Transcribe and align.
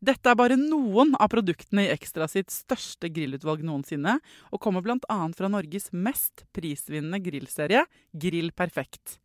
Dette 0.00 0.30
er 0.32 0.36
bare 0.38 0.56
noen 0.56 1.10
av 1.20 1.28
produktene 1.28 1.82
i 1.84 1.90
Ekstra 1.92 2.24
sitt 2.24 2.48
største 2.48 3.10
grillutvalg 3.12 3.60
noensinne, 3.68 4.14
og 4.48 4.60
kommer 4.64 4.80
bl.a. 4.80 5.16
fra 5.36 5.48
Norges 5.52 5.90
mest 5.92 6.46
prisvinnende 6.56 7.18
grillserie, 7.20 7.82
Grill 8.16 8.48
Perfekt. 8.56 9.18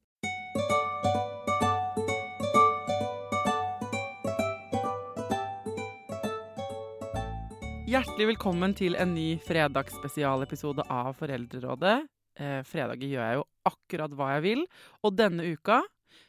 Hjertelig 7.88 8.28
velkommen 8.34 8.76
til 8.76 9.00
en 9.00 9.14
ny 9.16 9.38
fredagsspesialepisode 9.48 10.84
av 10.92 11.14
Foreldrerådet. 11.16 11.96
Eh, 12.36 12.60
fredager 12.68 13.14
gjør 13.14 13.24
jeg 13.24 13.40
jo 13.40 13.48
akkurat 13.72 14.20
hva 14.20 14.34
jeg 14.34 14.44
vil, 14.50 14.66
og 15.08 15.16
denne 15.16 15.48
uka, 15.56 15.80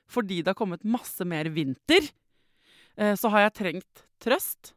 fordi 0.06 0.38
det 0.44 0.54
har 0.54 0.60
kommet 0.62 0.86
masse 0.86 1.26
mer 1.26 1.50
vinter, 1.50 2.06
så 2.96 3.28
har 3.32 3.46
jeg 3.46 3.56
trengt 3.58 4.06
trøst, 4.22 4.72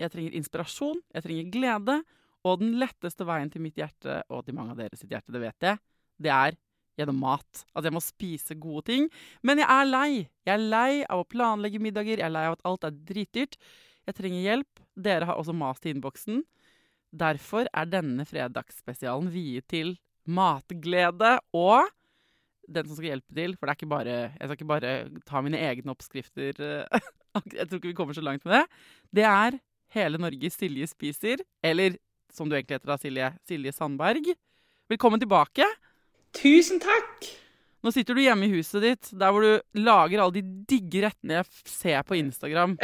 jeg 0.00 0.12
trenger 0.12 0.34
inspirasjon, 0.36 0.98
jeg 1.14 1.24
trenger 1.24 1.52
glede, 1.54 1.96
og 2.42 2.60
den 2.60 2.74
letteste 2.80 3.26
veien 3.28 3.50
til 3.52 3.62
mitt 3.64 3.78
hjerte, 3.78 4.20
og 4.32 4.44
til 4.44 4.56
mange 4.56 4.74
av 4.74 4.80
dere 4.82 4.98
sitt 4.98 5.12
hjerte, 5.12 5.32
det 5.34 5.42
vet 5.44 5.66
jeg, 5.68 5.80
det 6.22 6.32
er 6.34 6.58
gjennom 6.98 7.20
mat. 7.22 7.62
At 7.76 7.86
jeg 7.86 7.94
må 7.94 8.02
spise 8.04 8.56
gode 8.60 8.86
ting. 8.90 9.08
Men 9.46 9.62
jeg 9.62 9.68
er 9.70 9.88
lei. 9.88 10.10
Jeg 10.46 10.54
er 10.54 10.64
lei 10.74 10.92
av 11.06 11.22
å 11.22 11.28
planlegge 11.28 11.80
middager, 11.82 12.18
jeg 12.18 12.28
er 12.28 12.34
lei 12.34 12.46
av 12.48 12.58
at 12.58 12.66
alt 12.68 12.88
er 12.88 12.98
dritdyrt. 13.12 13.58
Jeg 14.08 14.18
trenger 14.18 14.46
hjelp. 14.48 14.82
Dere 14.98 15.28
har 15.28 15.40
også 15.40 15.54
mast 15.56 15.86
i 15.86 15.94
innboksen. 15.94 16.42
Derfor 17.12 17.68
er 17.70 17.88
denne 17.88 18.26
fredagsspesialen 18.28 19.30
viet 19.32 19.68
til 19.72 19.96
matglede 20.28 21.36
og 21.56 21.90
den 22.74 22.88
som 22.88 22.96
skal 22.98 23.10
hjelpe 23.12 23.36
til. 23.36 23.54
For 23.56 23.66
det 23.68 23.72
er 23.74 23.78
ikke 23.80 23.90
bare, 23.92 24.16
jeg 24.32 24.46
skal 24.48 24.56
ikke 24.58 24.70
bare 24.72 24.92
ta 25.28 25.42
mine 25.44 25.60
egne 25.60 25.92
oppskrifter. 25.94 26.62
eh, 26.62 27.10
Jeg 27.56 27.68
tror 27.68 27.78
ikke 27.80 27.92
vi 27.92 27.96
kommer 27.96 28.16
så 28.16 28.24
langt 28.24 28.44
med 28.44 28.58
det. 28.58 28.64
Det 29.20 29.24
er 29.28 29.58
Hele 29.92 30.18
Norges 30.20 30.56
Silje 30.60 30.86
spiser, 30.88 31.40
eller 31.64 31.98
som 32.32 32.48
du 32.48 32.56
egentlig 32.56 32.78
heter 32.78 32.92
da, 32.94 32.96
Silje, 33.00 33.30
Silje 33.48 33.72
Sandberg. 33.76 34.30
Velkommen 34.88 35.20
tilbake. 35.20 35.66
Tusen 36.36 36.80
takk! 36.80 37.28
Nå 37.82 37.90
sitter 37.92 38.14
du 38.14 38.22
hjemme 38.22 38.46
i 38.46 38.52
huset 38.54 38.84
ditt, 38.84 39.08
der 39.18 39.32
hvor 39.34 39.42
du 39.42 39.80
lager 39.82 40.22
alle 40.22 40.36
de 40.38 40.42
digge 40.70 41.00
rettene 41.02 41.40
jeg 41.40 41.48
ser 41.68 42.04
på 42.06 42.14
Instagram. 42.20 42.76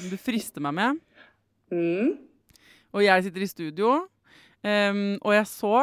Du 0.00 0.14
frister 0.18 0.64
meg 0.64 0.74
med. 0.78 1.02
Mm. 1.74 2.14
Og 2.94 3.04
jeg 3.04 3.26
sitter 3.26 3.44
i 3.44 3.50
studio. 3.50 3.92
um, 4.64 5.04
og 5.20 5.34
jeg 5.34 5.46
så 5.50 5.74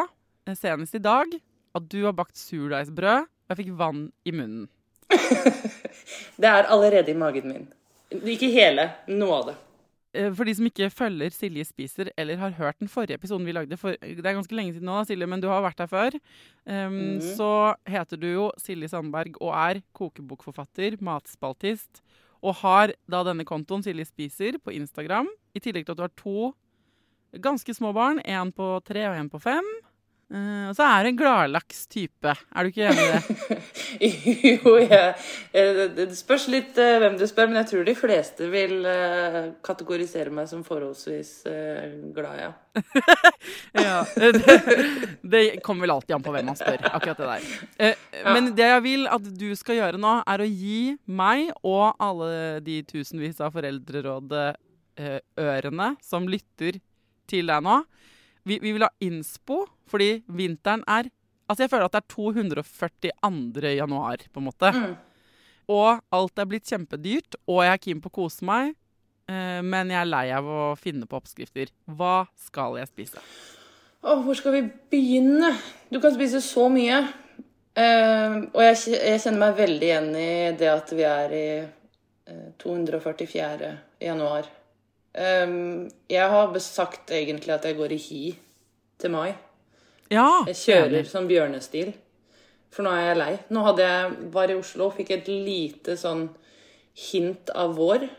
eh, 0.47 0.55
senest 0.57 0.95
i 0.97 1.03
dag 1.03 1.35
at 1.77 1.89
du 1.91 2.01
har 2.03 2.15
bakt 2.17 2.37
surdeigsbrød, 2.37 3.27
og 3.27 3.53
jeg 3.53 3.59
fikk 3.63 3.73
vann 3.79 4.05
i 4.25 4.33
munnen. 4.35 4.69
Det 6.41 6.47
er 6.47 6.69
allerede 6.71 7.11
i 7.11 7.17
magen 7.17 7.51
min. 7.51 7.67
Ikke 8.11 8.49
hele, 8.51 8.89
noe 9.07 9.35
av 9.37 9.51
det. 9.51 9.57
Eh, 10.13 10.31
For 10.35 10.47
de 10.47 10.55
som 10.57 10.67
ikke 10.67 10.89
følger 10.91 11.31
Silje 11.35 11.65
spiser, 11.67 12.11
eller 12.19 12.39
har 12.41 12.55
hørt 12.57 12.79
den 12.79 12.91
forrige 12.91 13.15
episoden 13.19 13.47
vi 13.47 13.55
lagde 13.55 13.77
for, 13.79 13.95
Det 14.01 14.19
er 14.25 14.35
ganske 14.35 14.55
lenge 14.55 14.75
siden 14.75 14.89
nå, 14.89 15.03
Silje, 15.07 15.27
men 15.27 15.43
du 15.43 15.47
har 15.51 15.63
vært 15.63 15.79
her 15.83 15.91
før. 15.91 16.17
Ehm, 16.67 17.19
Så 17.21 17.75
heter 17.87 18.19
du 18.19 18.27
jo 18.27 18.51
Silje 18.59 18.89
Sandberg 18.91 19.35
og 19.39 19.53
er 19.55 19.81
kokebokforfatter, 19.93 20.99
matspaltist, 21.01 22.01
og 22.41 22.55
har 22.63 22.93
da 23.07 23.23
denne 23.23 23.45
kontoen 23.45 23.83
Silje 23.83 24.05
spiser 24.05 24.57
på 24.59 24.73
Instagram, 24.73 25.27
i 25.55 25.59
tillegg 25.59 25.85
til 25.85 25.91
at 25.93 25.97
du 25.97 26.03
har 26.03 26.15
to 26.17 26.53
ganske 27.39 27.73
små 27.73 27.93
barn, 27.93 28.19
én 28.25 28.51
på 28.51 28.83
tre 28.83 29.07
og 29.07 29.15
én 29.15 29.29
på 29.31 29.39
fem. 29.39 29.63
Eh, 30.31 30.63
og 30.69 30.75
så 30.77 30.85
er 30.87 31.03
du 31.03 31.07
en 31.09 31.17
gladlaks 31.19 31.81
type. 31.91 32.31
Er 32.55 32.63
du 32.63 32.67
ikke 32.71 32.85
enig 32.87 33.03
i 33.03 33.11
det? 33.11 33.21
jo, 34.63 34.71
jeg, 34.79 35.11
eh, 35.51 35.91
det- 35.97 36.15
spørs 36.15 36.45
litt 36.51 36.77
eh, 36.79 36.99
hvem 37.03 37.17
du 37.19 37.25
spør, 37.27 37.47
men 37.51 37.59
jeg 37.59 37.67
tror 37.71 37.83
de 37.89 37.95
fleste 37.99 38.47
vil 38.53 38.75
kategorisere 39.67 40.31
meg 40.31 40.47
som 40.47 40.63
forholdsvis 40.63 41.31
glad, 42.15 42.35
ja. 42.45 42.51
Ja, 43.75 43.97
det, 44.15 44.39
det 45.33 45.43
kommer 45.65 45.83
vel 45.83 45.91
alltid 45.97 46.15
an 46.15 46.23
på 46.23 46.31
hvem 46.31 46.45
man 46.53 46.59
spør. 46.59 46.79
akkurat 46.93 47.19
det 47.19 47.27
der. 47.27 47.41
Men 48.31 48.43
det 48.55 48.67
jeg 48.69 48.81
vil 48.87 49.03
at 49.11 49.23
du 49.41 49.49
skal 49.59 49.75
gjøre 49.81 49.99
nå, 49.99 50.13
er 50.23 50.39
å 50.39 50.47
gi 50.47 50.95
meg 51.11 51.51
og 51.67 51.91
alle 51.99 52.61
de 52.63 52.79
tusenvis 52.87 53.41
av 53.43 53.51
foreldrerådet-ørene 53.57 55.89
som 56.05 56.23
lytter 56.31 56.79
til 57.31 57.47
deg 57.51 57.59
nå 57.67 57.81
vi, 58.47 58.59
vi 58.61 58.73
vil 58.75 58.85
ha 58.85 58.91
innspo, 59.03 59.65
fordi 59.91 60.21
vinteren 60.27 60.85
er 60.87 61.11
Altså, 61.51 61.65
jeg 61.65 61.71
føler 61.73 61.83
at 61.89 61.91
det 61.91 61.99
er 61.99 62.13
242. 62.13 63.71
januar, 63.75 64.21
på 64.31 64.39
en 64.39 64.45
måte. 64.45 64.69
Mm. 64.71 64.93
Og 65.67 65.99
alt 66.15 66.39
er 66.39 66.47
blitt 66.47 66.69
kjempedyrt, 66.69 67.35
og 67.43 67.65
jeg 67.65 67.73
er 67.73 67.81
keen 67.83 67.99
på 67.99 68.07
å 68.07 68.13
kose 68.21 68.45
meg. 68.47 68.69
eh, 69.27 69.59
Men 69.59 69.91
jeg 69.91 69.99
er 69.99 70.07
lei 70.07 70.29
av 70.31 70.47
å 70.47 70.75
finne 70.79 71.03
på 71.05 71.19
oppskrifter. 71.19 71.73
Hva 71.85 72.25
skal 72.39 72.77
jeg 72.79 72.87
spise? 72.87 73.19
Åh, 74.01 74.23
hvor 74.23 74.33
skal 74.39 74.55
vi 74.55 74.61
begynne? 74.93 75.51
Du 75.91 75.99
kan 75.99 76.15
spise 76.15 76.39
så 76.41 76.69
mye. 76.71 77.01
Uh, 77.71 78.47
og 78.51 78.63
jeg, 78.65 78.79
jeg 78.95 79.19
kjenner 79.23 79.39
meg 79.45 79.59
veldig 79.59 79.85
igjen 79.87 80.09
i 80.19 80.31
det 80.59 80.67
at 80.67 80.89
vi 80.91 81.03
er 81.07 81.35
i 81.35 81.45
uh, 81.63 82.49
244. 82.59 83.69
januar. 84.03 84.49
Eh, 85.15 85.55
jeg 86.09 86.29
har 86.29 86.59
sagt 86.59 87.11
egentlig 87.11 87.53
at 87.55 87.65
jeg 87.67 87.77
går 87.77 87.91
i 87.91 87.97
hi 87.97 88.23
til 88.99 89.11
mai. 89.11 89.33
Ja, 90.11 90.43
Jeg 90.47 90.55
kjører 90.55 90.97
enig. 90.99 91.07
sånn 91.11 91.27
bjørnestil. 91.27 91.93
For 92.71 92.83
nå 92.83 92.91
er 92.95 93.07
jeg 93.09 93.17
lei. 93.19 93.33
Nå 93.49 93.63
hadde 93.65 93.83
jeg, 93.83 94.31
var 94.31 94.51
i 94.51 94.55
Oslo 94.55 94.85
og 94.87 94.95
fikk 94.95 95.11
et 95.11 95.27
lite 95.27 95.97
sånn 95.99 96.29
hint 97.11 97.49
av 97.55 97.75
vår 97.75 98.09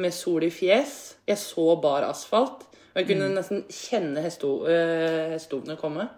med 0.00 0.12
sol 0.14 0.44
i 0.44 0.50
fjes. 0.50 1.16
Jeg 1.28 1.36
så 1.36 1.74
bar 1.80 2.06
asfalt. 2.08 2.64
Og 2.90 2.96
jeg 2.96 3.06
kunne 3.06 3.28
nesten 3.34 3.64
kjenne 3.70 4.22
hesto, 4.24 4.66
øh, 4.66 5.30
hestehovene 5.34 5.76
komme. 5.78 6.08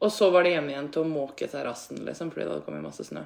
Og 0.00 0.08
så 0.08 0.30
var 0.32 0.46
det 0.46 0.54
hjemme 0.54 0.72
igjen 0.72 0.86
til 0.92 1.02
å 1.02 1.08
måke 1.08 1.44
terrassen, 1.50 1.98
liksom, 2.06 2.30
fordi 2.32 2.46
det 2.46 2.52
hadde 2.54 2.64
kommet 2.64 2.84
masse 2.86 3.04
snø. 3.04 3.20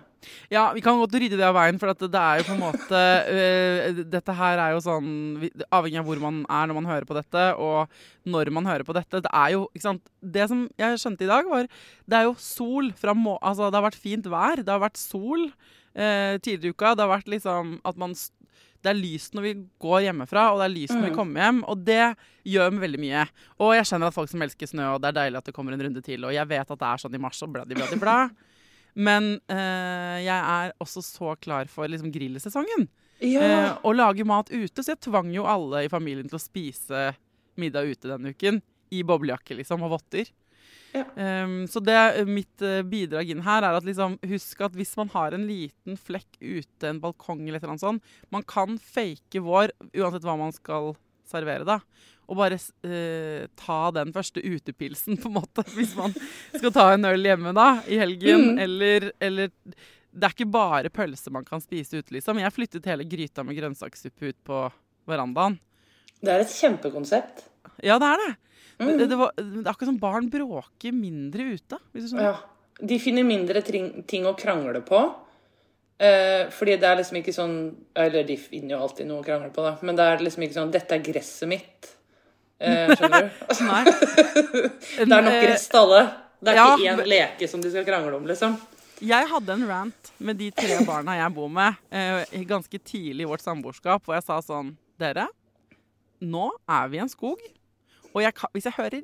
Ja, 0.50 0.64
vi 0.74 0.82
kan 0.82 0.98
godt 0.98 1.14
rydde 1.14 1.38
det 1.38 1.46
av 1.46 1.54
veien, 1.54 1.78
for 1.78 1.92
det 1.94 2.18
er 2.18 2.40
jo 2.40 2.46
på 2.48 2.54
en 2.56 2.62
måte 2.64 3.02
uh, 3.28 4.00
Dette 4.16 4.34
her 4.34 4.62
er 4.62 4.72
jo 4.74 4.80
sånn 4.82 5.10
Avhengig 5.68 6.00
av 6.00 6.08
hvor 6.08 6.22
man 6.24 6.40
er 6.42 6.66
når 6.66 6.78
man 6.80 6.88
hører 6.90 7.06
på 7.06 7.14
dette, 7.14 7.44
og 7.62 7.92
når 8.26 8.50
man 8.56 8.66
hører 8.66 8.86
på 8.88 8.96
dette. 8.96 9.22
Det 9.22 9.30
er 9.30 9.54
jo, 9.54 9.68
ikke 9.70 9.86
sant 9.86 10.10
Det 10.18 10.48
som 10.50 10.66
jeg 10.80 10.98
skjønte 11.04 11.28
i 11.28 11.30
dag, 11.30 11.52
var 11.52 11.70
Det 11.70 12.18
er 12.18 12.26
jo 12.26 12.34
sol 12.42 12.90
fra 12.98 13.14
må... 13.14 13.36
Altså, 13.38 13.70
det 13.70 13.78
har 13.78 13.86
vært 13.86 14.02
fint 14.08 14.26
vær. 14.34 14.64
Det 14.64 14.74
har 14.74 14.82
vært 14.82 14.98
sol 14.98 15.46
uh, 15.46 16.34
tidligere 16.42 16.72
i 16.72 16.74
uka. 16.74 16.96
Det 16.96 17.06
har 17.06 17.14
vært 17.14 17.30
liksom 17.36 17.76
at 17.86 18.02
man 18.02 18.18
det 18.84 18.90
er 18.92 18.98
lyst 19.00 19.32
når 19.34 19.42
vi 19.46 19.52
går 19.81 20.02
hjemmefra, 20.04 20.42
og 20.52 20.60
det 20.60 20.66
er 20.69 20.75
lyst 20.76 20.92
når 20.94 21.06
vi 21.06 21.10
Mm. 21.12 21.16
kommer 21.16 21.40
hjem. 21.40 21.60
Og 21.72 21.84
det 21.84 22.16
gjør 22.44 22.75
veldig 22.84 23.00
mye. 23.00 23.22
Og 23.64 23.72
jeg 23.75 23.86
skjønner 23.88 24.10
at 24.12 24.14
folk 24.14 24.28
som 24.31 24.42
elsker 24.44 24.69
snø, 24.69 24.90
og 24.94 25.00
det 25.00 25.08
er 25.08 25.16
deilig 25.22 25.38
at 25.40 25.44
det 25.48 25.54
kommer 25.56 25.72
en 25.72 25.81
runde 25.86 26.02
til. 26.04 26.25
Og 26.28 26.32
jeg 26.36 26.46
vet 26.50 26.70
at 26.70 26.78
det 26.78 26.88
er 26.90 27.00
sånn 27.00 27.14
i 27.16 27.22
mars 27.25 27.40
og 27.42 27.52
bladi, 27.54 27.75
bladi, 27.75 27.96
bla. 27.98 28.19
Men 28.94 29.40
eh, 29.50 30.19
jeg 30.22 30.36
er 30.38 30.72
også 30.84 31.02
så 31.02 31.32
klar 31.40 31.66
for 31.72 31.88
liksom 31.90 32.12
grillsesongen. 32.14 32.86
Ja. 33.25 33.40
Eh, 33.40 33.72
og 33.82 33.96
lage 33.96 34.25
mat 34.28 34.50
ute. 34.52 34.82
Så 34.84 34.92
jeg 34.92 35.00
tvang 35.00 35.32
jo 35.34 35.46
alle 35.48 35.84
i 35.86 35.88
familien 35.90 36.28
til 36.28 36.36
å 36.38 36.42
spise 36.44 37.14
middag 37.56 37.90
ute 37.90 38.10
denne 38.12 38.34
uken. 38.34 38.60
I 38.92 39.02
boblejakke 39.02 39.56
liksom, 39.58 39.82
og 39.82 39.96
votter. 39.96 40.28
Ja. 40.94 41.05
Ehm, 41.17 41.64
så 41.67 41.81
det, 41.82 42.26
mitt 42.31 42.62
eh, 42.62 42.82
bidrag 42.87 43.31
inn 43.32 43.43
her 43.43 43.64
er 43.67 43.75
at 43.75 43.87
liksom, 43.87 44.14
husk 44.31 44.61
at 44.62 44.76
hvis 44.79 44.94
man 45.00 45.11
har 45.11 45.35
en 45.35 45.46
liten 45.49 45.99
flekk 45.99 46.38
ute, 46.38 46.87
en 46.87 47.00
balkong 47.02 47.43
eller 47.43 47.58
et 47.58 47.64
eller 47.64 47.75
annet 47.75 47.82
sånt, 47.82 48.12
man 48.31 48.46
kan 48.46 48.79
fake 48.79 49.43
vår 49.43 49.75
uansett 49.91 50.26
hva 50.26 50.37
man 50.38 50.55
skal 50.55 50.93
servere, 51.26 51.67
da. 51.67 51.81
Og 52.31 52.38
bare 52.38 52.56
uh, 52.56 53.44
ta 53.58 53.81
den 53.96 54.14
første 54.14 54.41
utepilsen, 54.41 55.19
på 55.23 55.32
en 55.32 55.37
måte, 55.41 55.67
hvis 55.75 55.96
man 55.99 56.14
skal 56.55 56.73
ta 56.73 56.87
en 56.94 57.11
øl 57.11 57.26
hjemme 57.26 57.52
da, 57.56 57.69
i 57.91 57.99
helgen. 58.00 58.55
Mm. 58.55 58.62
Eller, 58.64 59.11
eller 59.19 59.50
Det 60.14 60.29
er 60.29 60.37
ikke 60.37 60.50
bare 60.55 60.94
pølse 60.94 61.32
man 61.35 61.44
kan 61.49 61.64
spise 61.64 61.99
ute, 61.99 62.14
liksom. 62.14 62.38
Jeg 62.38 62.55
flyttet 62.55 62.87
hele 62.87 63.08
gryta 63.08 63.43
med 63.43 63.58
grønnsakssuppe 63.58 64.31
ut 64.31 64.41
på 64.46 64.62
verandaen. 65.11 65.58
Det 66.23 66.32
er 66.32 66.46
et 66.46 66.55
kjempekonsept. 66.55 67.49
Ja, 67.82 67.99
det 67.99 68.14
er 68.14 68.23
det. 68.23 68.32
Mm. 68.78 68.98
Det, 68.98 69.06
det, 69.06 69.16
var, 69.16 69.34
det 69.38 69.62
er 69.62 69.70
akkurat 69.70 69.90
som 69.92 70.00
barn 70.00 70.30
bråker 70.32 70.94
mindre 70.94 71.54
ute. 71.54 71.78
Ja. 72.18 72.36
De 72.80 72.98
finner 72.98 73.26
mindre 73.26 73.62
ting, 73.62 74.02
ting 74.10 74.26
å 74.26 74.34
krangle 74.38 74.82
på. 74.84 75.02
Eh, 75.98 76.50
fordi 76.50 76.74
det 76.82 76.88
er 76.88 76.98
liksom 76.98 77.20
ikke 77.20 77.30
sånn 77.30 77.52
Eller 77.94 78.24
de 78.26 78.34
finner 78.34 78.72
jo 78.74 78.80
alltid 78.82 79.06
noe 79.06 79.22
å 79.22 79.26
krangle 79.26 79.52
på, 79.54 79.62
da. 79.62 79.76
Men 79.86 79.94
det 79.94 80.08
er 80.10 80.24
liksom 80.26 80.42
ikke 80.42 80.56
sånn 80.56 80.72
'Dette 80.74 80.96
er 80.96 81.04
gresset 81.06 81.46
mitt'. 81.46 81.92
Eh, 82.58 82.90
skjønner 82.96 83.28
du? 83.28 83.44
Nei. 83.70 83.84
det 85.06 85.06
er 85.06 85.26
nok 85.28 85.38
gress 85.38 85.68
til 85.70 85.82
alle. 85.84 86.02
Det 86.44 86.52
er 86.52 86.58
Ja, 86.58 86.66
ikke 86.74 86.90
én 86.90 87.04
leke 87.08 87.48
som 87.48 87.62
de 87.62 87.70
skal 87.70 87.86
krangle 87.86 88.16
om, 88.18 88.26
liksom. 88.26 88.58
Jeg 89.04 89.26
hadde 89.30 89.54
en 89.54 89.66
rant 89.68 90.10
med 90.18 90.38
de 90.38 90.50
tre 90.54 90.78
barna 90.86 91.16
jeg 91.18 91.34
bor 91.34 91.48
med, 91.50 91.78
eh, 91.90 92.42
ganske 92.46 92.78
tidlig 92.78 93.26
i 93.26 93.30
vårt 93.30 93.42
samboerskap, 93.42 94.04
hvor 94.04 94.14
jeg 94.14 94.26
sa 94.26 94.38
sånn 94.42 94.76
Dere, 94.98 95.26
nå 96.22 96.50
er 96.70 96.90
vi 96.90 97.00
i 97.00 97.02
en 97.02 97.10
skog, 97.10 97.40
og 98.14 98.22
jeg 98.22 98.34
kan, 98.38 98.50
hvis 98.55 98.69
jeg 98.70 98.76
hører 98.78 99.02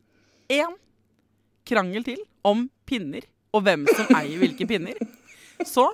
én 0.51 0.77
krangel 1.69 2.05
til 2.07 2.21
om 2.47 2.69
pinner, 2.89 3.27
og 3.55 3.65
hvem 3.67 3.85
som 3.91 4.09
eier 4.17 4.39
hvilke 4.41 4.67
pinner, 4.71 4.97
så 5.67 5.89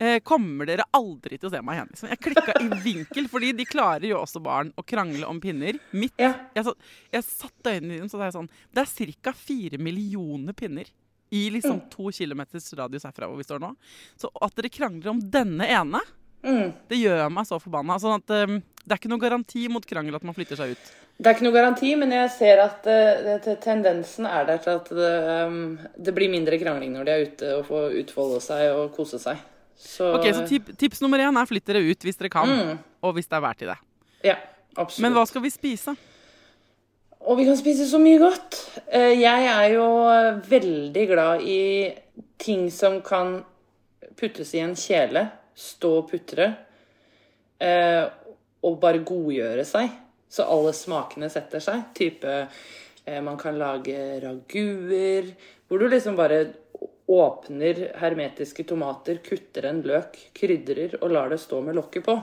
eh, 0.00 0.20
kommer 0.26 0.66
dere 0.70 0.86
aldri 0.96 1.36
til 1.38 1.50
å 1.50 1.52
se 1.52 1.60
meg 1.62 1.76
igjen. 1.78 1.90
Liksom. 1.92 2.08
Jeg 2.12 2.22
klikka 2.24 2.54
i 2.62 2.68
vinkel, 2.84 3.28
fordi 3.30 3.52
de 3.58 3.66
klarer 3.68 4.08
jo 4.08 4.20
også 4.22 4.42
barn 4.42 4.72
å 4.78 4.84
krangle 4.86 5.26
om 5.28 5.40
pinner. 5.42 5.78
Mitt, 5.92 6.14
Ja. 6.22 6.32
jeg, 6.56 6.64
så, 6.66 6.74
jeg 7.12 7.26
satte 7.28 7.74
øynene 7.76 7.98
dine, 8.00 8.08
så 8.10 8.18
det 8.22 8.30
er 8.30 8.36
sånn 8.38 8.50
Det 8.72 8.86
er 8.86 9.12
ca. 9.22 9.32
fire 9.36 9.78
millioner 9.82 10.56
pinner 10.56 10.86
i 11.32 11.46
liksom 11.50 11.78
to 11.90 12.10
kilometers 12.12 12.66
radius 12.76 13.06
herfra 13.08 13.24
hvor 13.30 13.38
vi 13.40 13.46
står 13.46 13.60
nå. 13.62 13.70
Så 14.20 14.28
at 14.42 14.54
dere 14.58 14.68
krangler 14.72 15.14
om 15.14 15.20
denne 15.20 15.68
ene, 15.68 16.00
Mm. 16.42 16.72
det 16.90 16.96
gjør 16.98 17.28
meg 17.30 17.46
så 17.46 17.54
forbanna. 17.62 17.94
Sånn 18.02 18.16
at 18.18 18.30
um, 18.48 18.56
det 18.82 18.90
er 18.90 18.98
ikke 18.98 19.08
noen 19.12 19.20
garanti 19.22 19.60
mot 19.70 19.84
krangel 19.86 20.16
at 20.18 20.24
man 20.26 20.34
flytter 20.34 20.58
seg 20.58 20.72
ut. 20.74 20.88
Det 21.22 21.28
er 21.30 21.36
ikke 21.36 21.44
noe 21.46 21.54
garanti, 21.54 21.92
men 22.00 22.10
jeg 22.10 22.30
ser 22.34 22.58
at 22.64 22.82
det, 22.82 23.40
det, 23.44 23.52
tendensen 23.62 24.26
er 24.26 24.46
der 24.48 24.58
til 24.64 24.72
at 24.74 24.88
det, 24.90 25.10
um, 25.46 25.58
det 25.94 26.14
blir 26.16 26.30
mindre 26.32 26.58
krangling 26.58 26.96
når 26.96 27.06
de 27.06 27.12
er 27.14 27.26
ute 27.28 27.50
og 27.60 27.66
får 27.68 27.94
utfolde 28.00 28.40
seg 28.42 28.72
og 28.74 28.88
kose 28.96 29.20
seg. 29.22 29.38
Så, 29.78 30.08
Ok, 30.16 30.26
Så 30.34 30.42
tip, 30.50 30.72
tips 30.78 31.02
nummer 31.02 31.22
én 31.22 31.38
er 31.38 31.46
flytt 31.46 31.68
dere 31.68 31.82
ut 31.86 32.06
hvis 32.06 32.18
dere 32.18 32.32
kan, 32.32 32.48
Mm. 32.50 32.78
og 33.06 33.14
hvis 33.14 33.28
det 33.30 33.38
er 33.38 33.44
vær 33.44 33.54
til 33.60 33.70
det. 33.70 33.78
Ja, 34.24 34.36
absolutt. 34.76 35.02
Men 35.06 35.14
hva 35.14 35.24
skal 35.30 35.42
vi 35.46 35.50
spise? 35.54 35.94
Og 37.22 37.38
vi 37.38 37.44
kan 37.46 37.56
spise 37.56 37.86
så 37.86 38.00
mye 38.02 38.18
godt. 38.18 38.58
Eh, 38.90 39.14
Jeg 39.20 39.46
er 39.46 39.68
jo 39.76 39.86
veldig 40.50 41.06
glad 41.08 41.42
i 41.46 41.94
ting 42.38 42.68
som 42.70 43.00
kan 43.00 43.44
puttes 44.18 44.54
i 44.54 44.58
en 44.58 44.74
kjele, 44.74 45.28
stå 45.54 45.98
og 46.02 46.10
putre, 46.10 46.56
eh, 47.60 48.08
og 48.62 48.80
bare 48.80 49.04
godgjøre 49.06 49.64
seg. 49.66 49.90
Så 50.32 50.46
alle 50.48 50.72
smakene 50.72 51.28
setter 51.32 51.60
seg. 51.60 51.90
Type 51.96 52.34
eh, 53.04 53.20
man 53.20 53.36
kan 53.40 53.58
lage 53.60 53.96
raguer, 54.22 55.32
hvor 55.68 55.82
du 55.82 55.88
liksom 55.92 56.16
bare 56.16 56.46
åpner 57.12 57.90
hermetiske 58.00 58.64
tomater, 58.64 59.18
kutter 59.24 59.66
en 59.68 59.82
løk, 59.84 60.16
krydrer 60.36 60.96
og 61.02 61.10
lar 61.12 61.32
det 61.32 61.40
stå 61.42 61.60
med 61.64 61.76
lokket 61.76 62.06
på. 62.06 62.16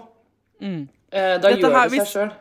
Mm. 0.63 0.88
Eh, 1.11 1.35
Da 1.38 1.51
Dette 1.51 1.59
gjør 1.61 1.75
her, 1.75 1.89
det 1.89 2.00
seg 2.01 2.13
sjøl. 2.15 2.31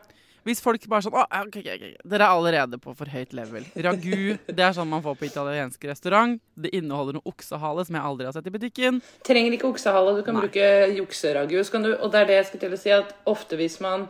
Hvis 0.49 0.62
folk 0.65 0.85
bare 0.88 1.05
sånn 1.05 1.17
okay, 1.19 1.61
okay. 1.61 1.75
ok. 1.76 2.06
Dere 2.09 2.25
er 2.25 2.32
allerede 2.32 2.79
på 2.81 2.94
for 2.97 3.11
høyt 3.12 3.35
level. 3.37 3.67
Ragu, 3.85 4.38
det 4.56 4.65
er 4.65 4.73
sånn 4.76 4.88
man 4.88 5.03
får 5.05 5.19
på 5.20 5.26
italiensk 5.29 5.85
restaurant. 5.91 6.38
Det 6.56 6.73
inneholder 6.79 7.19
noe 7.19 7.29
oksehale 7.29 7.85
som 7.85 7.99
jeg 7.99 8.09
aldri 8.11 8.29
har 8.31 8.37
sett 8.37 8.49
i 8.49 8.55
butikken. 8.55 9.03
trenger 9.29 9.59
ikke 9.59 9.69
oksehale, 9.69 10.17
du 10.17 10.25
kan 10.25 10.38
Nei. 10.38 10.47
bruke 10.47 10.70
jukseragu. 10.97 11.59
Og 11.99 12.09
det 12.15 12.23
er 12.23 12.31
det 12.31 12.41
jeg 12.41 12.49
skal 12.53 12.65
til 12.65 12.79
å 12.79 12.81
si, 12.81 12.94
at 12.97 13.12
ofte 13.29 13.61
hvis 13.61 13.76
man 13.85 14.09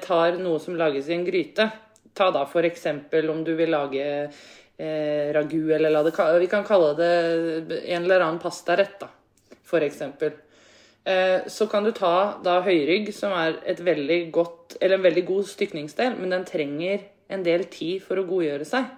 tar 0.00 0.38
noe 0.40 0.60
som 0.62 0.76
lages 0.78 1.08
i 1.10 1.14
en 1.16 1.24
gryte 1.26 1.66
Ta 2.16 2.30
da 2.32 2.46
eksempel 2.64 3.28
om 3.30 3.44
du 3.44 3.52
vil 3.54 3.70
lage 3.70 4.04
eh, 4.78 5.32
ragu, 5.36 5.72
eller 5.74 5.90
la 5.90 6.02
det 6.02 6.14
Vi 6.40 6.46
kan 6.46 6.64
kalle 6.64 6.94
det 6.96 7.82
en 7.84 8.04
eller 8.04 8.20
annen 8.20 8.38
pastarett, 8.40 9.00
da, 9.00 9.08
eksempel. 9.80 10.32
Eh, 11.04 11.46
så 11.46 11.66
kan 11.66 11.84
du 11.84 11.92
ta 11.92 12.40
da 12.42 12.62
høyrygg, 12.62 13.12
som 13.14 13.32
er 13.32 13.60
et 13.64 13.80
veldig 13.80 14.32
godt, 14.32 14.78
eller 14.80 14.96
en 14.96 15.02
veldig 15.02 15.26
god 15.26 15.46
stykningsdel, 15.46 16.16
men 16.16 16.30
den 16.30 16.44
trenger 16.44 17.04
en 17.28 17.42
del 17.42 17.64
tid 17.64 18.02
for 18.02 18.16
å 18.16 18.24
godgjøre 18.24 18.64
seg. 18.64 18.88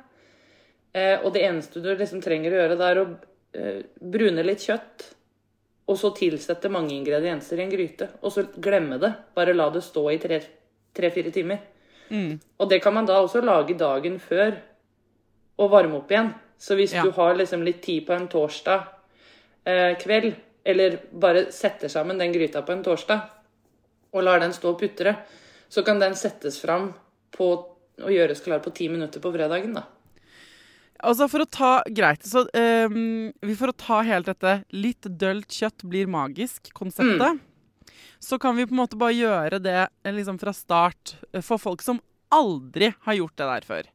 Eh, 0.95 1.19
og 1.19 1.33
det 1.35 1.43
eneste 1.43 1.83
du 1.83 1.91
liksom 1.95 2.23
trenger 2.23 2.55
å 2.55 2.63
gjøre, 2.63 2.79
det 2.79 2.89
er 2.93 3.03
å 3.03 3.07
eh, 3.53 3.83
brune 3.99 4.47
litt 4.47 4.63
kjøtt, 4.63 5.09
og 5.89 5.99
så 5.99 6.15
tilsette 6.15 6.71
mange 6.71 6.95
ingredienser 6.95 7.59
i 7.59 7.67
en 7.67 7.73
gryte, 7.73 8.13
og 8.23 8.31
så 8.31 8.47
glemme 8.55 9.01
det. 9.03 9.11
Bare 9.35 9.57
la 9.57 9.71
det 9.75 9.83
stå 9.83 10.07
i 10.13 10.21
tre-fire 10.97 11.33
timer. 11.35 11.59
Mm. 12.11 12.39
Og 12.59 12.69
det 12.71 12.81
kan 12.83 12.95
man 12.95 13.07
da 13.07 13.19
også 13.21 13.43
lage 13.45 13.77
dagen 13.79 14.19
før 14.23 14.57
og 15.59 15.71
varme 15.73 15.99
opp 16.01 16.11
igjen. 16.11 16.33
Så 16.59 16.75
hvis 16.75 16.93
Ja. 16.95 17.03
du 17.03 17.11
har 17.13 17.35
liksom 17.35 17.63
litt 17.65 17.83
tid 17.83 18.07
på 18.07 18.13
en 18.17 18.29
torsdag 18.29 18.87
eh, 19.67 19.95
kveld, 20.01 20.35
eller 20.65 20.99
bare 21.13 21.53
setter 21.53 21.89
sammen 21.89 22.19
den 22.19 22.33
gryta 22.33 22.63
på 22.63 22.73
en 22.73 22.83
torsdag 22.83 23.21
og 24.13 24.23
lar 24.25 24.41
den 24.41 24.53
stå 24.53 24.71
og 24.73 24.81
putre, 24.81 25.17
så 25.69 25.85
kan 25.85 26.01
den 26.01 26.15
settes 26.15 26.59
fram 26.61 26.95
på, 27.37 27.51
og 28.01 28.11
gjøres 28.11 28.41
klar 28.45 28.61
på 28.65 28.73
ti 28.75 28.89
minutter 28.89 29.21
på 29.21 29.33
fredagen, 29.33 29.75
da. 29.75 29.83
Altså 30.99 31.29
For 31.31 31.45
å 31.45 31.47
ta 31.47 31.83
greit, 31.95 32.25
så 32.27 32.43
um, 32.89 33.29
vi 33.41 33.55
For 33.55 33.71
å 33.71 33.77
ta 33.77 34.01
helt 34.03 34.27
dette 34.27 34.65
litt 34.75 35.07
dølt 35.07 35.47
kjøtt 35.55 35.85
blir 35.87 36.09
magisk-konseptet, 36.11 37.39
så 38.21 38.39
kan 38.41 38.57
vi 38.57 38.67
på 38.67 38.75
en 38.75 38.81
måte 38.83 38.99
bare 38.99 39.15
gjøre 39.17 39.61
det 39.63 39.77
eh, 40.05 40.13
liksom 40.15 40.39
fra 40.41 40.53
start 40.57 41.17
eh, 41.33 41.41
for 41.45 41.59
folk 41.63 41.83
som 41.85 42.01
aldri 42.35 42.91
har 43.07 43.15
gjort 43.17 43.37
det 43.41 43.47
der 43.49 43.67
før. 43.69 43.89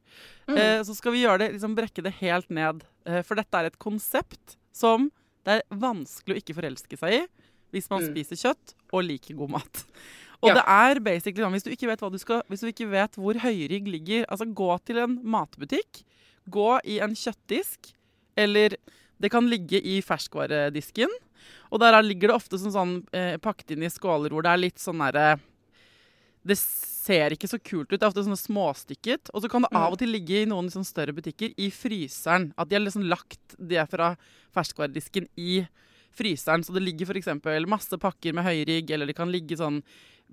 Eh, 0.50 0.80
så 0.84 0.96
skal 0.98 1.14
vi 1.16 1.22
gjøre 1.24 1.40
det, 1.44 1.52
liksom 1.56 1.76
brekke 1.78 2.04
det 2.04 2.16
helt 2.20 2.50
ned. 2.50 2.84
Eh, 3.06 3.22
for 3.24 3.36
dette 3.40 3.54
er 3.60 3.70
et 3.70 3.80
konsept 3.80 4.58
som 4.74 5.10
det 5.46 5.60
er 5.60 5.64
vanskelig 5.76 6.36
å 6.38 6.42
ikke 6.42 6.56
forelske 6.58 6.98
seg 7.00 7.18
i 7.20 7.24
hvis 7.74 7.90
man 7.90 8.04
Mm. 8.04 8.12
spiser 8.14 8.38
kjøtt 8.38 8.74
og 8.94 9.04
liker 9.04 9.36
god 9.36 9.50
mat. 9.50 9.84
Og 10.44 10.50
Ja. 10.50 10.54
det 10.56 10.64
er 10.68 11.00
basically 11.00 11.44
sånn, 11.44 11.54
hvis 11.56 11.64
du 11.64 11.72
ikke 11.72 11.88
vet 11.88 12.00
du 12.12 12.18
skal, 12.20 12.44
hvis 12.50 12.62
du 12.62 12.68
ikke 12.68 12.90
vet 12.92 13.16
hvor 13.16 13.34
høyrygg 13.34 13.88
ligger, 13.88 14.26
altså 14.30 14.46
gå 14.54 14.84
til 14.86 14.98
en 15.00 15.16
matbutikk, 15.24 16.04
gå 16.50 16.80
i 16.86 17.00
en 17.00 17.16
kjøttdisk, 17.16 17.94
eller 18.38 18.76
det 19.24 19.32
kan 19.32 19.48
ligge 19.50 19.80
i 19.80 20.02
ferskvaredisken. 20.04 21.12
Og 21.72 21.80
der 21.80 21.96
er- 21.96 22.04
ligger 22.04 22.30
det 22.32 22.36
ofte 22.36 22.60
som 22.60 22.72
sånn 22.72 22.94
eh, 23.16 23.38
pakket 23.38 23.72
inn 23.72 23.84
i 23.88 23.92
skåler 23.92 24.30
hvor 24.36 24.44
det 24.44 24.52
er 24.52 24.62
litt 24.62 24.80
sånn 24.84 25.00
derre 25.00 25.40
Det 26.46 26.58
ser 26.60 27.32
ikke 27.32 27.48
så 27.48 27.58
kult 27.64 27.88
ut. 27.88 28.00
Det 28.00 28.04
er 28.04 28.12
ofte 28.12 28.24
sånn 28.26 28.36
småstykket. 28.36 29.30
Og 29.34 29.42
så 29.44 29.50
kan 29.50 29.64
det 29.64 29.72
av 29.72 29.94
og 29.94 30.00
til 30.02 30.12
ligge 30.12 30.42
i 30.42 30.46
noen 30.46 30.68
sånn 30.70 30.84
større 30.84 31.16
butikker 31.16 31.54
i 31.56 31.70
fryseren. 31.72 32.50
At 32.58 32.68
de 32.68 32.76
har 32.76 32.84
liksom 32.84 33.08
lagt 33.08 33.56
det 33.58 33.80
fra 33.90 34.18
ferskvaredisken 34.54 35.30
i 35.40 35.66
fryseren. 36.12 36.64
Så 36.68 36.76
det 36.76 36.84
ligger 36.84 37.08
f.eks. 37.08 37.32
masse 37.66 37.96
pakker 37.98 38.34
med 38.36 38.44
høyrygg, 38.44 38.92
eller 38.92 39.08
det 39.08 39.16
kan 39.16 39.32
ligge 39.32 39.56
sånn 39.56 39.82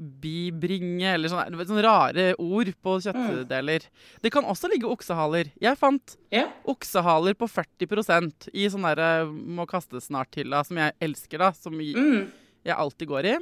bibringe, 0.00 1.12
eller 1.14 1.28
sånne, 1.28 1.66
sånne 1.68 1.84
rare 1.84 2.26
ord 2.40 2.72
på 2.82 2.96
kjøttdeler. 3.04 3.84
Det 4.24 4.32
kan 4.32 4.46
også 4.48 4.70
ligge 4.72 4.88
oksehaler. 4.88 5.52
Jeg 5.60 5.76
fant 5.78 6.16
Ja. 6.32 6.46
oksehaler 6.66 7.34
på 7.34 7.48
40% 7.48 8.48
i 8.54 8.66
sånn 8.72 8.82
derre 8.88 9.26
må 9.30 9.66
kastes 9.68 10.08
snart 10.08 10.30
til, 10.32 10.50
som 10.64 10.76
jeg 10.76 10.94
elsker, 11.00 11.38
da. 11.38 11.50
Som 11.52 11.74
Mm. 11.74 12.30
jeg 12.64 12.74
alltid 12.76 13.08
går 13.08 13.24
i. 13.26 13.38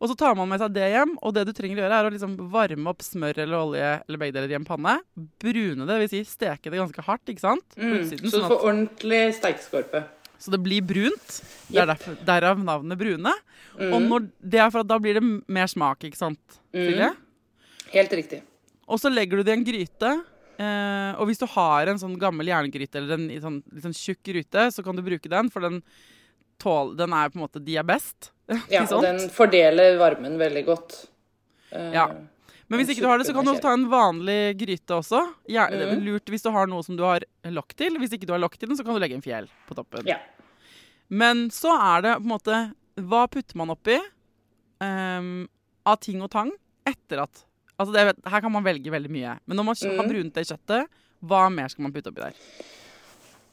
Og 0.00 0.08
så 0.10 0.16
tar 0.16 0.34
man 0.34 0.48
med 0.48 0.58
seg 0.58 0.72
det 0.72 0.90
hjem, 0.92 1.16
og 1.22 1.32
det 1.34 1.46
du 1.46 1.52
trenger 1.52 1.76
å 1.78 1.82
gjøre, 1.86 1.98
er 2.00 2.10
å 2.10 2.12
liksom 2.12 2.50
varme 2.50 2.86
opp 2.90 2.98
smør 2.98 3.38
eller 3.38 3.56
olje 3.56 4.02
eller 4.08 4.18
begge 4.18 4.32
deler 4.34 4.50
i 4.50 4.54
en 4.58 4.64
panne. 4.64 4.98
Brune 5.38 5.86
det, 5.86 5.98
vil 6.00 6.08
si 6.08 6.24
steke 6.24 6.64
det 6.70 6.80
ganske 6.80 7.02
hardt, 7.04 7.24
ikke 7.26 7.38
sant? 7.40 7.62
Mm. 7.76 8.00
utsiden, 8.00 8.26
Så 8.30 8.40
sånn 8.40 8.40
du 8.40 8.44
at, 8.46 8.50
får 8.50 8.64
ordentlig 8.66 9.34
steikeskorpe. 9.38 10.04
Så 10.42 10.50
det 10.50 10.58
blir 10.64 10.82
brunt. 10.82 11.36
Det 11.70 11.78
er 11.78 11.86
Yep. 11.86 11.90
derfor, 11.92 12.16
derav 12.26 12.58
navnet 12.66 12.98
brune. 12.98 13.32
Mm. 13.78 13.92
Og 13.94 14.02
når, 14.02 14.26
det 14.42 14.60
er 14.60 14.70
for 14.74 14.82
at 14.82 14.88
da 14.90 14.98
blir 14.98 15.14
det 15.20 15.22
mer 15.48 15.66
smak, 15.70 16.02
ikke 16.10 16.18
sant, 16.18 16.58
Mm. 16.74 17.14
Helt 17.92 18.10
riktig. 18.16 18.42
Og 18.88 18.98
så 18.98 19.10
legger 19.12 19.36
du 19.38 19.42
det 19.44 19.52
i 19.52 19.58
en 19.60 19.64
gryte. 19.66 20.12
Eh, 20.58 21.12
og 21.20 21.26
hvis 21.28 21.38
du 21.40 21.46
har 21.46 21.86
en 21.88 21.98
sånn 22.00 22.18
gammel 22.20 22.46
jerngryte 22.48 22.96
eller 23.00 23.14
en 23.18 23.28
sånn, 23.40 23.62
litt 23.72 23.84
sånn 23.84 23.96
tjukk 23.96 24.22
gryte, 24.24 24.66
så 24.72 24.82
kan 24.84 24.96
du 24.96 25.02
bruke 25.02 25.28
den, 25.28 25.48
for 25.50 25.60
den, 25.64 25.82
tål, 26.62 26.94
den 26.96 27.12
er 27.12 27.28
på 27.32 27.36
en 27.40 27.44
måte 27.46 27.62
De 27.64 27.76
er 27.76 27.82
best. 27.84 28.30
Ja, 28.72 28.84
og 28.92 29.02
den 29.02 29.18
fordeler 29.32 29.96
varmen 30.00 30.38
veldig 30.40 30.64
godt. 30.66 31.06
Eh, 31.72 31.92
Ja. 31.92 32.08
Men 32.68 32.80
hvis 32.80 32.88
ikke 32.94 33.02
du 33.04 33.08
har 33.10 33.18
det, 33.20 33.26
så 33.28 33.34
kan 33.36 33.44
du 33.44 33.50
også 33.52 33.60
ta 33.66 33.72
en 33.76 33.84
vanlig 33.90 34.56
gryte 34.56 34.94
også. 34.96 35.18
Ja, 35.46 35.66
Det 35.68 35.82
er 35.82 35.90
Mhm. 35.96 36.04
lurt 36.06 36.24
hvis 36.32 36.42
du 36.42 36.50
har 36.50 36.66
noe 36.66 36.80
som 36.82 36.96
du 36.96 37.02
har 37.04 37.20
lokk 37.44 37.74
til. 37.76 37.98
Hvis 38.00 38.12
ikke 38.16 38.24
du 38.24 38.32
har 38.32 38.40
lokk 38.40 38.56
til 38.56 38.68
den, 38.68 38.76
så 38.78 38.84
kan 38.84 38.94
du 38.94 39.00
legge 39.00 39.12
en 39.14 39.20
fjell 39.20 39.46
på 39.68 39.74
toppen. 39.76 40.06
Ja. 40.06 40.16
Men 41.12 41.46
så 41.52 41.74
er 41.76 42.04
det 42.04 42.16
på 42.18 42.24
en 42.24 42.32
måte 42.32 42.58
Hva 43.04 43.26
putter 43.30 43.58
man 43.60 43.72
oppi 43.74 43.98
um, 44.80 45.46
av 45.84 45.98
ting 46.00 46.22
og 46.24 46.30
tang 46.32 46.52
etter 46.88 47.24
at 47.26 47.44
Altså 47.80 47.94
det, 47.94 48.02
Her 48.28 48.42
kan 48.44 48.52
man 48.52 48.62
velge 48.62 48.92
veldig 48.92 49.10
mye. 49.10 49.32
Men 49.48 49.58
når 49.58 49.66
man 49.66 49.78
mm. 49.80 49.96
har 49.98 50.06
brunt 50.06 50.36
det 50.36 50.44
kjøttet, 50.46 51.00
hva 51.26 51.46
mer 51.50 51.72
skal 51.72 51.86
man 51.86 51.94
putte 51.94 52.12
oppi 52.12 52.22
der? 52.22 52.36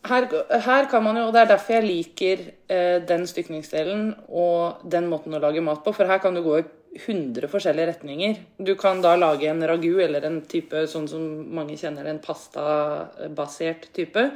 Her, 0.05 0.27
her 0.67 0.85
kan 0.91 1.03
man 1.03 1.17
jo, 1.17 1.23
og 1.27 1.33
det 1.33 1.41
er 1.41 1.49
derfor 1.49 1.75
jeg 1.79 1.87
liker 1.87 2.43
eh, 2.71 2.99
den 3.09 3.25
stykningsdelen 3.27 4.03
og 4.27 4.85
den 4.91 5.09
måten 5.11 5.33
å 5.33 5.41
lage 5.41 5.63
mat 5.65 5.81
på, 5.83 5.95
for 5.95 6.07
her 6.07 6.21
kan 6.21 6.37
du 6.37 6.43
gå 6.45 6.59
i 6.59 6.67
100 6.99 7.49
forskjellige 7.51 7.89
retninger. 7.91 8.37
Du 8.57 8.75
kan 8.79 9.01
da 9.03 9.15
lage 9.19 9.49
en 9.49 9.65
ragu 9.67 9.99
eller 10.01 10.25
en 10.25 10.39
type 10.49 10.85
sånn 10.89 11.09
som 11.09 11.25
mange 11.57 11.77
kjenner, 11.79 12.07
en 12.07 12.21
pastabasert 12.23 13.89
type. 13.95 14.29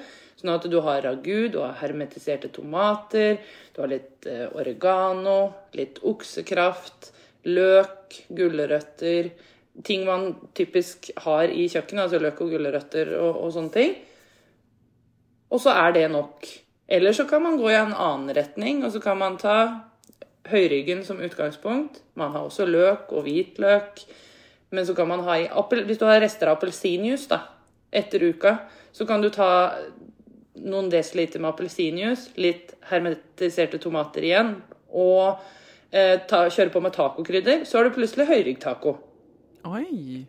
Sånn 0.44 0.52
at 0.58 0.66
du 0.68 0.82
har 0.84 1.00
ragu, 1.06 1.48
du 1.48 1.62
har 1.64 1.78
hermetiserte 1.80 2.50
tomater, 2.52 3.38
du 3.72 3.78
har 3.80 3.88
litt 3.88 4.28
eh, 4.28 4.50
oregano, 4.52 5.38
litt 5.72 6.02
oksekraft, 6.04 7.14
løk, 7.48 8.26
gulrøtter 8.28 9.32
Ting 9.82 10.04
man 10.06 10.36
typisk 10.54 11.08
har 11.24 11.50
i 11.50 11.64
kjøkkenet, 11.66 12.04
altså 12.04 12.20
løk 12.22 12.44
og 12.46 12.52
gulrøtter 12.54 13.16
og, 13.18 13.40
og 13.42 13.54
sånne 13.56 13.74
ting. 13.74 13.96
Og 15.50 15.62
så 15.64 15.74
er 15.74 15.96
det 15.96 16.04
nok. 16.14 16.46
Eller 16.86 17.16
så 17.18 17.26
kan 17.26 17.42
man 17.42 17.58
gå 17.58 17.72
i 17.72 17.80
en 17.80 17.96
annen 17.96 18.36
retning, 18.38 18.84
og 18.86 18.94
så 18.94 19.02
kan 19.02 19.18
man 19.18 19.40
ta 19.42 19.56
høyryggen 20.52 21.02
som 21.08 21.24
utgangspunkt. 21.26 22.04
Man 22.14 22.36
har 22.36 22.46
også 22.46 22.68
løk 22.70 23.10
og 23.18 23.26
hvitløk. 23.26 24.04
Men 24.74 24.86
så 24.86 24.94
kan 24.94 25.10
man 25.10 25.26
ha 25.26 25.40
i 25.42 25.50
Hvis 25.50 25.98
du 25.98 26.06
har 26.06 26.22
rester 26.22 26.52
av 26.52 26.60
appelsinjuice 26.60 27.30
da, 27.34 27.42
etter 27.90 28.30
uka, 28.30 28.58
så 28.94 29.06
kan 29.10 29.22
du 29.22 29.30
ta 29.34 29.74
noen 30.62 30.90
desiliter 30.94 31.42
med 31.42 31.54
appelsinjuice, 31.54 32.34
litt 32.42 32.76
hermetiserte 32.92 33.80
tomater 33.82 34.26
igjen, 34.28 34.56
og 34.94 35.42
eh, 35.90 36.20
ta, 36.30 36.46
kjøre 36.54 36.74
på 36.74 36.84
med 36.84 36.94
tacokrydder. 36.96 37.66
Så 37.66 37.80
har 37.80 37.90
du 37.90 37.96
plutselig 37.96 38.30
høyryggtaco. 38.30 38.98
Oi. 39.70 40.26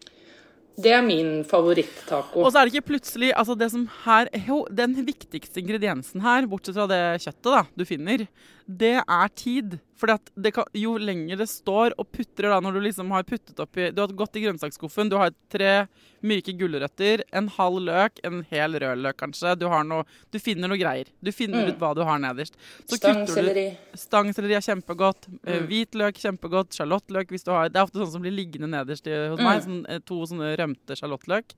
Det 0.75 0.91
er 0.91 1.05
min 1.07 1.45
favoritt-taco. 1.47 2.43
Og 2.43 2.51
så 2.51 2.59
er 2.59 2.67
det 2.67 2.75
ikke 2.75 2.91
plutselig 2.95 3.31
altså 3.37 3.55
det 3.59 3.69
som 3.71 3.85
her, 4.05 4.31
Den 4.75 4.97
viktigste 5.07 5.63
ingrediensen 5.63 6.25
her, 6.25 6.49
bortsett 6.51 6.75
fra 6.75 6.89
det 6.91 7.03
kjøttet 7.23 7.51
da, 7.53 7.63
du 7.79 7.85
finner, 7.87 8.27
det 8.67 8.97
er 9.03 9.29
tid. 9.35 9.79
Kan, 10.05 10.65
Jo 10.77 10.97
lenger 11.01 11.39
det 11.41 11.47
står 11.49 11.95
og 11.97 12.09
putrer 12.13 12.51
da, 12.51 12.59
når 12.61 12.75
du 12.77 12.81
liksom 12.85 13.11
har 13.15 13.23
puttet 13.25 13.57
oppi 13.63 13.87
Du 13.95 14.03
har 14.03 14.09
gått 14.13 14.37
i 14.37 14.43
grønnsaksskuffen, 14.43 15.09
du 15.09 15.17
har 15.17 15.31
tre 15.49 15.87
myke 16.21 16.53
gulrøtter, 16.59 17.23
en 17.33 17.49
halv 17.49 17.79
løk, 17.87 18.19
en 18.25 18.43
hel 18.51 18.77
rød 18.81 19.01
løk 19.05 19.17
kanskje. 19.23 19.55
Du, 19.61 19.67
har 19.69 19.85
noe, 19.85 20.05
du 20.33 20.39
finner 20.43 20.69
noe 20.69 20.81
greier. 20.81 21.09
Du 21.25 21.31
finner 21.33 21.69
ut 21.71 21.79
hva 21.81 21.95
du 21.97 22.03
har 22.05 22.19
nederst. 22.21 22.59
Så 22.89 22.99
Stangselleri. 22.99 23.67
Stangselleri 23.97 24.59
er 24.59 24.67
kjempegodt. 24.67 25.29
eh, 25.47 25.61
Mm. 25.63 25.67
Hvitløk 25.71 26.21
kjempegodt. 26.21 26.73
Sjalottløk 26.77 27.29
hvis 27.33 27.45
du 27.45 27.53
har 27.53 27.69
Det 27.69 27.77
er 27.81 27.85
ofte 27.85 28.01
sånn 28.03 28.13
som 28.13 28.23
blir 28.23 28.33
liggende 28.35 28.69
nederst 28.69 29.05
hos 29.07 29.39
hos 29.39 29.41
meg. 29.41 29.61
Mm. 29.61 29.65
Sånn, 29.69 29.85
eh, 29.89 29.99
to 30.05 30.21
sånne 30.27 30.57
rømte 30.59 30.97
sjalottløk. 31.01 31.55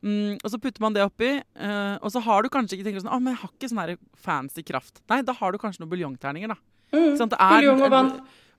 Mm, 0.00 0.38
og 0.40 0.48
så 0.48 0.56
putter 0.60 0.80
man 0.80 0.94
det 0.96 1.04
oppi, 1.04 1.34
uh, 1.60 1.96
og 2.00 2.08
så 2.14 2.22
har 2.24 2.42
du 2.42 2.48
kanskje 2.52 2.78
ikke 2.78 2.86
tenkt 2.88 3.02
sånn 3.02 3.12
ah, 3.12 3.20
men 3.20 3.34
jeg 3.34 3.42
har 3.42 3.50
ikke 3.52 3.68
sånn 3.68 3.98
fancy 4.16 4.64
kraft. 4.64 5.02
Nei, 5.12 5.20
da 5.26 5.34
har 5.36 5.52
du 5.52 5.60
kanskje 5.60 5.82
noen 5.82 5.92
buljongterninger, 5.92 6.54
da. 6.54 6.56
Mm. 6.94 7.18
Sånn 7.20 7.30
Buljong 7.30 7.82
og 7.84 7.92
vann. 7.92 8.14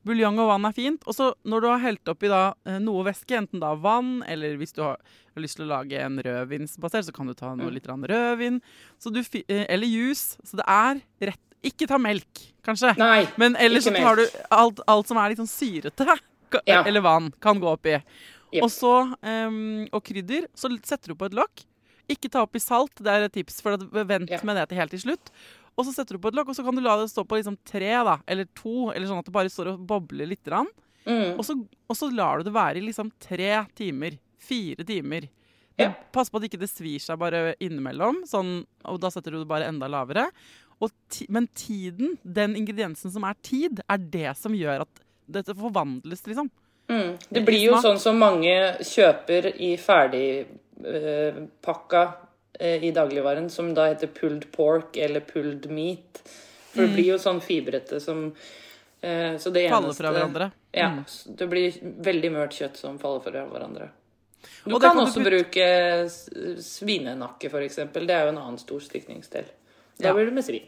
Buljong 0.07 0.39
og 0.41 0.47
vann 0.49 0.65
er 0.65 0.73
fint. 0.73 1.03
Og 1.05 1.13
så 1.13 1.31
når 1.45 1.61
du 1.61 1.67
har 1.69 1.83
helt 1.83 2.09
oppi 2.09 2.29
da 2.31 2.53
eh, 2.65 2.79
noe 2.81 3.03
væske, 3.05 3.35
enten 3.37 3.61
da 3.61 3.73
vann, 3.77 4.21
eller 4.29 4.55
hvis 4.57 4.73
du 4.77 4.81
har, 4.85 4.97
lyst 5.39 5.59
til 5.59 5.67
å 5.67 5.71
lage 5.71 5.99
en 6.01 6.17
rødvinsbasert, 6.25 7.05
så 7.07 7.13
kan 7.15 7.29
du 7.29 7.35
ta 7.37 7.53
noe 7.53 7.69
Mm. 7.69 7.73
litt 7.75 7.87
rødvin. 7.87 8.61
Så 8.99 9.13
du, 9.13 9.19
eh, 9.21 9.65
eller 9.69 9.87
juice. 9.87 10.37
Så 10.43 10.57
det 10.57 10.65
er 10.67 11.01
rett 11.21 11.39
Ikke 11.63 11.85
ta 11.85 11.99
melk, 11.99 12.25
kanskje. 12.65 12.97
Nei. 12.97 13.27
Men 13.37 13.53
ellers 13.55 13.83
så 13.85 13.93
tar 13.93 14.15
du 14.15 14.25
alt, 14.49 14.79
alt 14.87 15.07
som 15.07 15.15
er 15.17 15.29
litt 15.29 15.37
sånn 15.37 15.45
syrete, 15.45 16.17
eller 16.65 17.01
vann, 17.01 17.31
kan 17.39 17.59
gå 17.61 17.69
oppi. 17.69 18.01
Jep. 18.51 18.65
Og 18.65 18.71
så, 18.73 18.93
um, 19.23 19.87
og 19.91 20.03
krydder, 20.03 20.47
så 20.57 20.71
setter 20.83 21.13
du 21.13 21.15
på 21.19 21.29
et 21.29 21.37
lokk. 21.37 21.63
Ikke 22.11 22.29
ta 22.31 22.43
oppi 22.43 22.59
salt, 22.59 22.93
det 22.99 23.07
er 23.11 23.27
et 23.27 23.33
tips, 23.33 23.61
for 23.63 23.77
at 23.77 23.83
vent 24.07 24.29
Ja. 24.29 24.39
med 24.43 24.57
det 24.59 24.69
til 24.69 24.77
helt 24.81 24.91
til 24.91 24.99
slutt. 25.05 25.31
Og 25.77 25.85
så 25.87 25.93
setter 25.95 26.17
du 26.17 26.19
på 26.19 26.27
et 26.27 26.35
lokk, 26.35 26.49
og 26.49 26.55
så 26.55 26.63
kan 26.65 26.75
du 26.75 26.81
la 26.83 26.97
det 26.99 27.09
stå 27.09 27.23
på 27.23 27.39
liksom 27.39 27.57
tre, 27.63 27.91
da, 28.03 28.17
eller 28.27 28.45
to, 28.53 28.91
eller 28.91 29.07
sånn 29.07 29.19
at 29.19 29.25
det 29.25 29.33
bare 29.33 29.49
står 29.49 29.71
og 29.73 29.85
bobler 29.87 30.27
litt. 30.27 30.43
Mm. 31.07 31.37
Og, 31.39 31.45
så, 31.47 31.55
og 31.87 31.95
så 31.95 32.11
lar 32.13 32.39
du 32.39 32.49
det 32.49 32.53
være 32.53 32.77
i 32.81 32.85
liksom 32.85 33.11
tre 33.23 33.65
timer. 33.77 34.17
Fire 34.41 34.83
timer. 34.83 35.29
Ja. 35.79 35.93
Pass 36.11 36.29
på 36.29 36.37
at 36.41 36.49
ikke 36.49 36.59
det 36.59 36.69
svir 36.69 36.99
seg 36.99 37.17
bare 37.21 37.55
innimellom, 37.63 38.25
sånn, 38.27 38.65
og 38.85 38.99
da 38.99 39.09
setter 39.13 39.31
du 39.31 39.39
det 39.39 39.49
bare 39.49 39.69
enda 39.71 39.87
lavere. 39.89 40.27
Og 40.81 40.91
ti, 41.13 41.27
men 41.29 41.47
tiden, 41.55 42.17
den 42.25 42.57
ingrediensen 42.57 43.13
som 43.13 43.23
er 43.23 43.37
tid, 43.45 43.79
er 43.87 43.97
det 44.11 44.35
som 44.37 44.53
gjør 44.57 44.83
at 44.87 45.01
dette 45.31 45.55
forvandles, 45.55 46.25
liksom. 46.27 46.49
Mm. 46.91 47.17
Det 47.29 47.41
blir 47.47 47.61
jo 47.69 47.77
sånn 47.81 47.97
som 47.99 48.17
mange 48.19 48.51
kjøper 48.83 49.47
i 49.63 49.77
ferdigpakka 50.81 52.01
eh, 52.59 52.83
i 52.83 52.91
dagligvaren, 52.91 53.49
som 53.49 53.73
da 53.73 53.85
heter 53.91 54.07
pulled 54.07 54.49
pork 54.51 54.97
eller 54.97 55.19
pulled 55.25 55.69
meat. 55.71 56.21
For 56.71 56.81
Mm. 56.81 56.87
det 56.87 56.95
blir 56.95 57.05
jo 57.13 57.17
sånn 57.19 57.41
fibrete 57.43 57.99
som 57.99 58.35
eh, 59.03 59.37
Så 59.37 59.49
det 59.51 59.69
Faller 59.69 59.87
eneste 59.87 60.03
fra 60.03 60.11
hverandre. 60.13 60.51
Ja. 60.73 60.89
Mm. 60.91 61.05
Det 61.35 61.47
blir 61.49 61.71
veldig 61.81 62.31
mørt 62.31 62.51
kjøtt 62.53 62.77
som 62.77 62.99
faller 62.99 63.19
fra 63.25 63.45
hverandre. 63.49 63.89
Du 64.65 64.73
Og 64.75 64.81
kan, 64.81 64.89
kan 64.91 64.97
du 64.97 65.03
også 65.03 65.19
putte- 65.19 65.29
bruke 65.31 65.65
svinenakke, 66.61 67.49
f.eks. 67.49 67.75
Det 67.93 68.09
er 68.09 68.23
jo 68.25 68.29
en 68.29 68.37
annen 68.37 68.57
stor 68.59 68.79
stikningsdel. 68.79 69.45
Da 69.99 70.07
Ja. 70.07 70.13
blir 70.13 70.25
det 70.25 70.33
med 70.33 70.43
svin. 70.45 70.67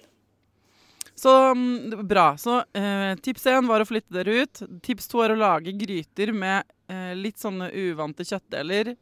Så 1.16 1.30
mm, 1.56 2.08
bra. 2.08 2.38
Så 2.38 2.64
eh, 2.74 3.16
tips 3.22 3.46
én 3.52 3.68
var 3.70 3.84
å 3.84 3.86
flytte 3.88 4.12
dere 4.16 4.44
ut. 4.44 4.64
Tips 4.84 5.08
to 5.12 5.22
er 5.24 5.34
å 5.36 5.38
lage 5.40 5.72
gryter 5.78 6.32
med 6.34 6.64
eh, 6.90 7.14
litt 7.16 7.38
sånne 7.42 7.70
uvante 7.72 8.26
kjøttdeler 8.26 8.96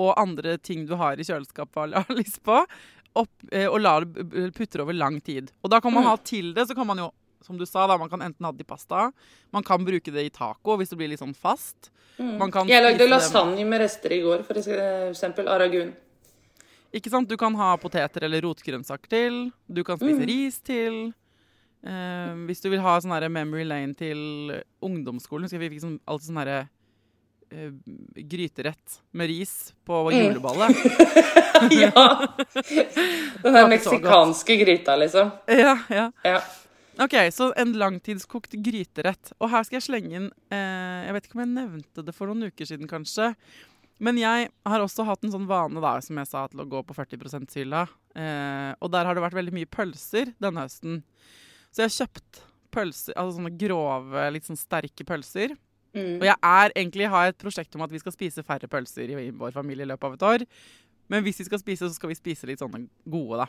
og 0.00 0.14
andre 0.16 0.56
ting 0.58 0.86
du 0.88 0.94
har 0.96 1.20
i 1.20 1.24
kjøleskapet 1.28 1.76
og 1.92 1.94
har 2.08 2.16
lyst 2.16 2.40
på, 2.42 2.62
opp, 3.20 3.32
eh, 3.52 3.66
og 3.68 3.80
la 3.84 3.98
det 4.00 4.46
putre 4.56 4.80
over 4.86 4.96
lang 4.96 5.20
tid. 5.20 5.50
Og 5.62 5.70
da 5.70 5.80
kan 5.84 5.92
man 5.92 6.04
Mm. 6.06 6.08
ha 6.08 6.16
til 6.16 6.54
det, 6.56 6.64
så 6.70 6.74
kan 6.74 6.86
man 6.88 6.96
jo, 7.02 7.10
som 7.44 7.58
du 7.60 7.66
sa, 7.68 7.84
da, 7.86 7.98
man 8.00 8.08
kan 8.08 8.22
enten 8.24 8.46
ha 8.48 8.52
det 8.56 8.64
i 8.64 8.70
pasta, 8.72 9.10
man 9.52 9.62
kan 9.62 9.84
bruke 9.84 10.08
det 10.14 10.24
i 10.24 10.30
taco 10.32 10.78
hvis 10.80 10.88
det 10.94 10.96
blir 10.96 11.10
litt 11.12 11.20
sånn 11.20 11.36
fast. 11.36 11.90
Man 12.18 12.50
kan 12.52 12.64
Mm. 12.66 12.70
Jeg 12.72 12.82
lagde 12.84 13.08
lasagne 13.10 13.64
med 13.66 13.80
rester 13.80 14.12
i 14.12 14.22
går, 14.24 14.42
for 14.46 14.54
eksempel. 14.60 15.48
Aragun. 15.48 15.92
Ikke 16.94 17.10
sant? 17.10 17.28
Du 17.28 17.36
kan 17.40 17.54
ha 17.56 17.76
poteter 17.80 18.24
eller 18.24 18.40
rotgrønnsaker 18.44 19.08
til. 19.08 19.52
Du 19.68 19.82
kan 19.84 19.98
spise 19.98 20.20
Mm. 20.20 20.26
ris 20.28 20.58
til. 20.60 21.12
Eh, 21.82 22.34
hvis 22.46 22.62
du 22.62 22.68
vil 22.70 22.82
ha 22.84 22.94
sånn 23.02 23.32
memory 23.32 23.64
lane 23.66 23.96
til 23.98 24.52
ungdomsskolen 24.86 25.48
Husker 25.48 25.58
jeg 25.58 25.64
vi 25.64 25.74
fikk 25.74 25.82
sånn, 25.82 25.96
alltid 26.06 26.28
sånn 26.28 26.38
herre 26.38 26.58
eh, 27.50 27.72
gryterett 28.30 29.00
med 29.18 29.32
ris 29.32 29.72
på 29.84 30.04
Mm. 30.12 30.18
juleballet. 30.28 30.76
ja! 31.82 32.04
Den 33.42 33.58
der 33.58 33.68
meksikanske 33.70 34.56
gryta, 34.62 34.96
liksom. 34.96 35.32
ja, 35.48 35.76
ja. 35.90 36.10
Ja. 36.24 36.40
OK, 37.02 37.14
så 37.32 37.50
en 37.56 37.72
langtidskokt 37.80 38.52
gryterett. 38.62 39.32
Og 39.40 39.50
her 39.50 39.64
skal 39.64 39.78
jeg 39.80 39.86
slenge 39.86 40.16
inn 40.18 40.26
uh, 40.52 41.06
Jeg 41.06 41.14
vet 41.16 41.24
ikke 41.26 41.38
om 41.38 41.44
jeg 41.46 41.54
nevnte 41.54 42.04
det 42.04 42.12
for 42.14 42.28
noen 42.28 42.50
uker 42.52 42.68
siden, 42.68 42.86
kanskje. 42.90 43.30
Men 44.02 44.18
jeg 44.20 44.50
har 44.66 44.82
også 44.84 45.06
hatt 45.08 45.24
en 45.24 45.32
sånn 45.32 45.46
vane 45.48 45.80
da, 45.82 45.94
som 46.04 46.18
jeg 46.18 46.28
sa, 46.28 46.44
til 46.50 46.60
å 46.64 46.68
gå 46.68 46.82
på 46.84 46.94
40 46.96 47.22
%-hylla. 47.22 47.84
Eh, 48.18 48.70
og 48.82 48.90
der 48.90 49.06
har 49.06 49.14
det 49.14 49.22
vært 49.22 49.36
veldig 49.38 49.54
mye 49.54 49.68
pølser 49.70 50.32
denne 50.42 50.64
høsten. 50.66 51.02
Så 51.72 51.82
jeg 51.82 51.88
har 51.88 51.96
kjøpt 51.96 52.42
pølser, 52.72 53.16
altså 53.16 53.38
sånne 53.38 53.52
grove, 53.60 54.24
litt 54.32 54.48
sånn 54.48 54.60
sterke 54.60 55.06
pølser. 55.08 55.56
Og 55.92 56.24
jeg 56.24 56.36
er 56.36 56.72
egentlig 56.72 57.08
har 57.12 57.28
et 57.28 57.40
prosjekt 57.40 57.74
om 57.76 57.84
at 57.84 57.92
vi 57.92 58.00
skal 58.00 58.14
spise 58.14 58.44
færre 58.46 58.68
pølser 58.70 59.12
i 59.12 59.28
vår 59.36 59.52
familie 59.52 59.84
i 59.84 59.90
løpet 59.90 60.08
av 60.08 60.16
et 60.16 60.26
år. 60.28 60.44
Men 61.12 61.24
hvis 61.24 61.42
vi 61.42 61.48
skal 61.50 61.60
spise, 61.60 61.88
så 61.88 61.96
skal 61.96 62.12
vi 62.12 62.16
spise 62.16 62.48
litt 62.48 62.62
sånne 62.62 62.86
gode, 63.12 63.44
da. 63.44 63.48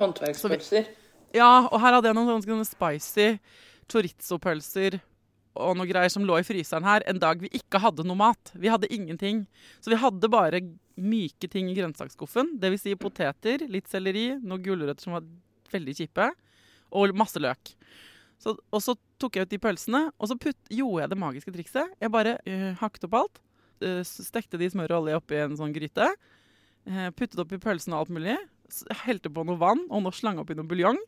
Håndverkspølser. 0.00 0.88
Ja, 1.34 1.66
og 1.68 1.78
her 1.82 1.94
hadde 1.94 2.10
jeg 2.10 2.18
noen 2.18 2.42
sånne 2.42 2.66
spicy 2.66 3.28
chorizo-pølser 3.90 4.98
og 5.54 5.76
noe 5.78 5.86
greier 5.86 6.10
som 6.10 6.24
lå 6.26 6.40
i 6.40 6.46
fryseren 6.46 6.86
her 6.86 7.04
en 7.06 7.20
dag 7.22 7.38
vi 7.42 7.50
ikke 7.54 7.78
hadde 7.82 8.06
noe 8.06 8.18
mat. 8.18 8.50
Vi 8.58 8.70
hadde 8.70 8.90
ingenting. 8.90 9.44
Så 9.78 9.92
vi 9.92 9.98
hadde 10.02 10.30
bare 10.30 10.62
myke 10.98 11.46
ting 11.50 11.70
i 11.70 11.76
grønnsaksskuffen. 11.78 12.56
Dvs. 12.62 12.88
Si 12.88 12.94
poteter, 12.98 13.66
litt 13.70 13.90
selleri, 13.90 14.32
noen 14.42 14.64
gulrøtter 14.64 15.06
som 15.06 15.14
var 15.14 15.28
veldig 15.74 15.94
kjipe, 16.00 16.32
og 16.94 17.14
masse 17.18 17.40
løk. 17.42 17.74
Så, 18.40 18.54
og 18.54 18.82
så 18.82 18.94
tok 19.22 19.38
jeg 19.38 19.46
ut 19.46 19.52
de 19.54 19.60
pølsene, 19.62 20.02
og 20.18 20.30
så 20.30 20.36
putt, 20.38 20.58
gjorde 20.72 21.04
jeg 21.04 21.12
det 21.12 21.20
magiske 21.20 21.54
trikset. 21.54 21.92
Jeg 22.02 22.12
bare 22.12 22.36
uh, 22.44 22.70
hakket 22.80 23.06
opp 23.08 23.18
alt. 23.20 23.42
Uh, 23.82 24.02
stekte 24.04 24.60
de 24.60 24.70
smør 24.70 24.96
og 24.96 25.04
olje 25.04 25.20
oppi 25.20 25.38
en 25.40 25.56
sånn 25.58 25.74
gryte. 25.74 26.10
Uh, 26.84 27.08
puttet 27.16 27.40
oppi 27.40 27.60
pølsene 27.62 27.96
og 27.96 28.04
alt 28.04 28.14
mulig. 28.16 28.36
Helte 29.04 29.32
på 29.32 29.46
noe 29.46 29.60
vann 29.60 29.86
og 29.88 30.04
noe 30.04 30.16
slang 30.16 30.40
oppi 30.42 30.56
noe 30.58 30.68
buljong. 30.68 31.00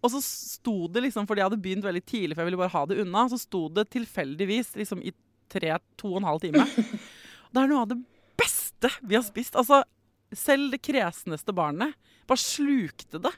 Og 0.00 0.14
så 0.14 0.22
sto 0.24 0.86
det 0.88 1.02
liksom, 1.04 1.26
fordi 1.28 1.42
jeg 1.42 1.50
hadde 1.50 1.60
begynt 1.60 1.84
veldig 1.84 2.04
tidlig, 2.08 2.36
for 2.36 2.42
jeg 2.42 2.50
ville 2.50 2.60
bare 2.62 2.72
ha 2.72 2.84
det 2.88 3.02
unna, 3.02 3.26
så 3.28 3.36
sto 3.40 3.66
det 3.76 3.90
tilfeldigvis 3.92 4.72
liksom 4.80 5.02
i 5.04 5.12
tre, 5.52 5.74
to 6.00 6.14
og 6.14 6.22
en 6.22 6.30
halv 6.30 6.44
time. 6.44 6.64
Det 7.50 7.58
er 7.58 7.66
noe 7.66 7.82
av 7.82 7.88
det 7.90 7.98
beste 8.38 8.92
vi 9.02 9.16
har 9.16 9.24
spist. 9.26 9.56
Altså, 9.58 9.82
selv 10.30 10.70
det 10.70 10.78
kresneste 10.86 11.50
barnet 11.50 11.96
bare 12.30 12.38
slukte 12.38 13.18
det. 13.18 13.32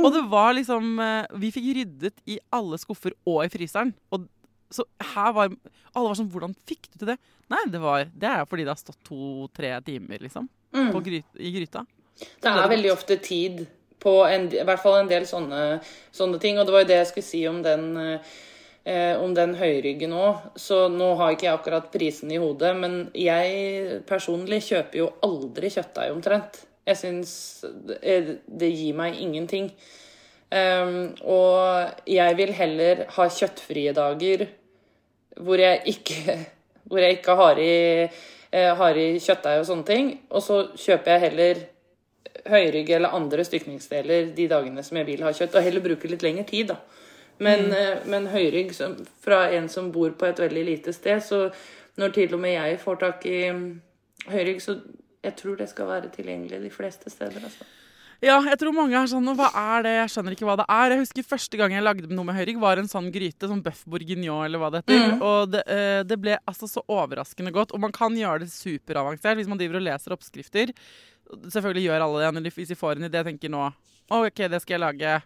Og 0.00 0.08
det 0.14 0.22
var 0.30 0.54
liksom 0.56 0.96
Vi 1.40 1.50
fikk 1.52 1.66
ryddet 1.76 2.22
i 2.26 2.38
alle 2.54 2.78
skuffer 2.80 3.12
og 3.28 3.42
i 3.44 3.50
fryseren. 3.52 3.92
Og 4.12 4.24
så 4.72 4.86
her 5.12 5.32
var 5.36 5.50
Alle 5.92 6.08
var 6.08 6.16
sånn 6.16 6.30
Hvordan 6.32 6.54
fikk 6.68 6.88
du 6.92 6.98
til 7.02 7.10
det? 7.12 7.18
Nei, 7.52 7.60
det, 7.68 7.80
var, 7.82 8.06
det 8.08 8.28
er 8.30 8.46
fordi 8.48 8.64
det 8.64 8.72
har 8.72 8.80
stått 8.80 9.02
to-tre 9.04 9.74
timer, 9.84 10.22
liksom, 10.24 10.48
Mm. 10.72 10.88
gry, 11.04 11.18
i 11.36 11.50
gryta. 11.52 11.82
Det 12.40 12.48
er 12.48 12.68
veldig 12.70 12.92
ofte 12.94 13.18
tid 13.20 13.66
på 14.00 14.14
en, 14.24 14.46
i 14.48 14.62
hvert 14.64 14.80
fall 14.80 15.02
en 15.02 15.10
del 15.10 15.26
sånne, 15.28 15.82
sånne 16.16 16.40
ting. 16.40 16.56
Og 16.58 16.64
det 16.64 16.72
var 16.72 16.80
jo 16.86 16.88
det 16.88 16.96
jeg 17.02 17.10
skulle 17.10 17.26
si 17.28 17.42
om 17.46 17.58
den, 17.62 17.84
eh, 18.86 19.20
om 19.20 19.34
den 19.36 19.52
høyryggen 19.54 20.14
òg. 20.16 20.56
Så 20.56 20.88
nå 20.88 21.10
har 21.20 21.34
ikke 21.34 21.46
jeg 21.50 21.58
akkurat 21.58 21.92
prisen 21.92 22.32
i 22.32 22.40
hodet, 22.40 22.72
men 22.80 23.10
jeg 23.12 24.02
personlig 24.08 24.62
kjøper 24.70 25.02
jo 25.02 25.12
aldri 25.22 25.68
kjøttdeig 25.68 26.16
omtrent. 26.16 26.62
Jeg 26.86 26.98
syns 26.98 27.32
det, 27.86 28.70
gir 28.70 28.96
meg 28.98 29.20
ingenting. 29.22 29.70
Um, 30.52 31.14
og 31.24 32.02
jeg 32.10 32.36
vil 32.36 32.50
heller 32.52 33.06
ha 33.14 33.28
kjøttfrie 33.32 33.94
dager 33.96 34.44
hvor 35.40 35.60
jeg 35.62 35.80
ikke, 35.94 36.38
hvor 36.90 37.00
jeg 37.00 37.18
ikke 37.18 37.36
har 37.38 37.60
i, 37.62 37.76
eh, 38.52 38.72
har 38.76 38.98
i 39.00 39.06
kjøttdeig 39.16 39.62
og 39.62 39.68
sånne 39.68 39.88
ting. 39.88 40.10
Og 40.30 40.44
så 40.44 40.58
kjøper 40.76 41.14
jeg 41.14 41.24
heller 41.28 41.62
høyrygg 42.52 42.90
eller 42.90 43.14
andre 43.16 43.44
stykningsdeler 43.46 44.32
de 44.36 44.48
dagene 44.50 44.82
som 44.84 44.98
jeg 44.98 45.08
vil 45.08 45.22
ha 45.24 45.32
kjøtt, 45.32 45.54
og 45.56 45.64
heller 45.64 45.84
bruke 45.84 46.10
litt 46.10 46.24
lengre 46.24 46.44
tid, 46.48 46.72
da. 46.74 46.80
Men, 47.42 47.72
eh, 47.72 48.02
men 48.06 48.28
høyrygg 48.30 48.74
som, 48.76 48.96
fra 49.24 49.46
en 49.56 49.68
som 49.72 49.90
bor 49.94 50.12
på 50.18 50.28
et 50.28 50.42
veldig 50.42 50.64
lite 50.66 50.92
sted, 50.92 51.22
så 51.24 51.46
når 51.96 52.14
til 52.16 52.34
og 52.34 52.40
med 52.40 52.54
jeg 52.54 52.80
får 52.80 53.00
tak 53.00 53.26
i 53.28 53.38
mm, 53.52 53.64
høyrygg, 54.32 54.60
så 54.62 54.76
jeg 55.22 55.38
tror 55.38 55.60
det 55.60 55.68
skal 55.70 55.88
være 55.88 56.10
tilgjengelig 56.14 56.60
de 56.64 56.72
fleste 56.74 57.10
steder, 57.12 57.44
altså. 57.46 57.68
Ja, 58.22 58.36
jeg 58.46 58.54
tror 58.60 58.70
mange 58.70 58.94
er 58.94 59.08
sånn, 59.10 59.26
hva 59.34 59.48
er 59.50 59.82
det? 59.82 59.92
Jeg 59.96 60.10
skjønner 60.12 60.34
ikke 60.36 60.46
hva 60.46 60.54
det 60.60 60.66
er. 60.70 60.92
Jeg 60.94 61.02
husker 61.02 61.24
første 61.26 61.58
gang 61.58 61.72
jeg 61.74 61.82
lagde 61.82 62.10
noe 62.14 62.28
med 62.28 62.36
høyrygg, 62.36 62.60
var 62.62 62.78
en 62.78 62.90
sånn 62.90 63.08
gryte, 63.10 63.48
sånn 63.50 63.64
bøff 63.64 63.80
bourguignon 63.90 64.44
eller 64.46 64.62
hva 64.62 64.68
det 64.70 64.84
heter. 64.84 65.16
Og 65.26 65.50
det, 65.50 65.64
eh, 65.66 66.02
det 66.06 66.20
ble 66.22 66.36
altså 66.46 66.68
så 66.70 66.84
overraskende 66.86 67.50
godt. 67.50 67.74
Og 67.74 67.82
man 67.82 67.94
kan 67.94 68.14
gjøre 68.14 68.44
det 68.44 68.52
superavansert 68.54 69.40
hvis 69.40 69.50
man 69.50 69.58
driver 69.58 69.80
og 69.80 69.86
leser 69.88 70.14
oppskrifter. 70.14 70.70
Selvfølgelig 71.50 71.88
gjør 71.88 72.06
alle 72.06 72.30
det, 72.38 72.54
hvis 72.54 72.70
de 72.70 72.78
får 72.78 73.00
en 73.00 73.10
idé, 73.10 73.24
tenker 73.26 73.50
nå 73.50 73.64
OK, 74.12 74.46
det 74.46 74.62
skal 74.62 74.76
jeg 74.76 74.84
lage. 74.84 75.18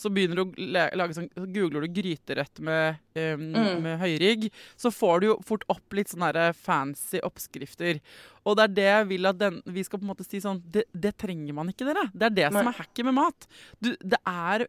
Så 0.00 0.08
begynner 0.12 0.40
du 0.40 0.42
å 0.46 0.96
lage 0.96 1.12
sånn, 1.16 1.26
så 1.36 1.44
googler 1.52 1.84
du 1.84 1.90
gryterett 2.00 2.60
med, 2.64 2.96
eh, 3.14 3.36
med 3.36 3.98
høyrygg. 4.00 4.46
Så 4.80 4.88
får 4.96 5.20
du 5.20 5.26
jo 5.26 5.34
fort 5.44 5.66
opp 5.68 5.92
litt 5.98 6.08
sånne 6.08 6.46
fancy 6.56 7.20
oppskrifter. 7.26 8.00
Og 8.48 8.56
det 8.56 8.64
er 8.64 8.74
det 8.78 8.88
jeg 8.88 9.08
vil 9.10 9.28
at 9.28 9.38
den, 9.42 9.60
vi 9.68 9.84
skal 9.84 10.00
på 10.00 10.06
en 10.08 10.12
måte 10.14 10.24
si 10.24 10.40
sånn 10.40 10.62
Det, 10.72 10.86
det 10.96 11.12
trenger 11.20 11.52
man 11.58 11.68
ikke, 11.68 11.84
dere. 11.90 12.06
Det 12.14 12.30
er 12.30 12.36
det 12.38 12.48
som 12.54 12.66
er 12.72 12.78
hacket 12.80 13.04
med 13.10 13.18
mat. 13.20 13.46
Du, 13.80 13.92
det 14.00 14.18
er 14.26 14.66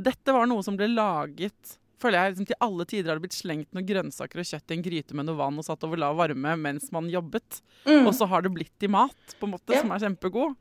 Dette 0.00 0.32
var 0.32 0.46
noe 0.48 0.64
som 0.64 0.74
ble 0.80 0.88
laget 0.88 1.76
føler 2.02 2.18
jeg 2.18 2.32
liksom 2.32 2.46
Til 2.48 2.56
alle 2.66 2.84
tider 2.88 3.12
har 3.12 3.18
det 3.20 3.22
blitt 3.28 3.36
slengt 3.36 3.68
noen 3.76 3.86
grønnsaker 3.86 4.40
og 4.42 4.48
kjøtt 4.48 4.72
i 4.72 4.74
en 4.78 4.82
gryte 4.82 5.14
med 5.14 5.28
noe 5.28 5.38
vann 5.38 5.60
og 5.60 5.66
satt 5.68 5.84
over 5.86 6.00
lav 6.00 6.16
varme 6.18 6.56
mens 6.58 6.88
man 6.90 7.06
jobbet. 7.12 7.60
Og 7.86 8.10
så 8.16 8.26
har 8.26 8.42
det 8.42 8.50
blitt 8.56 8.72
til 8.82 8.90
mat, 8.90 9.36
på 9.38 9.46
en 9.46 9.52
måte, 9.54 9.76
Ja. 9.76 9.82
som 9.84 9.92
er 9.94 10.00
kjempegod. 10.02 10.56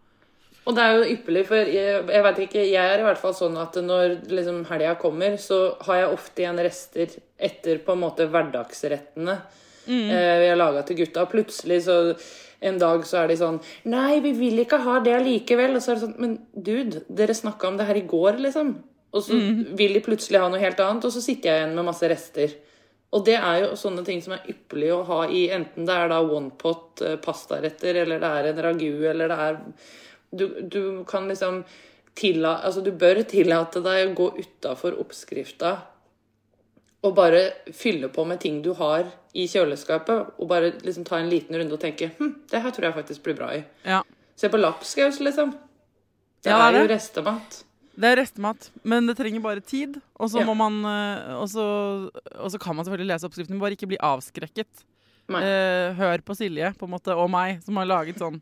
Og 0.70 0.76
det 0.78 0.84
er 0.84 0.92
jo 0.94 1.08
ypperlig, 1.16 1.42
for 1.50 1.72
jeg, 1.74 2.04
jeg 2.14 2.24
vet 2.28 2.40
ikke, 2.44 2.64
jeg 2.70 2.94
er 2.94 3.02
i 3.02 3.06
hvert 3.08 3.22
fall 3.22 3.34
sånn 3.34 3.58
at 3.58 3.80
når 3.82 4.20
liksom 4.30 4.62
helga 4.70 4.94
kommer, 5.02 5.40
så 5.42 5.74
har 5.88 6.04
jeg 6.04 6.14
ofte 6.14 6.44
igjen 6.44 6.62
rester 6.62 7.16
etter 7.42 7.82
på 7.82 7.96
en 7.96 8.04
måte 8.04 8.28
hverdagsrettene 8.30 9.40
eh, 9.90 10.36
vi 10.44 10.52
har 10.52 10.60
laga 10.60 10.86
til 10.86 11.02
gutta. 11.02 11.26
Plutselig 11.32 11.82
så 11.88 11.98
en 12.62 12.78
dag 12.78 13.06
så 13.10 13.24
er 13.24 13.32
de 13.32 13.40
sånn 13.40 13.58
Nei, 13.90 14.20
vi 14.22 14.36
vil 14.38 14.62
ikke 14.62 14.84
ha 14.86 15.00
det 15.02 15.18
likevel. 15.26 15.74
Og 15.78 15.82
så 15.82 15.94
er 15.94 15.98
det 15.98 16.06
sånn 16.06 16.20
Men 16.22 16.36
dude, 16.54 17.02
dere 17.10 17.34
snakka 17.38 17.72
om 17.72 17.80
det 17.80 17.88
her 17.90 17.98
i 17.98 18.06
går, 18.10 18.38
liksom. 18.46 18.76
Og 19.12 19.26
så 19.26 19.36
vil 19.76 19.98
de 19.98 20.04
plutselig 20.06 20.40
ha 20.40 20.48
noe 20.48 20.62
helt 20.62 20.80
annet, 20.80 21.04
og 21.04 21.12
så 21.12 21.20
sitter 21.24 21.50
jeg 21.50 21.64
igjen 21.64 21.74
med 21.76 21.88
masse 21.90 22.08
rester. 22.08 22.54
Og 23.12 23.26
det 23.28 23.36
er 23.36 23.58
jo 23.66 23.74
sånne 23.76 24.06
ting 24.08 24.22
som 24.24 24.38
er 24.38 24.46
ypperlig 24.54 24.94
å 24.96 25.02
ha 25.10 25.18
i 25.28 25.42
enten 25.52 25.90
det 25.90 25.98
er 25.98 26.14
da 26.14 26.22
one 26.24 26.54
pot 26.62 27.02
eh, 27.04 27.18
pastaretter, 27.20 28.06
eller 28.06 28.22
det 28.24 28.30
er 28.38 28.48
en 28.54 28.62
ragu, 28.64 28.94
eller 29.10 29.34
det 29.34 29.40
er 29.50 29.58
du, 30.32 30.62
du 30.62 31.04
kan 31.08 31.28
liksom 31.28 31.64
tilla, 32.16 32.58
altså 32.66 32.82
Du 32.84 32.92
bør 32.92 33.24
tillate 33.24 33.82
deg 33.84 34.10
å 34.10 34.14
gå 34.18 34.32
utafor 34.42 34.92
oppskrifta 35.00 35.78
og 37.02 37.16
bare 37.18 37.40
fylle 37.74 38.10
på 38.14 38.22
med 38.30 38.38
ting 38.44 38.60
du 38.62 38.74
har 38.78 39.08
i 39.34 39.48
kjøleskapet, 39.50 40.26
og 40.38 40.48
bare 40.52 40.68
liksom 40.84 41.04
ta 41.08 41.18
en 41.18 41.30
liten 41.32 41.56
runde 41.58 41.74
og 41.74 41.80
tenke 41.82 42.12
hm, 42.20 42.36
det 42.52 42.62
her 42.62 42.72
tror 42.76 42.86
jeg 42.90 42.98
faktisk 43.00 43.24
blir 43.26 43.38
bra 43.40 43.48
i. 43.56 43.64
Ja. 43.88 44.04
Se 44.38 44.50
på 44.54 44.58
lapskaus, 44.60 45.18
liksom. 45.24 45.50
Det 46.44 46.50
Ja, 46.52 46.58
det 46.70 46.78
er 46.78 46.82
jo 46.86 46.92
restemat. 46.94 47.64
Det 48.02 48.08
er 48.12 48.16
restemat, 48.22 48.70
men 48.84 49.08
det 49.10 49.18
trenger 49.18 49.42
bare 49.42 49.62
tid. 49.66 49.98
Og 50.20 50.30
så 50.30 50.38
Ja. 50.40 50.46
eh, 50.46 50.50
kan 52.60 52.76
man 52.76 52.86
selvfølgelig 52.86 53.08
lese 53.16 53.26
oppskriften, 53.28 53.60
bare 53.60 53.72
ikke 53.76 53.88
bli 53.88 53.98
avskrekket. 53.98 54.68
Eh, 55.30 55.94
hør 55.96 56.18
på 56.22 56.36
Silje 56.36 56.74
på 56.78 56.84
en 56.86 56.92
måte, 56.92 57.16
og 57.16 57.30
meg, 57.30 57.62
som 57.64 57.76
har 57.78 57.86
laget 57.86 58.18
sånn 58.18 58.42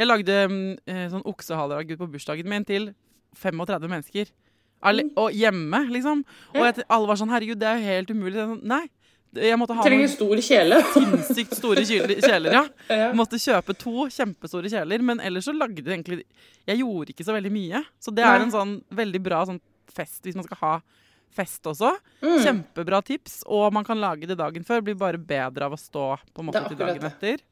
Jeg 0.00 0.08
lagde 0.08 0.36
mm, 0.48 0.60
eh, 0.88 1.06
sånn 1.12 1.26
oksehaleragu 1.28 1.96
på 2.00 2.08
bursdagen 2.08 2.48
min 2.48 2.64
til 2.64 2.90
35 3.36 3.84
mennesker. 3.90 4.30
Alle, 4.80 5.04
og 5.20 5.34
hjemme, 5.36 5.82
liksom. 5.92 6.22
Og 6.54 6.64
jeg, 6.64 6.86
alle 6.88 7.10
var 7.10 7.18
sånn 7.20 7.32
Herregud, 7.34 7.60
det 7.60 7.68
er 7.68 7.76
jo 7.76 7.90
helt 7.90 8.12
umulig. 8.14 8.38
Jeg, 8.38 8.48
sånn, 8.54 8.62
Nei. 8.70 8.86
Jeg 9.36 9.58
måtte 9.60 9.76
ha 9.78 9.84
Trenger 9.86 10.08
stor 10.10 10.40
kjele. 10.42 10.78
sinnssykt 10.96 11.52
store 11.58 11.84
kjeler, 11.86 12.48
ja. 12.56 12.62
Ja. 13.02 13.10
Måtte 13.14 13.38
kjøpe 13.38 13.76
to 13.78 14.08
kjempestore 14.10 14.72
kjeler, 14.72 15.04
men 15.06 15.20
ellers 15.22 15.46
så 15.46 15.54
lagde 15.54 15.84
jeg 15.84 16.00
egentlig 16.00 16.24
Jeg 16.66 16.80
gjorde 16.80 17.14
ikke 17.14 17.28
så 17.28 17.36
veldig 17.36 17.52
mye. 17.54 17.84
Så 18.02 18.14
det 18.16 18.24
er 18.26 18.42
en 18.42 18.54
sånn 18.54 18.74
veldig 18.90 19.22
bra 19.22 19.44
sånn 19.46 19.60
fest 19.90 20.26
hvis 20.26 20.38
man 20.38 20.48
skal 20.48 20.62
ha 20.64 20.72
fest 21.30 21.68
også. 21.70 21.92
Mm. 22.24 22.40
Kjempebra 22.42 22.98
tips, 23.06 23.44
og 23.46 23.68
man 23.76 23.86
kan 23.86 24.00
lage 24.02 24.26
det 24.26 24.38
dagen 24.40 24.66
før. 24.66 24.82
Blir 24.88 24.98
bare 24.98 25.20
bedre 25.20 25.68
av 25.68 25.76
å 25.76 25.78
stå 25.78 26.08
på 26.32 26.42
en 26.42 26.50
måte 26.50 26.64
til 26.66 26.80
dagen 26.80 27.06
etter. 27.06 27.44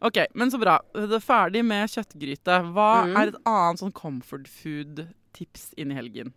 OK, 0.00 0.18
men 0.34 0.50
så 0.50 0.58
bra. 0.60 0.78
Det 0.92 1.12
er 1.16 1.24
ferdig 1.24 1.64
med 1.64 1.88
kjøttgryte. 1.88 2.58
Hva 2.74 3.04
Mm. 3.06 3.16
er 3.16 3.28
et 3.28 3.38
annet 3.46 3.78
sånn 3.80 3.92
comfort 3.92 4.46
food-tips 4.48 5.70
inn 5.76 5.90
i 5.92 5.94
helgen? 5.94 6.32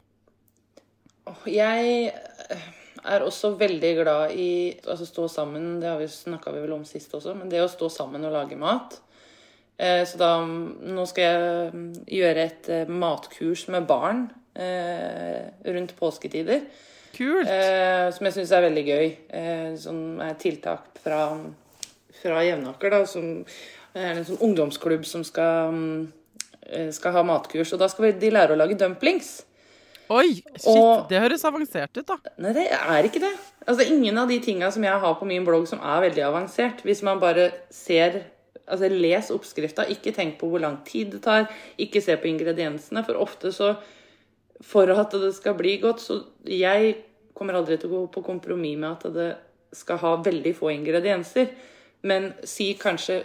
Jeg 1.45 2.13
er 3.06 3.22
også 3.26 3.52
veldig 3.60 3.91
glad 4.02 4.32
i 4.36 4.76
altså 4.88 5.06
stå 5.08 5.28
sammen. 5.30 5.80
Det 5.82 5.88
har 5.89 6.00
vi 6.02 6.08
snakka 6.08 6.52
vel 6.56 6.74
om 6.74 6.86
sist 6.86 7.12
også, 7.13 7.36
men 7.38 7.50
det 7.52 7.62
å 7.63 7.69
stå 7.69 7.89
sammen 7.91 8.26
og 8.26 8.34
lage 8.34 8.58
mat. 8.60 9.00
Eh, 9.78 10.04
Så 10.06 10.17
da 10.17 10.41
Nå 10.45 11.06
skal 11.08 11.24
jeg 11.24 11.74
mm, 11.74 12.06
gjøre 12.08 12.38
et 12.48 12.69
eh, 12.69 12.86
matkurs 12.91 13.67
med 13.69 13.88
barn 13.88 14.26
eh, 14.56 15.50
rundt 15.65 15.93
påsketider. 16.00 16.65
Kult! 17.15 17.48
Eh, 17.48 18.10
som 18.12 18.26
jeg 18.28 18.34
syns 18.34 18.52
er 18.52 18.65
veldig 18.67 18.86
gøy. 18.86 19.08
Eh, 19.30 19.76
som 19.78 20.19
er 20.22 20.34
tiltak 20.41 21.00
fra, 21.04 21.22
fra 22.21 22.43
Jevnaker, 22.45 22.93
da. 22.93 23.03
Som 23.10 23.45
er 23.95 24.15
en 24.15 24.25
sånn 24.25 24.41
ungdomsklubb 24.49 25.05
som 25.05 25.23
skal, 25.23 26.08
eh, 26.67 26.89
skal 26.91 27.12
ha 27.12 27.23
matkurs. 27.23 27.73
Og 27.73 27.79
da 27.79 27.88
skal 27.88 28.05
vi, 28.05 28.12
de 28.19 28.32
lære 28.32 28.55
å 28.55 28.58
lage 28.58 28.77
dumplings. 28.77 29.43
Oi, 30.10 30.41
shit, 30.55 30.65
og- 30.65 31.08
det 31.08 31.21
høres 31.21 31.43
avansert 31.45 31.95
ut, 31.95 32.05
da. 32.05 32.17
Nei, 32.39 32.53
det 32.53 32.71
er 32.71 33.03
ikke 33.03 33.19
det. 33.19 33.38
Altså, 33.67 33.86
ingen 33.86 34.17
av 34.17 34.27
de 34.27 34.39
tinga 34.39 34.71
som 34.71 34.84
jeg 34.84 34.99
har 34.99 35.15
på 35.15 35.25
min 35.25 35.45
blogg 35.45 35.67
som 35.67 35.79
er 35.79 36.10
veldig 36.10 36.23
avansert. 36.25 36.82
Hvis 36.82 37.03
man 37.03 37.19
bare 37.19 37.51
ser 37.69 38.23
Altså, 38.69 38.88
les 38.88 39.32
oppskrifta. 39.32 39.88
Ikke 39.89 40.13
tenk 40.13 40.38
på 40.38 40.47
hvor 40.47 40.62
lang 40.62 40.84
tid 40.86 41.12
det 41.12 41.23
tar. 41.23 41.47
Ikke 41.79 42.01
se 42.03 42.15
på 42.15 42.29
ingrediensene. 42.29 43.03
For 43.03 43.15
ofte 43.15 43.51
så 43.51 43.77
For 44.62 44.91
at 44.91 45.12
det 45.12 45.34
skal 45.36 45.53
bli 45.53 45.77
godt, 45.79 46.01
så 46.01 46.25
Jeg 46.45 46.97
kommer 47.34 47.53
aldri 47.53 47.79
til 47.79 47.89
å 47.89 47.93
gå 47.93 48.12
på 48.12 48.25
kompromiss 48.25 48.77
med 48.77 48.91
at 48.91 49.13
det 49.13 49.38
skal 49.73 49.97
ha 49.97 50.17
veldig 50.17 50.53
få 50.55 50.73
ingredienser. 50.75 51.49
Men 52.02 52.32
si 52.48 52.74
kanskje 52.80 53.24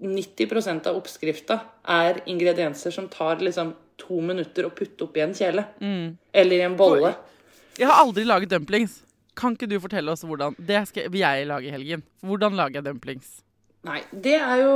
90% 0.00 0.86
av 0.88 0.96
oppskrifta 0.96 1.58
er 1.92 2.22
ingredienser 2.30 2.94
som 2.94 3.08
tar 3.12 3.42
liksom 3.44 3.74
to 4.00 4.20
minutter 4.24 4.64
å 4.64 4.72
putte 4.72 5.04
oppi 5.04 5.20
en 5.24 5.34
kjele. 5.36 5.66
Eller 6.32 6.56
i 6.56 6.64
en 6.64 6.76
bolle. 6.78 7.12
Jeg 7.76 7.88
har 7.90 8.00
aldri 8.00 8.24
laget 8.24 8.52
dumplings. 8.52 9.02
Kan 9.36 9.54
ikke 9.56 9.68
du 9.70 9.76
fortelle 9.80 10.12
oss 10.12 10.24
hvordan 10.26 10.56
Det 10.58 10.80
skal, 10.88 11.12
jeg 11.14 11.46
lage 11.48 11.68
i 11.68 11.74
helgen. 11.74 12.02
Hvordan 12.24 12.56
lager 12.58 12.80
jeg 12.80 12.88
dumplings? 12.88 13.28
Nei, 13.86 14.00
det 14.12 14.34
er 14.36 14.64
jo 14.64 14.74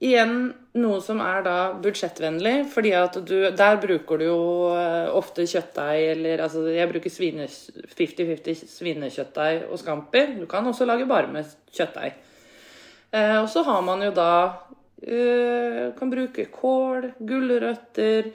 igjen 0.00 0.36
noe 0.80 1.00
som 1.04 1.18
er 1.20 1.42
da 1.44 1.56
budsjettvennlig, 1.82 2.62
fordi 2.72 2.92
at 2.96 3.18
du 3.28 3.50
Der 3.52 3.76
bruker 3.82 4.20
du 4.20 4.24
jo 4.24 4.38
eh, 4.72 5.10
ofte 5.12 5.44
kjøttdeig 5.44 6.06
eller 6.14 6.44
Altså, 6.46 6.62
jeg 6.72 6.88
bruker 6.92 7.12
svine- 7.12 7.48
50-50 7.50 8.64
svinekjøttdeig 8.76 9.66
og 9.68 9.80
scampi. 9.80 10.26
Du 10.38 10.46
kan 10.48 10.64
også 10.68 10.88
lage 10.88 11.08
bare 11.08 11.28
med 11.32 11.48
kjøttdeig. 11.72 12.16
Eh, 13.12 13.36
og 13.42 13.48
så 13.50 13.64
har 13.66 13.82
man 13.82 14.02
jo 14.04 14.10
da 14.14 14.28
eh, 15.02 15.90
Kan 15.98 16.10
bruke 16.12 16.44
kål, 16.54 17.08
gulrøtter, 17.26 18.28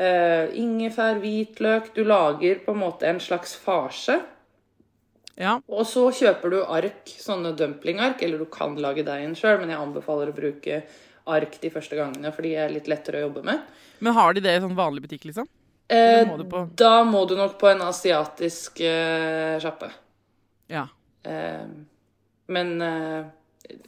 eh, 0.00 0.46
ingefær, 0.60 1.18
hvitløk. 1.20 1.90
Du 1.96 2.04
lager 2.08 2.62
på 2.64 2.72
en 2.72 2.80
måte 2.80 3.08
en 3.10 3.20
slags 3.20 3.54
farse. 3.60 4.20
Ja. 5.36 5.56
Og 5.68 5.82
så 5.90 6.06
kjøper 6.14 6.50
du 6.54 6.60
ark, 6.62 7.10
sånne 7.18 7.50
dumplingark, 7.58 8.22
eller 8.22 8.38
du 8.38 8.46
kan 8.46 8.76
lage 8.78 9.02
deigen 9.06 9.34
sjøl, 9.34 9.58
men 9.60 9.72
jeg 9.74 9.80
anbefaler 9.82 10.30
å 10.30 10.36
bruke 10.36 10.82
ark 11.26 11.56
de 11.60 11.70
første 11.74 11.96
gangene, 11.98 12.30
for 12.32 12.46
de 12.46 12.52
er 12.54 12.70
litt 12.70 12.86
lettere 12.86 13.18
å 13.18 13.26
jobbe 13.26 13.42
med. 13.48 13.60
Men 14.04 14.14
har 14.14 14.34
de 14.36 14.40
det 14.44 14.52
i 14.54 14.60
sånn 14.62 14.76
vanlig 14.78 15.02
butikk, 15.08 15.24
liksom? 15.30 15.48
Eh, 15.90 16.22
må 16.24 16.38
på- 16.48 16.68
Da 16.76 17.02
må 17.04 17.26
du 17.28 17.34
nok 17.36 17.58
på 17.58 17.68
en 17.72 17.82
asiatisk 17.82 18.78
sjappe. 19.60 19.90
Ja. 20.70 20.86
Eh, 21.24 21.66
men 22.48 22.80
eh, 22.82 23.24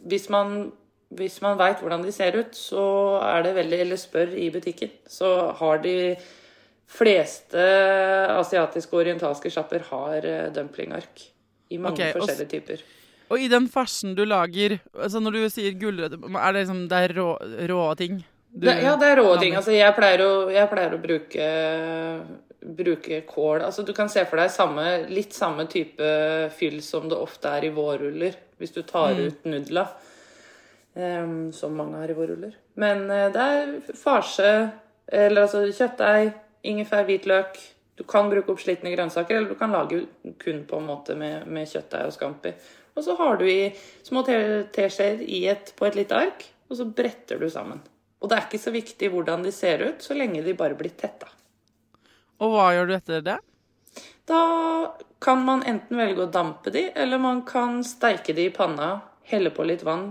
hvis 0.06 0.28
man 0.32 0.72
hvis 1.14 1.38
man 1.42 1.58
veit 1.58 1.78
hvordan 1.82 2.02
de 2.02 2.10
ser 2.14 2.34
ut, 2.34 2.56
så 2.58 2.82
er 3.22 3.44
det 3.46 3.54
veldig 3.60 3.78
Eller 3.84 4.00
spør 4.00 4.34
i 4.34 4.48
butikken, 4.50 4.90
så 5.06 5.52
har 5.54 5.78
de 5.84 6.16
fleste 6.86 7.62
asiatiske 8.34 8.94
og 8.94 9.02
orientalske 9.04 9.50
sjapper 9.50 9.86
har 9.90 10.26
eh, 10.26 10.52
dumplingark. 10.54 11.24
I 11.70 11.78
mange 11.82 11.98
Ok, 11.98 12.14
og 12.14 12.22
forskjellige 12.22 12.50
typer. 12.52 12.82
Og 13.26 13.42
i 13.42 13.48
den 13.50 13.66
farsen 13.66 14.12
du 14.14 14.22
lager 14.22 14.76
altså 14.94 15.18
Når 15.18 15.34
du 15.34 15.40
sier 15.50 15.74
gulrøtter, 15.74 16.20
er 16.22 16.52
det 16.54 16.60
liksom 16.60 16.84
det 16.90 17.00
er 17.08 17.14
rå, 17.16 17.30
rå 17.70 17.80
ting? 17.98 18.20
Du 18.54 18.68
Det, 18.68 18.76
ja, 18.84 18.94
det 18.96 19.08
er 19.12 19.18
rå 19.20 19.32
ting. 19.40 19.56
Altså, 19.58 19.74
jeg 19.74 19.94
pleier 19.96 20.22
å, 20.24 20.30
jeg 20.54 20.70
pleier 20.70 20.94
å 20.94 21.00
bruke, 21.02 21.48
bruke 22.74 23.20
kål. 23.28 23.62
Altså, 23.62 23.84
du 23.86 23.92
kan 23.94 24.08
se 24.10 24.24
for 24.26 24.36
deg 24.40 24.50
samme, 24.50 24.84
litt 25.12 25.32
samme 25.36 25.66
type 25.70 26.08
fyll 26.58 26.80
som 26.82 27.06
det 27.08 27.16
ofte 27.18 27.48
er 27.48 27.68
i 27.68 27.72
vårruller, 27.76 28.34
hvis 28.58 28.72
du 28.74 28.82
tar 28.82 29.14
Mm. 29.14 29.26
ut 29.26 29.44
nudla. 29.44 29.86
Um, 30.96 31.52
som 31.52 31.74
mange 31.76 31.98
har 32.00 32.08
i 32.10 32.14
vårruller. 32.16 32.54
Men 32.80 33.02
uh, 33.10 33.26
det 33.32 33.42
er 33.42 33.72
farse, 34.00 34.70
eller 35.12 35.42
altså 35.44 35.60
kjøttdeig, 35.68 36.30
ingefær, 36.64 37.04
hvitløk. 37.04 37.58
Du 37.96 38.02
kan 38.08 38.30
bruke 38.32 38.48
oppslitne 38.54 38.94
grønnsaker, 38.94 39.36
eller 39.36 39.48
du 39.52 39.58
kan 39.60 39.72
lage 39.72 40.06
kun 40.40 40.62
på 40.68 40.80
en 40.80 40.86
måte 40.88 41.14
med, 41.16 41.44
med 41.52 41.68
kjøttdeig 41.68 42.08
og 42.08 42.12
scampi. 42.16 42.54
Og 42.96 43.04
så 43.04 43.14
har 43.18 43.36
du 43.36 43.44
i 43.44 43.68
små 44.08 44.22
te- 44.24 44.64
teskjeer 44.72 45.60
på 45.76 45.86
et 45.86 45.96
lite 46.00 46.16
ark, 46.16 46.46
og 46.70 46.76
så 46.80 46.88
bretter 46.88 47.38
du 47.44 47.48
sammen. 47.52 47.82
Og 48.22 48.30
det 48.32 48.38
er 48.38 48.46
ikke 48.48 48.62
så 48.64 48.72
viktig 48.72 49.10
hvordan 49.12 49.44
de 49.44 49.52
ser 49.52 49.84
ut, 49.84 50.00
så 50.00 50.16
lenge 50.16 50.40
de 50.44 50.54
bare 50.56 50.74
blir 50.80 50.96
tetta. 50.96 51.28
Og 52.42 52.52
hva 52.52 52.70
gjør 52.74 52.90
du 52.90 52.94
etter 52.96 53.24
det? 53.24 53.36
Da 54.28 54.40
kan 55.22 55.42
man 55.46 55.62
enten 55.66 55.96
velge 55.96 56.26
å 56.26 56.30
dampe 56.30 56.72
de, 56.74 56.88
eller 56.98 57.20
man 57.22 57.44
kan 57.48 57.80
steike 57.86 58.34
de 58.36 58.48
i 58.48 58.54
panna, 58.54 59.00
helle 59.26 59.52
på 59.54 59.64
litt 59.66 59.84
vann, 59.86 60.10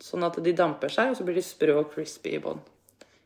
sånn 0.00 0.24
at 0.26 0.38
de 0.42 0.54
damper 0.56 0.92
seg, 0.92 1.12
og 1.12 1.18
så 1.18 1.26
blir 1.26 1.36
de 1.36 1.44
sprø 1.44 1.76
og 1.82 1.90
crispy 1.92 2.36
i 2.38 2.42
bånn. 2.42 2.62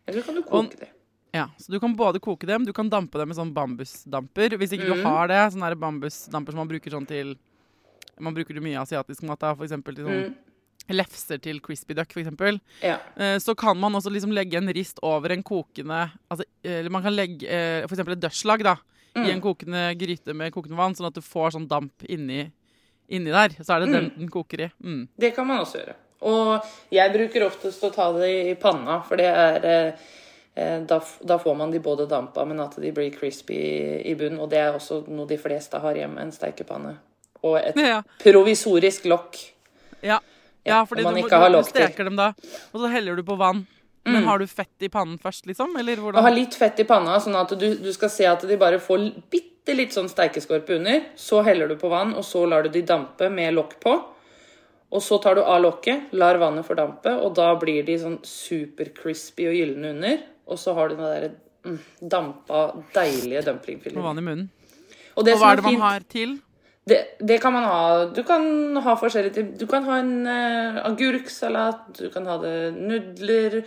Eller 0.09 0.25
kan 0.27 0.37
du 0.37 0.43
koke 0.45 0.81
de. 0.81 0.91
Ja, 1.35 1.49
Så 1.59 1.73
du 1.73 1.81
kan 1.81 1.97
både 1.97 2.21
koke 2.23 2.47
dem, 2.47 2.65
du 2.65 2.73
kan 2.73 2.91
dampe 2.91 3.19
dem 3.19 3.29
med 3.29 3.37
sånn 3.37 3.51
bambusdamper. 3.55 4.55
Hvis 4.61 4.77
ikke 4.77 4.87
mm. 4.87 4.93
du 4.93 5.07
har 5.07 5.31
det, 5.31 5.41
sånn 5.51 5.79
bambusdamper 5.83 6.55
som 6.55 6.63
man 6.63 6.71
bruker 6.71 6.95
sånn 6.95 7.09
til 7.11 7.37
Man 8.23 8.31
bruker 8.31 8.55
det 8.55 8.63
mye 8.63 8.79
asiatisk 8.79 9.25
mat, 9.27 9.41
da, 9.43 9.57
for 9.59 9.67
eksempel 9.67 9.97
til 9.97 10.07
sånn 10.07 10.21
Mm. 10.29 10.35
Lefser 10.93 11.39
til 11.41 11.61
crispy 11.65 11.95
duck, 11.97 12.11
eksempel. 12.21 12.59
Ja. 12.83 12.99
Eh, 13.17 13.39
Så 13.39 13.55
kan 13.57 13.79
man 13.81 13.95
også 13.95 14.11
liksom 14.13 14.33
legge 14.33 14.57
en 14.59 14.69
rist 14.73 14.99
over 15.03 15.33
en 15.33 15.43
kokende 15.43 16.11
altså, 16.31 16.45
Eller 16.63 16.91
man 16.91 17.03
kan 17.03 17.15
legge 17.17 17.47
f.eks. 17.49 17.89
for 17.89 17.95
eksempel 17.97 18.13
et 18.19 18.21
dørslag 18.25 18.63
da, 18.65 18.77
i 19.17 19.31
en 19.31 19.41
kokende 19.41 19.95
gryte 19.97 20.35
med 20.35 20.53
kokende 20.53 20.77
vann, 20.77 20.95
sånn 20.95 21.07
at 21.07 21.15
du 21.15 21.23
får 21.23 21.55
sånn 21.55 21.69
damp 21.71 22.03
inni, 22.11 22.51
inni 23.09 23.31
der. 23.31 23.55
Så 23.63 23.77
er 23.77 23.85
det 23.85 23.93
den 23.93 24.11
den 24.19 24.29
koker 24.29 24.61
i. 24.67 24.69
Mm. 24.83 25.07
Det 25.17 25.31
kan 25.37 25.47
man 25.47 25.61
også 25.63 25.79
gjøre. 25.79 25.95
Og 26.25 26.67
jeg 26.91 27.13
bruker 27.13 27.45
oftest 27.47 27.83
å 27.85 27.93
ta 27.95 28.11
det 28.19 28.29
i 28.51 28.55
panna, 28.55 29.01
for 29.07 29.17
det 29.21 29.27
er 29.29 29.65
eh, 29.71 30.05
eh, 30.57 30.81
da, 30.89 31.01
da 31.23 31.37
får 31.39 31.57
man 31.57 31.71
de 31.71 31.79
både 31.85 32.07
dampa, 32.11 32.45
men 32.49 32.61
at 32.65 32.75
de 32.81 32.91
blir 32.97 33.11
crispy 33.15 33.55
i, 33.55 34.11
i 34.11 34.15
bunnen. 34.19 34.41
Og 34.41 34.49
det 34.51 34.59
er 34.59 34.73
også 34.75 35.03
noe 35.09 35.27
de 35.31 35.39
fleste 35.39 35.79
har 35.79 35.95
hjemme, 35.95 36.21
en 36.21 36.33
steikepanne. 36.33 36.97
Og 37.45 37.59
et 37.61 37.77
Ja. 37.77 38.03
provisorisk 38.23 39.05
lokk. 39.07 39.37
Ja, 40.03 40.19
Ja, 40.65 40.83
fordi 40.89 41.03
man 41.05 41.15
du, 41.15 41.21
ikke 41.23 41.39
har 41.39 41.51
til. 41.73 41.87
steker 41.87 42.05
dem 42.09 42.17
da, 42.17 42.31
og 42.73 42.81
så 42.81 42.91
heller 42.91 43.17
du 43.17 43.23
på 43.23 43.37
vann. 43.37 43.67
Men 44.05 44.25
har 44.29 44.39
du 44.39 44.47
fett 44.47 44.83
i 44.85 44.89
pannen 44.93 45.17
først, 45.19 45.47
liksom? 45.49 45.77
Eller 45.81 45.97
Og 45.97 46.11
hvordan? 46.13 46.23
ha 46.27 46.31
litt 46.31 46.55
fett 46.55 46.81
i 46.81 46.85
panna, 46.85 47.17
sånn 47.25 47.37
at 47.41 47.55
du, 47.59 47.71
du 47.81 47.93
skal 47.93 48.11
se 48.13 48.27
at 48.29 48.43
de 48.45 48.57
bare 48.61 48.77
får 48.79 49.07
bitte 49.33 49.73
litt 49.77 49.95
sånn 49.97 50.11
steikeskorpe 50.13 50.77
under. 50.77 51.07
Så 51.17 51.41
heller 51.47 51.69
du 51.73 51.77
på 51.81 51.89
vann, 51.89 52.13
og 52.13 52.25
så 52.25 52.43
lar 52.49 52.67
du 52.67 52.69
de 52.75 52.83
dampe 52.85 53.31
med 53.33 53.55
lokk 53.57 53.79
på. 53.81 53.95
Og 54.95 55.03
så 55.03 55.17
tar 55.23 55.35
du 55.39 55.43
av 55.43 55.63
lokket, 55.65 56.13
lar 56.13 56.37
vannet 56.39 56.67
fordampe, 56.69 57.15
og 57.17 57.33
da 57.35 57.49
blir 57.59 57.83
de 57.89 57.97
sånn 57.99 58.19
super 58.29 58.93
crispy 58.95 59.49
og 59.49 59.57
gylne 59.57 59.95
under. 59.97 60.21
Og 60.53 60.61
så 60.61 60.75
har 60.77 60.93
du 60.93 60.97
den 61.01 61.09
der 61.09 61.31
mm, 61.65 61.79
dampa, 62.13 62.61
deilige 62.95 63.41
Med 63.57 63.97
Og 63.97 64.05
vann 64.05 64.21
i 64.21 64.27
munnen. 64.29 64.51
Og 65.17 65.25
det 65.25 65.35
Og 65.35 65.41
hva 65.41 65.53
er 65.53 65.57
det 65.57 65.65
man 65.65 65.73
fint- 65.73 65.83
har 65.89 66.01
til? 66.13 66.37
Det, 66.87 66.99
det 67.19 67.39
kan 67.41 67.53
man 67.55 67.65
ha. 67.65 68.05
Du 68.13 68.23
kan 68.29 68.77
ha 68.85 68.93
forskjellige. 69.01 69.43
Du 69.57 69.65
kan 69.71 69.87
ha 69.89 69.99
en 70.03 70.27
uh, 70.29 70.83
agurksalat, 70.85 71.87
du 71.97 72.11
kan 72.13 72.27
ha 72.29 72.37
det 72.43 72.57
nudler, 72.77 73.63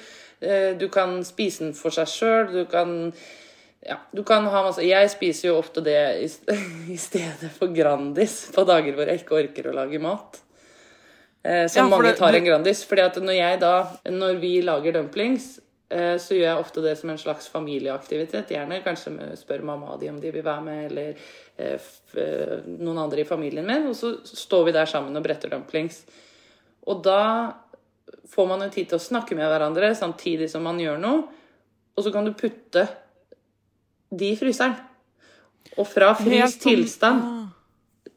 uh, 0.46 0.72
du 0.78 0.86
kan 0.94 1.24
spise 1.26 1.64
den 1.66 1.74
for 1.74 1.90
seg 1.96 2.08
sjøl, 2.12 2.52
du 2.54 2.66
kan 2.70 2.92
ja, 3.88 3.96
du 4.12 4.24
kan 4.28 4.46
ha 4.52 4.62
masse 4.66 4.84
Jeg 4.84 5.10
spiser 5.14 5.48
jo 5.52 5.58
ofte 5.62 5.82
det 5.86 5.98
i, 6.26 6.28
i 6.94 6.98
stedet 7.00 7.50
for 7.56 7.74
Grandis 7.74 8.52
på 8.54 8.66
dager 8.68 8.94
hvor 8.98 9.08
jeg 9.10 9.22
ikke 9.24 9.38
orker 9.42 9.70
å 9.72 9.76
lage 9.80 10.02
mat. 10.04 10.42
Uh, 11.48 11.66
som 11.72 11.86
Ja, 11.86 11.90
mange 11.90 12.12
det- 12.12 12.18
tar 12.22 12.36
en 12.38 12.46
Grandis. 12.46 12.84
fordi 12.86 13.02
at 13.06 13.18
når 13.24 13.38
jeg 13.40 13.60
da, 13.66 13.74
når 14.12 14.42
vi 14.42 14.60
lager 14.62 14.94
dumplings, 15.00 15.56
eh, 15.58 15.64
så 16.19 16.36
gjør 16.36 16.43
jeg 16.50 16.60
ofte 16.60 16.82
det 16.84 16.97
som 17.00 17.10
en 17.13 17.17
slags 17.21 17.47
familieaktivitet. 17.47 18.50
Gjerne 18.52 18.82
kanskje 18.84 19.30
spør 19.39 19.62
mamma 19.63 19.95
de 20.02 20.10
om 20.12 20.17
de 20.19 20.32
vil 20.36 20.43
være 20.43 20.63
med, 20.65 20.82
eller 20.91 21.13
eh, 21.58 21.86
eh, 22.19 22.65
noen 22.67 23.00
andre 23.06 23.21
i 23.23 23.28
familien 23.30 23.65
min. 23.67 23.88
Og 23.88 23.95
så 23.95 24.17
står 24.28 24.65
vi 24.67 24.73
der 24.76 24.89
sammen 24.89 25.15
og 25.15 25.23
bretter 25.23 25.54
dumplings. 25.54 26.02
Og 26.88 27.00
da 27.06 27.54
får 28.28 28.47
man 28.50 28.65
jo 28.65 28.69
tid 28.73 28.89
til 28.91 29.00
å 29.00 29.04
snakke 29.06 29.36
med 29.36 29.47
hverandre 29.47 29.93
samtidig 29.95 30.50
som 30.52 30.63
man 30.67 30.80
gjør 30.80 31.00
noe. 31.00 31.23
Og 31.95 32.04
så 32.04 32.12
kan 32.13 32.28
du 32.28 32.34
putte 32.38 32.84
de 34.12 34.34
i 34.34 34.38
fryseren. 34.39 34.76
Og 35.78 35.88
fra 35.88 36.12
frys 36.15 36.28
fryst 36.28 36.62
sånn- 36.63 36.76
tilstand 36.76 37.23
Ah. 37.23 37.47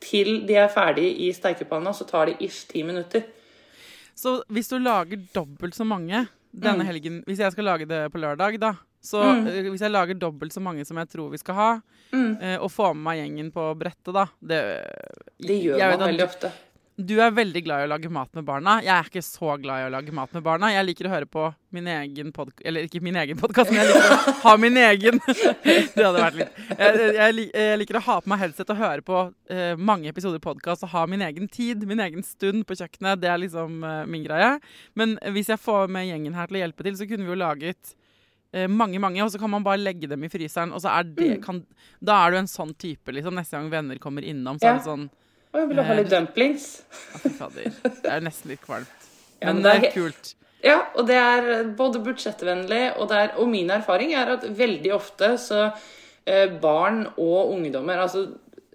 til 0.01 0.47
de 0.47 0.55
er 0.57 0.69
ferdige 0.69 1.29
i 1.29 1.33
steikepanna, 1.33 1.91
så 1.93 2.07
tar 2.09 2.27
det 2.27 2.37
ish 2.41 2.67
ti 2.69 2.83
minutter. 2.83 3.23
Så 4.15 4.43
hvis 4.49 4.69
du 4.69 4.79
lager 4.79 5.19
dobbelt 5.35 5.75
så 5.75 5.85
mange 5.85 6.27
denne 6.55 6.83
Mm. 6.85 6.87
helgen 6.87 7.25
Hvis 7.27 7.39
jeg 7.39 7.53
skal 7.53 7.65
lage 7.65 7.87
det 7.87 8.13
på 8.13 8.19
lørdag, 8.21 8.59
da. 8.61 8.75
Så 9.03 9.23
Mm. 9.23 9.47
eh, 9.47 9.71
hvis 9.71 9.81
jeg 9.81 9.91
lager 9.91 10.15
dobbelt 10.19 10.53
så 10.53 10.61
mange 10.61 10.85
som 10.87 10.97
jeg 10.99 11.09
tror 11.09 11.31
vi 11.31 11.39
skal 11.39 11.55
ha, 11.55 11.81
Mm. 12.13 12.43
eh, 12.43 12.57
og 12.59 12.71
får 12.71 12.95
med 12.95 13.03
meg 13.05 13.19
gjengen 13.19 13.53
på 13.53 13.79
brettet, 13.79 14.13
da 14.13 14.27
Det, 14.43 14.85
Det 15.39 15.63
gjør 15.65 15.99
man 15.99 16.09
veldig 16.09 16.25
ofte. 16.27 16.53
Du 17.01 17.15
er 17.23 17.33
veldig 17.33 17.61
glad 17.65 17.83
i 17.83 17.87
å 17.87 17.91
lage 17.95 18.11
mat 18.13 18.29
med 18.37 18.45
barna. 18.45 18.75
Jeg 18.85 18.93
er 18.93 19.07
ikke 19.09 19.23
så 19.25 19.55
glad 19.63 19.81
i 19.81 19.85
å 19.87 19.93
lage 19.95 20.13
mat 20.13 20.33
med 20.37 20.43
barna. 20.45 20.69
Jeg 20.75 20.85
liker 20.85 21.07
å 21.09 21.13
høre 21.15 21.29
på 21.31 21.47
min 21.73 21.87
egen 21.89 22.33
podkast 22.35 22.67
Eller 22.67 22.89
ikke 22.89 23.01
min 23.05 23.17
egen 23.21 23.39
podkast, 23.41 23.71
men 23.71 23.81
jeg 23.81 23.93
liker 23.93 24.17
å 24.17 24.35
ha 24.43 24.53
min 24.61 24.77
egen. 24.83 25.21
Det 25.95 26.03
hadde 26.05 26.25
vært 26.25 26.39
litt 26.41 26.59
Jeg, 26.75 27.07
jeg, 27.17 27.47
jeg 27.55 27.79
liker 27.81 28.01
å 28.01 28.03
ha 28.09 28.17
på 28.21 28.33
meg 28.33 28.43
headset 28.43 28.73
og 28.75 28.81
høre 28.83 29.07
på 29.07 29.23
uh, 29.31 29.63
mange 29.79 30.11
episoder 30.11 30.43
podkast 30.45 30.85
og 30.85 30.93
ha 30.93 31.07
min 31.09 31.25
egen 31.25 31.49
tid, 31.53 31.87
min 31.89 32.03
egen 32.05 32.27
stund 32.27 32.67
på 32.69 32.77
kjøkkenet. 32.83 33.23
Det 33.23 33.31
er 33.33 33.41
liksom 33.47 33.81
uh, 33.87 34.03
min 34.11 34.27
greie. 34.27 34.53
Men 34.99 35.17
hvis 35.33 35.53
jeg 35.55 35.63
får 35.63 35.89
med 35.95 36.11
gjengen 36.11 36.37
her 36.37 36.51
til 36.51 36.61
å 36.61 36.65
hjelpe 36.65 36.85
til, 36.85 36.99
så 37.01 37.09
kunne 37.09 37.25
vi 37.25 37.33
jo 37.33 37.39
laget 37.41 37.95
eh, 38.53 38.69
mange, 38.69 39.01
mange, 39.01 39.23
og 39.25 39.33
så 39.33 39.41
kan 39.41 39.53
man 39.53 39.65
bare 39.65 39.81
legge 39.81 40.11
dem 40.11 40.27
i 40.27 40.33
fryseren. 40.33 40.75
Og 40.77 40.85
så 40.85 40.93
er 40.99 41.09
det, 41.09 41.33
kan, 41.47 41.63
da 42.03 42.21
er 42.27 42.35
du 42.35 42.43
en 42.43 42.51
sånn 42.51 42.75
type, 42.77 43.15
liksom. 43.15 43.39
Neste 43.39 43.57
gang 43.57 43.73
venner 43.73 44.03
kommer 44.03 44.27
innom, 44.27 44.61
så 44.61 44.75
er 44.75 44.81
det 44.81 44.89
sånn 44.89 45.09
Og 45.53 45.59
jeg 45.61 45.69
vil 45.73 45.81
ha 45.83 45.95
litt 45.99 46.11
dumplings. 46.13 46.67
Fy 47.23 47.31
fader. 47.35 47.71
Det 47.83 48.11
er 48.11 48.21
nesten 48.23 48.53
litt 48.53 48.63
kvalmt. 48.63 49.09
Ja, 49.41 49.51
Men 49.53 49.63
det, 49.63 49.65
det 49.65 49.73
det 49.73 49.81
er 49.81 49.89
er- 49.89 49.97
kult. 49.97 50.35
Ja, 50.63 50.75
og 50.95 51.07
det 51.09 51.17
er 51.17 51.65
både 51.73 52.03
budsjettvennlig, 52.05 52.83
og, 53.01 53.07
det 53.09 53.17
er, 53.17 53.31
og 53.41 53.49
min 53.49 53.71
erfaring 53.73 54.13
er 54.13 54.35
at 54.35 54.43
veldig 54.59 54.91
ofte 54.93 55.31
så 55.41 55.71
eh, 56.29 56.51
barn 56.61 57.07
og 57.17 57.55
ungdommer 57.55 57.97
Altså 58.03 58.27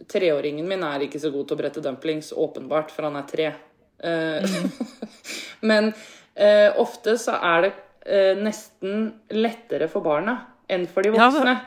treåringen 0.10 0.66
min 0.68 0.82
er 0.84 1.06
ikke 1.06 1.22
så 1.22 1.30
god 1.32 1.46
til 1.48 1.56
å 1.56 1.60
brette 1.62 1.84
dumplings, 1.86 2.32
åpenbart, 2.34 2.90
for 2.92 3.06
han 3.08 3.16
er 3.22 3.28
tre. 3.30 3.52
Eh, 4.02 4.50
Men 5.70 5.92
eh, 6.36 6.74
ofte 6.82 7.16
så 7.22 7.38
er 7.38 7.68
det 7.68 7.72
eh, 8.06 8.34
nesten 8.42 9.06
lettere 9.38 9.88
for 9.92 10.02
barna 10.06 10.40
enn 10.68 10.88
for 10.90 11.06
de 11.06 11.14
Ja, 11.14 11.30
voksne. 11.30 11.54
er 11.54 11.62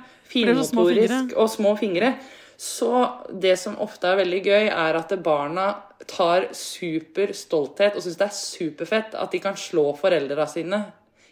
små 0.66 0.84
Finmotorisk 0.90 1.36
og 1.38 1.48
små 1.54 1.76
fingre. 1.78 2.16
Så 2.58 2.90
det 3.30 3.54
som 3.60 3.76
ofte 3.78 4.08
er 4.10 4.18
veldig 4.18 4.40
gøy, 4.42 4.64
er 4.66 4.96
at 4.98 5.12
barna 5.22 5.68
tar 6.10 6.48
super 6.56 7.30
stolthet 7.36 7.94
og 7.94 8.02
syns 8.02 8.18
det 8.18 8.26
er 8.26 8.34
superfett 8.34 9.14
at 9.14 9.30
de 9.34 9.38
kan 9.42 9.54
slå 9.58 9.92
foreldra 9.98 10.46
sine 10.50 10.80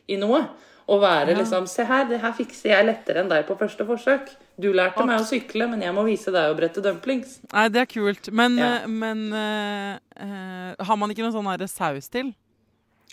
i 0.07 0.19
noe. 0.21 0.45
Og 0.87 1.01
være 1.03 1.35
liksom 1.35 1.67
Se 1.67 1.83
her, 1.83 2.05
det 2.07 2.21
her 2.23 2.35
fikser 2.37 2.71
jeg 2.71 2.87
lettere 2.87 3.25
enn 3.25 3.31
deg 3.31 3.43
på 3.49 3.57
første 3.59 3.83
forsøk. 3.89 4.29
Du 4.55 4.69
lærte 4.71 5.03
meg 5.03 5.19
å 5.19 5.27
sykle, 5.27 5.67
men 5.73 5.83
jeg 5.83 5.95
må 5.97 6.05
vise 6.07 6.31
deg 6.31 6.53
å 6.53 6.55
brette 6.57 6.85
dumplings. 6.85 7.41
Nei, 7.51 7.67
det 7.75 7.83
er 7.83 7.89
kult. 7.91 8.31
Men, 8.31 8.55
Ja. 8.57 8.69
eh, 8.77 8.87
men 8.87 9.25
uh, 9.35 9.99
uh, 10.23 10.85
har 10.87 10.97
man 10.97 11.11
ikke 11.11 11.27
noe 11.27 11.35
sånn 11.35 11.51
her 11.51 11.67
saus 11.67 12.07
til? 12.09 12.31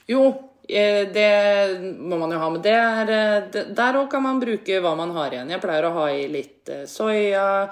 Jo, 0.05 0.35
det 0.69 1.89
må 1.97 2.19
man 2.21 2.31
jo 2.31 2.37
ha, 2.39 2.49
men 2.49 2.61
det 2.63 2.71
er 2.77 3.49
Der 3.51 3.97
òg 3.99 4.09
kan 4.11 4.23
man 4.23 4.39
bruke 4.39 4.79
hva 4.79 4.93
man 4.95 5.11
har 5.17 5.33
igjen. 5.33 5.49
Jeg 5.49 5.61
pleier 5.63 5.89
å 5.89 5.93
ha 5.97 6.05
i 6.13 6.27
litt 6.31 6.69
soya, 6.87 7.71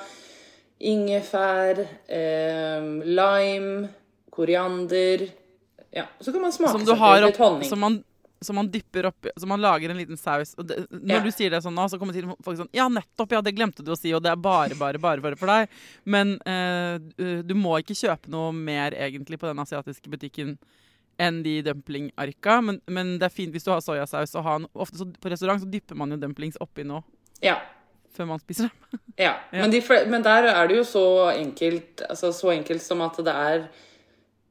ingefær, 0.82 1.80
eh, 2.10 2.86
lime, 3.06 3.90
koriander 4.32 5.28
Ja, 5.94 6.06
så 6.20 6.32
kan 6.32 6.42
man 6.42 6.52
smake 6.56 6.72
Som 6.72 6.86
seg 6.86 6.98
til 6.98 7.26
litt 7.26 7.38
honning. 7.38 7.68
som 7.70 7.80
man, 7.80 7.98
som 8.42 8.56
man 8.56 8.70
dypper 8.72 9.06
oppi 9.10 9.30
Så 9.38 9.46
man 9.46 9.60
lager 9.62 9.90
en 9.92 9.98
liten 10.00 10.18
saus. 10.18 10.56
Det, 10.56 10.88
når 10.90 11.18
Ja. 11.18 11.24
du 11.24 11.32
sier 11.32 11.50
det 11.52 11.60
sånn 11.64 11.76
nå, 11.76 11.84
så 11.92 12.00
kommer 12.00 12.14
sikkert 12.16 12.42
folk 12.44 12.58
sånn 12.58 12.70
Ja, 12.74 12.88
nettopp! 12.88 13.32
Ja, 13.32 13.42
det 13.42 13.56
glemte 13.56 13.84
du 13.84 13.92
å 13.92 13.98
si, 13.98 14.14
og 14.14 14.24
det 14.24 14.32
er 14.32 14.38
bare, 14.38 14.74
bare, 14.80 14.98
bare 14.98 15.22
for, 15.22 15.36
for 15.36 15.48
deg. 15.48 15.70
Men 16.06 16.40
eh, 16.46 16.98
du- 17.44 17.54
må 17.54 17.76
ikke 17.84 17.94
kjøpe 17.94 18.30
noe 18.30 18.52
mer 18.54 18.92
egentlig 18.92 19.38
på 19.38 19.48
den 19.52 19.58
asiatiske 19.60 20.10
butikken 20.10 20.58
enn 21.20 21.44
de 21.44 21.62
dumplingarka. 21.62 22.64
Men, 22.64 22.82
men 22.88 23.20
det 23.20 23.26
er 23.28 23.36
fint 23.36 23.52
hvis 23.54 23.64
du 23.66 23.72
har 23.72 23.82
soyasaus. 23.82 24.34
Og 24.36 24.44
har 24.44 24.60
ofte 24.74 24.98
så, 24.98 25.06
på 25.06 25.30
restaurant 25.30 25.62
så 25.62 25.70
dypper 25.70 25.96
man 25.96 26.10
jo 26.10 26.18
dumplings 26.18 26.58
oppi 26.62 26.84
noe 26.88 27.04
Ja. 27.44 27.60
Før 28.16 28.28
man 28.34 28.42
spiser 28.44 28.70
dem. 28.70 29.00
Ja. 29.22 29.36
Men, 29.52 29.70
de, 29.74 29.82
men 30.10 30.24
der 30.24 30.48
er 30.50 30.68
det 30.70 30.78
jo 30.80 30.84
så 30.88 31.06
enkelt 31.36 32.02
altså 32.08 32.32
så 32.34 32.54
enkelt 32.56 32.82
som 32.82 33.04
at 33.06 33.18
det 33.22 33.34
er 33.36 33.66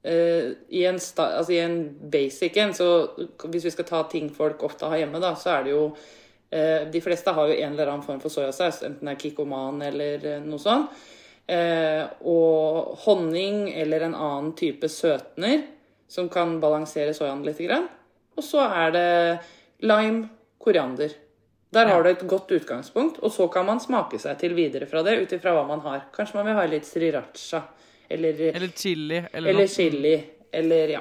uh, 0.06 0.50
i, 0.68 0.84
en 0.86 1.00
sta, 1.00 1.30
altså 1.40 1.54
I 1.56 1.62
en 1.64 1.78
basic 2.12 2.58
en, 2.60 2.74
så 2.76 2.88
hvis 3.48 3.66
vi 3.66 3.72
skal 3.74 3.88
ta 3.88 4.02
ting 4.12 4.28
folk 4.34 4.62
ofte 4.68 4.90
har 4.90 5.00
hjemme, 5.00 5.20
da, 5.22 5.32
så 5.38 5.56
er 5.56 5.66
det 5.66 5.72
jo 5.74 5.86
uh, 5.90 6.82
De 6.92 7.02
fleste 7.02 7.34
har 7.34 7.50
jo 7.50 7.56
en 7.56 7.72
eller 7.72 7.90
annen 7.90 8.06
form 8.06 8.20
for 8.22 8.32
soyasaus, 8.32 8.82
enten 8.86 9.08
det 9.08 9.16
er 9.16 9.22
Kikkoman 9.24 9.82
eller 9.88 10.28
eh, 10.36 10.44
noe 10.44 10.60
sånt. 10.62 10.92
Uh, 11.50 12.04
og 12.30 12.92
honning 13.08 13.72
eller 13.74 14.04
en 14.06 14.14
annen 14.14 14.52
type 14.58 14.86
søtner 14.92 15.64
som 16.10 16.28
kan 16.30 16.58
balansere 16.62 17.14
soyaen 17.16 17.42
litt. 17.46 17.58
Grann. 17.64 17.88
Og 18.38 18.46
så 18.46 18.62
er 18.66 18.94
det 18.94 19.10
lime, 19.82 20.28
koriander. 20.62 21.10
Der 21.72 21.87
har 21.87 22.02
du 22.02 22.09
et 22.11 22.26
godt 22.26 22.50
utgangspunkt, 22.50 23.18
og 23.18 23.30
så 23.33 23.46
kan 23.48 23.66
man 23.66 23.80
smake 23.80 24.18
seg 24.18 24.38
til 24.40 24.56
videre 24.56 24.88
fra 24.90 25.04
det 25.06 25.20
ut 25.22 25.33
ifra 25.37 25.52
hva 25.54 25.66
man 25.68 25.80
har. 25.85 26.09
Kanskje 26.14 26.40
man 26.40 26.46
vil 26.50 26.59
ha 26.59 26.64
litt 26.66 26.87
sriracha, 26.87 27.62
eller, 28.11 28.40
Eller 28.54 28.68
chili. 28.74 29.16
Eller, 29.33 29.50
eller 29.50 29.61
noe. 29.61 29.68
chili, 29.68 30.16
eller 30.52 30.88
ja. 30.96 31.00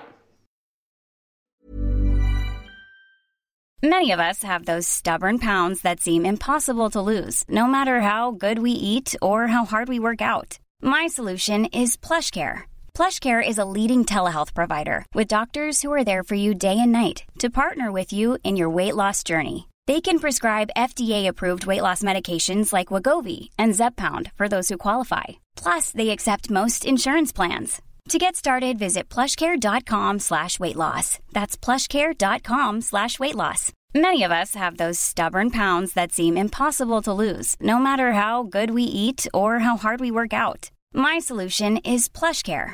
Many 3.82 4.12
of 4.12 4.20
us 4.20 4.44
have 4.44 4.66
those 4.66 4.86
stubborn 4.88 5.40
pounds 5.40 5.82
that 5.82 6.02
seem 6.02 6.26
impossible 6.26 6.90
to 6.90 7.02
lose, 7.02 7.46
no 7.48 7.66
matter 7.66 8.02
how 8.02 8.32
good 8.32 8.60
we 8.60 8.72
eat 8.72 9.16
or 9.22 9.48
how 9.48 9.64
hard 9.64 9.88
we 9.88 10.00
work 10.00 10.22
out. 10.22 10.60
My 10.82 11.08
solution 11.08 11.66
is 11.66 11.96
PlushCare. 11.96 12.64
PlushCare 12.94 13.42
is 13.42 13.58
a 13.58 13.64
leading 13.64 14.04
telehealth 14.04 14.54
provider 14.54 15.06
with 15.16 15.30
doctors 15.30 15.82
who 15.82 15.94
are 15.94 16.04
there 16.04 16.24
for 16.24 16.36
you 16.36 16.54
day 16.54 16.78
and 16.78 16.92
night 16.92 17.24
to 17.40 17.50
partner 17.50 17.90
with 17.90 18.12
you 18.12 18.38
in 18.44 18.58
your 18.58 18.70
weight 18.70 18.96
loss 18.96 19.24
journey. 19.24 19.69
They 19.90 20.02
can 20.02 20.20
prescribe 20.20 20.76
FDA-approved 20.78 21.66
weight 21.66 21.82
loss 21.82 22.04
medications 22.04 22.72
like 22.72 22.94
Wagovi 22.94 23.50
and 23.58 23.74
Zepbound 23.74 24.32
for 24.36 24.48
those 24.48 24.70
who 24.70 24.78
qualify. 24.78 25.24
Plus, 25.56 25.92
they 25.92 26.10
accept 26.12 26.52
most 26.52 26.86
insurance 26.86 27.32
plans. 27.32 27.82
To 28.10 28.20
get 28.20 28.36
started, 28.36 28.78
visit 28.78 29.10
plushcare.com 29.10 30.20
slash 30.20 30.60
weight 30.60 30.76
loss. 30.76 31.18
That's 31.34 31.58
plushcare.com 31.58 32.82
slash 32.82 33.18
weight 33.18 33.34
loss. 33.34 33.72
Many 33.96 34.22
of 34.22 34.32
us 34.32 34.54
have 34.54 34.78
those 34.78 35.00
stubborn 35.00 35.50
pounds 35.50 35.94
that 35.94 36.12
seem 36.12 36.38
impossible 36.38 37.02
to 37.02 37.20
lose, 37.24 37.56
no 37.60 37.80
matter 37.80 38.12
how 38.12 38.44
good 38.44 38.70
we 38.70 38.84
eat 38.84 39.26
or 39.34 39.58
how 39.58 39.76
hard 39.76 40.00
we 40.00 40.12
work 40.12 40.34
out. 40.34 40.70
My 40.94 41.18
solution 41.18 41.78
is 41.78 42.08
PlushCare. 42.08 42.74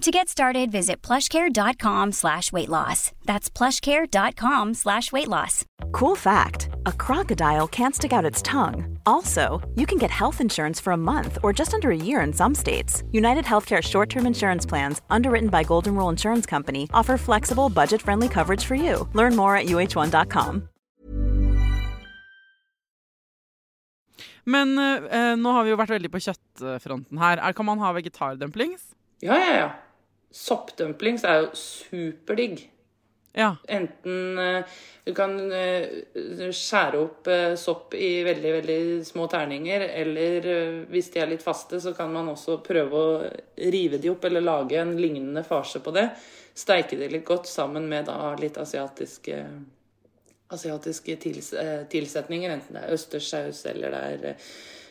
To 0.00 0.10
get 0.10 0.30
started, 0.30 0.72
visit 0.72 1.02
plushcare.com 1.02 2.12
slash 2.12 2.52
weight 2.52 2.70
loss. 2.70 3.12
That's 3.26 3.50
plushcare.com 3.50 4.72
slash 4.72 5.12
weight 5.12 5.28
loss. 5.28 5.66
Cool 5.92 6.16
fact 6.16 6.70
a 6.86 6.92
crocodile 6.92 7.68
can't 7.68 7.94
stick 7.94 8.10
out 8.10 8.24
its 8.24 8.40
tongue. 8.40 8.98
Also, 9.04 9.60
you 9.74 9.84
can 9.84 9.98
get 9.98 10.10
health 10.10 10.40
insurance 10.40 10.80
for 10.80 10.94
a 10.94 10.96
month 10.96 11.36
or 11.42 11.52
just 11.52 11.74
under 11.74 11.90
a 11.90 11.96
year 11.96 12.22
in 12.22 12.32
some 12.32 12.54
states. 12.54 13.02
United 13.12 13.44
Healthcare 13.44 13.82
short 13.82 14.08
term 14.08 14.24
insurance 14.24 14.64
plans, 14.64 15.02
underwritten 15.10 15.50
by 15.50 15.62
Golden 15.64 15.94
Rule 15.94 16.08
Insurance 16.08 16.46
Company, 16.46 16.88
offer 16.94 17.18
flexible, 17.18 17.68
budget 17.68 18.00
friendly 18.00 18.28
coverage 18.28 18.64
for 18.64 18.76
you. 18.76 19.06
Learn 19.12 19.36
more 19.36 19.54
at 19.54 19.66
uh1.com. 19.66 20.68
Men 24.46 24.78
eh, 24.78 25.36
nå 25.36 25.52
har 25.52 25.64
vi 25.64 25.70
jo 25.70 25.76
vært 25.76 25.92
veldig 25.92 26.08
på 26.10 26.24
kjøttfronten 26.24 27.20
her. 27.20 27.36
Er, 27.36 27.52
kan 27.52 27.68
man 27.68 27.84
ha 27.84 27.92
vegetardumplings? 27.92 28.80
Ja, 29.20 29.36
ja, 29.36 29.54
ja. 29.58 29.70
Soppdumplings 30.30 31.24
er 31.26 31.42
jo 31.42 31.48
superdigg. 31.58 32.68
Ja. 33.32 33.56
Enten 33.68 34.38
eh, 34.38 34.64
du 35.04 35.12
kan 35.14 35.36
eh, 35.52 35.86
skjære 36.50 36.98
opp 36.98 37.28
eh, 37.30 37.54
sopp 37.58 37.94
i 37.94 38.24
veldig, 38.26 38.52
veldig 38.56 38.80
små 39.06 39.28
terninger, 39.30 39.86
eller 40.02 40.48
hvis 40.90 41.12
de 41.14 41.22
er 41.22 41.30
litt 41.30 41.44
faste, 41.44 41.80
så 41.80 41.94
kan 41.94 42.10
man 42.12 42.32
også 42.32 42.58
prøve 42.66 43.02
å 43.04 43.12
rive 43.70 44.02
de 44.02 44.10
opp, 44.10 44.26
eller 44.26 44.42
lage 44.44 44.80
en 44.82 44.96
lignende 44.98 45.44
farse 45.46 45.82
på 45.82 45.94
det. 45.94 46.08
Steike 46.58 46.98
de 46.98 47.10
litt 47.12 47.26
godt 47.26 47.46
sammen 47.46 47.86
med 47.88 48.08
da 48.10 48.34
litt 48.40 48.58
asiatiske, 48.58 49.38
asiatiske 50.50 51.16
tils, 51.22 51.54
tilsetninger, 51.90 52.50
enten 52.50 52.76
det 52.76 52.82
er 52.82 52.98
østerssaus 52.98 53.62
eller 53.70 53.94
det 53.94 54.32
er 54.34 54.48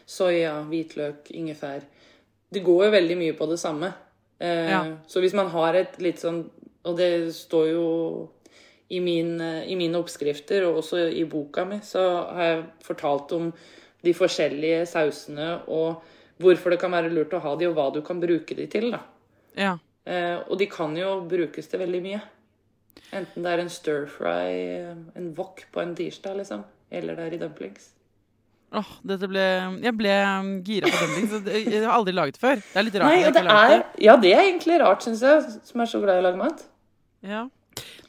soya, 0.09 0.61
hvitløk, 0.65 1.27
ingefær. 1.35 1.83
Det 2.49 2.63
går 2.65 2.85
jo 2.87 2.93
veldig 2.95 3.17
mye 3.19 3.35
på 3.37 3.49
det 3.51 3.59
samme. 3.61 3.91
Eh, 4.39 4.69
Ja. 4.71 4.83
Så 5.07 5.19
hvis 5.19 5.33
man 5.35 5.49
har 5.51 5.75
et 5.75 5.99
litt 5.99 6.19
sånn 6.19 6.49
Og 6.85 6.95
det 6.95 7.33
står 7.35 7.65
jo 7.73 8.29
i, 8.89 8.99
min, 9.03 9.41
i 9.41 9.75
mine 9.75 9.99
oppskrifter, 9.99 10.63
og 10.65 10.77
også 10.79 11.11
i 11.11 11.25
boka 11.29 11.65
mi, 11.67 11.81
så 11.83 11.99
har 12.33 12.43
jeg 12.43 12.63
fortalt 12.81 13.33
om 13.35 13.51
de 14.01 14.13
forskjellige 14.15 14.85
sausene 14.87 15.59
og 15.67 16.01
hvorfor 16.39 16.71
det 16.71 16.79
kan 16.79 16.95
være 16.95 17.11
lurt 17.11 17.35
å 17.35 17.41
ha 17.43 17.51
de, 17.59 17.67
og 17.67 17.75
hva 17.75 17.89
du 17.93 17.99
kan 18.01 18.21
bruke 18.23 18.55
de 18.55 18.65
til. 18.71 18.89
da. 18.95 19.01
ja. 19.59 19.77
Eh, 20.09 20.39
og 20.47 20.57
de 20.57 20.65
kan 20.71 20.95
jo 20.97 21.19
brukes 21.29 21.67
til 21.69 21.83
veldig 21.83 22.01
mye. 22.01 22.21
Enten 23.13 23.43
det 23.45 23.51
er 23.51 23.61
en 23.61 23.69
stir-fry, 23.69 24.47
eh, 24.79 24.95
en 25.19 25.33
wok 25.37 25.65
på 25.73 25.83
en 25.83 25.93
tirsdag, 25.95 26.39
liksom, 26.39 26.63
eller 26.89 27.19
det 27.19 27.27
er 27.27 27.35
i 27.35 27.41
dumplings. 27.43 27.91
Åh, 28.71 28.89
dette 29.09 29.25
ble, 29.31 29.43
jeg 29.81 29.93
ble 29.97 30.11
um, 30.39 30.49
gira 30.63 30.89
på 30.91 30.97
dumplings. 31.01 31.31
Så 31.33 31.39
det- 31.45 31.61
Jeg 31.73 31.83
har 31.85 31.95
aldri 31.95 32.13
laget 32.13 32.37
før. 32.37 32.55
Det 32.61 32.75
er 32.77 32.83
litt 32.85 32.95
rart. 33.01 33.09
Nei, 33.09 33.31
det 33.31 33.43
er, 33.45 33.85
ja, 34.05 34.15
det 34.21 34.33
er 34.35 34.43
egentlig 34.43 34.79
rart, 34.83 35.01
syns 35.01 35.21
jeg, 35.25 35.41
som 35.65 35.81
er 35.81 35.85
så 35.89 36.01
glad 36.03 36.19
i 36.19 36.21
å 36.21 36.25
lage 36.27 36.37
mat. 36.37 36.61
Ja. 37.25 37.47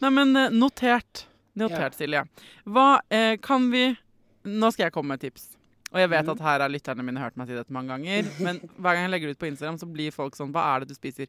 Nei, 0.03 0.11
men 0.11 0.33
notert. 0.59 0.59
notert. 0.61 1.25
Notert, 1.57 1.95
Silje. 1.97 2.25
Hva 2.69 3.01
eh, 3.11 3.37
kan 3.43 3.71
vi 3.73 3.97
Nå 4.45 4.71
skal 4.73 4.87
jeg 4.87 4.93
komme 4.93 5.09
med 5.13 5.21
et 5.23 5.33
tips. 5.33 5.49
Og 5.93 5.99
jeg 6.01 6.09
vet 6.09 6.25
Mhm. 6.25 6.31
at 6.33 6.41
her 6.41 6.61
har 6.61 6.69
lytterne 6.71 7.03
mine 7.05 7.19
hørt 7.21 7.37
meg 7.37 7.49
si 7.49 7.53
dette 7.55 7.71
mange 7.71 7.89
ganger. 7.93 8.25
Men 8.45 8.61
hver 8.81 8.95
gang 8.95 9.03
jeg 9.05 9.11
legger 9.11 9.27
det 9.29 9.37
ut 9.37 9.43
på 9.43 9.49
Instagram, 9.51 9.77
så 9.81 9.89
blir 9.91 10.11
folk 10.13 10.35
sånn 10.37 10.53
Hva 10.53 10.63
er 10.77 10.81
det 10.81 10.89
du 10.89 10.95
spiser? 10.95 11.27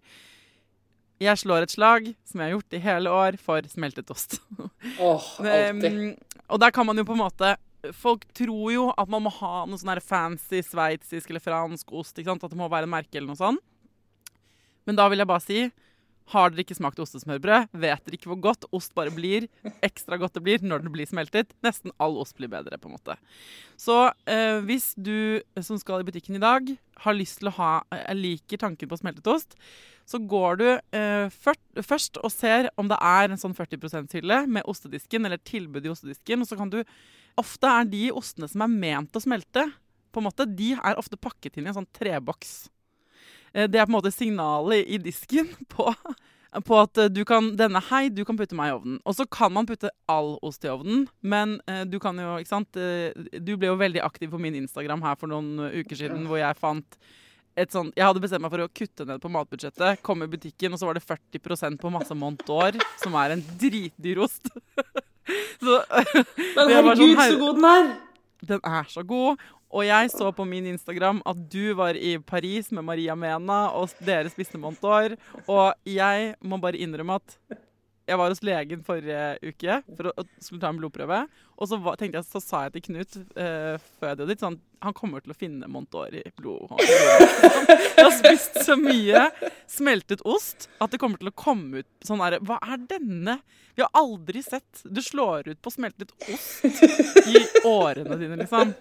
Jeg 1.22 1.38
slår 1.38 1.64
et 1.64 1.70
slag, 1.72 2.16
som 2.26 2.40
jeg 2.42 2.50
har 2.52 2.56
gjort 2.60 2.74
i 2.74 2.80
hele 2.82 3.10
år, 3.14 3.38
for 3.38 3.62
smeltet 3.70 4.10
ost. 4.10 4.40
Åh, 5.00 5.22
alltid. 5.40 5.86
Um, 5.86 6.16
og 6.50 6.60
der 6.60 6.72
kan 6.72 6.86
man 6.86 6.98
jo 6.98 7.04
på 7.04 7.14
en 7.14 7.22
måte 7.22 7.56
Folk 7.98 8.28
tror 8.38 8.66
jo 8.74 8.88
at 8.94 9.10
man 9.10 9.26
må 9.26 9.32
ha 9.40 9.66
noe 9.66 9.80
sånn 9.82 10.02
fancy 10.06 10.62
sveitsisk 10.66 11.32
eller 11.32 11.44
fransk 11.44 11.94
ost. 11.98 12.20
At 12.22 12.44
det 12.46 12.60
må 12.60 12.70
være 12.70 12.90
en 12.90 12.94
merke 12.94 13.18
eller 13.18 13.34
noe 13.34 13.40
sånt. 13.40 13.64
Men 14.86 14.98
da 14.98 15.08
vil 15.12 15.22
jeg 15.22 15.30
bare 15.30 15.44
si 15.46 15.62
Har 16.32 16.52
dere 16.52 16.64
ikke 16.64 16.78
smakt 16.78 17.00
ostesmørbrød, 17.02 17.74
vet 17.76 18.04
dere 18.06 18.16
ikke 18.16 18.30
hvor 18.32 18.40
godt 18.40 18.68
ost 18.72 18.94
bare 18.96 19.12
blir, 19.12 19.48
ekstra 19.84 20.16
godt 20.22 20.38
det 20.38 20.44
blir 20.46 20.62
når 20.64 20.86
det 20.86 20.92
blir 20.94 21.10
smeltet. 21.10 21.50
Nesten 21.66 21.92
all 22.00 22.16
ost 22.22 22.38
blir 22.38 22.48
bedre, 22.48 22.78
på 22.80 22.88
en 22.88 22.96
måte. 22.96 23.18
Så 23.76 23.98
eh, 24.30 24.62
hvis 24.64 24.94
du 24.96 25.42
som 25.60 25.82
skal 25.82 26.06
i 26.06 26.08
butikken 26.08 26.38
i 26.38 26.44
dag, 26.44 26.70
har 27.04 27.18
lyst 27.18 27.42
til 27.42 27.50
å 27.50 27.56
ha 27.58 27.72
Jeg 28.06 28.20
liker 28.22 28.62
tanken 28.64 28.88
på 28.88 29.02
smeltet 29.02 29.28
ost. 29.28 29.58
Så 30.10 30.20
går 30.28 30.58
du 30.60 30.66
eh, 30.98 31.30
først, 31.32 32.18
og 32.22 32.32
ser 32.34 32.70
om 32.78 32.90
det 32.92 32.98
er 33.02 33.30
en 33.32 33.40
sånn 33.40 33.56
40 33.56 33.80
%-hylle 33.86 34.42
med 34.48 34.68
ostedisken, 34.70 35.26
eller 35.26 35.38
tilbud 35.38 35.86
i 35.86 35.92
ostedisken. 35.94 36.42
Og 36.44 36.50
så 36.50 36.58
kan 36.60 36.72
du 36.74 36.82
Ofte 37.40 37.64
er 37.64 37.86
de 37.88 38.10
ostene 38.12 38.48
som 38.52 38.60
er 38.66 38.68
ment 38.68 39.16
å 39.16 39.22
smelte, 39.24 39.64
på 40.12 40.20
en 40.20 40.26
måte, 40.26 40.44
de 40.46 40.74
er 40.76 40.98
ofte 41.00 41.16
pakket 41.16 41.56
inn 41.58 41.64
i 41.64 41.72
en 41.72 41.78
sånn 41.78 41.88
treboks. 41.96 42.68
Eh, 43.54 43.68
Det 43.72 43.80
er 43.80 43.86
på 43.88 43.94
en 43.94 43.96
måte 43.96 44.12
signalet 44.12 44.84
i 44.84 44.98
disken 45.00 45.48
på, 45.72 45.88
på 46.68 46.80
at 46.82 46.98
eh, 47.00 47.08
du 47.08 47.24
kan 47.24 47.54
denne 47.56 47.80
hei, 47.88 48.10
du 48.12 48.26
kan 48.28 48.36
putte 48.36 48.58
meg 48.60 48.74
i 48.74 48.76
ovnen. 48.76 49.00
Og 49.08 49.16
så 49.16 49.24
kan 49.32 49.54
man 49.56 49.66
putte 49.70 49.94
all 50.12 50.34
ost 50.44 50.68
i 50.68 50.72
ovnen, 50.74 51.08
men 51.24 51.62
eh, 51.72 51.86
du 51.88 51.98
kan 52.04 52.20
jo, 52.20 52.36
ikke 52.44 52.52
sant 52.52 52.76
eh, 52.76 53.16
Du 53.40 53.56
ble 53.56 53.72
jo 53.72 53.80
veldig 53.80 54.04
aktiv 54.04 54.36
på 54.36 54.42
min 54.44 54.60
Instagram 54.60 55.08
her 55.08 55.16
for 55.16 55.32
noen 55.32 55.70
eh, 55.70 55.80
uker 55.80 55.96
siden, 56.04 56.28
hvor 56.28 56.42
jeg 56.44 56.60
fant 56.60 57.00
et 57.60 57.74
sånt, 57.74 57.96
Jeg 57.98 58.06
hadde 58.08 58.22
bestemt 58.24 58.46
meg 58.46 58.54
for 58.54 58.64
å 58.64 58.70
kutte 58.72 59.08
ned 59.08 59.22
på 59.24 59.32
matbudsjettet, 59.32 60.02
Kom 60.06 60.24
i 60.24 60.30
butikken, 60.32 60.74
og 60.74 60.80
så 60.80 60.88
var 60.88 60.98
det 60.98 61.04
40% 61.04 61.82
på 61.82 61.92
masse 61.94 62.16
Montour, 62.16 62.78
som 63.02 63.18
er 63.20 63.36
en 63.36 63.44
dritdyr 63.60 64.22
ost. 64.24 64.48
så 65.64 65.82
Men 65.90 66.72
herregud, 66.76 67.04
sånn, 67.04 67.20
her, 67.20 67.34
så 67.36 67.42
god 67.42 67.60
den 67.60 67.70
er! 67.72 67.92
den 68.42 68.64
er 68.66 68.88
så 68.90 69.04
god. 69.06 69.42
Og 69.72 69.86
jeg 69.88 70.12
så 70.12 70.32
på 70.36 70.44
min 70.48 70.66
Instagram 70.74 71.22
at 71.28 71.44
du 71.52 71.72
var 71.80 71.96
i 71.96 72.18
Paris 72.20 72.72
med 72.76 72.84
Maria 72.84 73.16
Mena, 73.16 73.70
og 73.78 73.94
dere 74.04 74.32
spiste 74.32 74.60
Montour. 74.60 75.16
Og 75.46 75.72
jeg 75.88 76.34
må 76.44 76.60
bare 76.60 76.82
innrømme 76.82 77.20
at 77.22 77.38
jeg 78.10 78.18
var 78.18 78.34
hos 78.34 78.42
legen 78.44 78.82
forrige 78.86 79.52
uke 79.52 79.78
for 79.96 80.10
å, 80.10 80.26
skulle 80.42 80.62
ta 80.64 80.72
en 80.72 80.80
blodprøve. 80.80 81.22
Og 81.62 81.70
så, 81.70 81.78
var, 81.82 82.02
jeg, 82.02 82.24
så 82.26 82.42
sa 82.42 82.64
jeg 82.66 82.74
til 82.76 82.84
Knut 82.88 83.18
uh, 83.38 83.78
før 84.00 84.12
jeg 84.12 84.20
dro 84.20 84.28
dit 84.32 84.42
sånn 84.42 84.58
Han 84.82 84.96
kommer 84.98 85.22
til 85.22 85.34
å 85.34 85.38
finne 85.38 85.70
Montour 85.70 86.16
i 86.18 86.24
blod. 86.38 86.74
Jeg 86.82 88.02
har 88.02 88.16
spist 88.18 88.58
så 88.66 88.78
mye 88.80 89.28
smeltet 89.70 90.24
ost 90.26 90.68
at 90.82 90.94
det 90.94 91.00
kommer 91.02 91.22
til 91.22 91.30
å 91.30 91.36
komme 91.38 91.84
ut 91.84 92.08
sånn 92.08 92.24
herre 92.24 92.42
Hva 92.42 92.58
er 92.66 92.82
denne? 92.90 93.38
Vi 93.78 93.86
har 93.86 93.94
aldri 93.98 94.42
sett 94.44 94.82
Du 94.84 95.04
slår 95.06 95.52
ut 95.54 95.62
på 95.62 95.74
smeltet 95.74 96.12
ost 96.26 96.66
i 97.30 97.46
årene 97.68 98.18
dine, 98.18 98.42
liksom. 98.42 98.74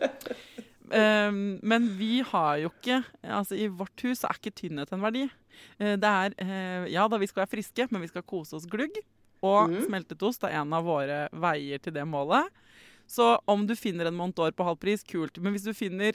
Um, 0.91 1.61
men 1.63 1.85
vi 2.01 2.25
har 2.27 2.57
jo 2.65 2.73
ikke 2.73 2.97
Altså, 3.23 3.55
i 3.55 3.69
vårt 3.69 4.03
hus 4.03 4.25
er 4.27 4.41
ikke 4.41 4.57
tynnhet 4.65 4.91
en 4.91 5.05
verdi. 5.05 5.29
Eh, 5.79 5.97
det 6.01 6.11
er 6.11 6.35
eh, 6.39 6.89
Ja 6.93 7.07
da, 7.09 7.19
vi 7.21 7.27
skal 7.31 7.45
være 7.47 7.55
friske, 7.57 7.87
men 7.91 8.01
vi 8.05 8.09
skal 8.13 8.23
kose 8.23 8.57
oss 8.57 8.67
glugg. 8.71 8.97
Og 9.43 9.73
smeltet 9.87 10.21
ost 10.23 10.43
er 10.45 10.53
en 10.61 10.73
av 10.77 10.85
våre 10.85 11.23
veier 11.33 11.81
til 11.81 11.95
det 11.97 12.05
målet. 12.05 12.49
Så 13.09 13.39
om 13.49 13.63
du 13.67 13.73
finner 13.75 14.07
en 14.11 14.15
Montour 14.19 14.53
på 14.53 14.65
halv 14.67 14.77
pris, 14.79 15.03
kult. 15.03 15.39
Men 15.43 15.53
hvis 15.57 15.65
du 15.65 15.73
finner 15.75 16.13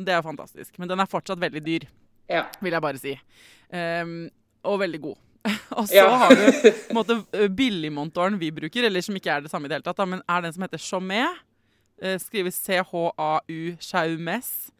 Det 0.00 0.12
er 0.14 0.22
fantastisk. 0.22 0.78
Men 0.78 0.88
den 0.88 1.00
er 1.00 1.06
fortsatt 1.10 1.40
veldig 1.40 1.60
dyr, 1.64 1.88
Ja. 2.28 2.46
vil 2.62 2.72
jeg 2.72 2.80
bare 2.82 2.98
si. 2.98 3.18
Um, 3.72 4.30
og 4.64 4.78
veldig 4.80 5.00
god. 5.02 5.16
og 5.76 5.88
så 5.88 5.94
Ja. 5.94 6.16
har 6.16 6.30
du 6.36 6.44
på 6.52 6.68
en 6.90 6.96
måte 7.00 7.16
ø, 7.34 7.48
billigmontåren 7.48 8.38
vi 8.38 8.50
bruker, 8.50 8.84
eller 8.86 9.00
som 9.02 9.14
ikke 9.16 9.30
er 9.34 9.40
det 9.40 9.50
samme 9.50 9.66
i 9.66 9.68
det 9.68 9.76
hele 9.80 9.82
tatt, 9.88 9.96
da, 9.96 10.04
men 10.06 10.22
er 10.28 10.40
den 10.42 10.52
som 10.52 10.62
heter 10.62 10.78
Chaumet. 10.78 11.40
Eh, 12.00 12.16
skrives 12.18 12.56
C-H-A-U 12.64 13.76
Chaumes. 13.80 14.70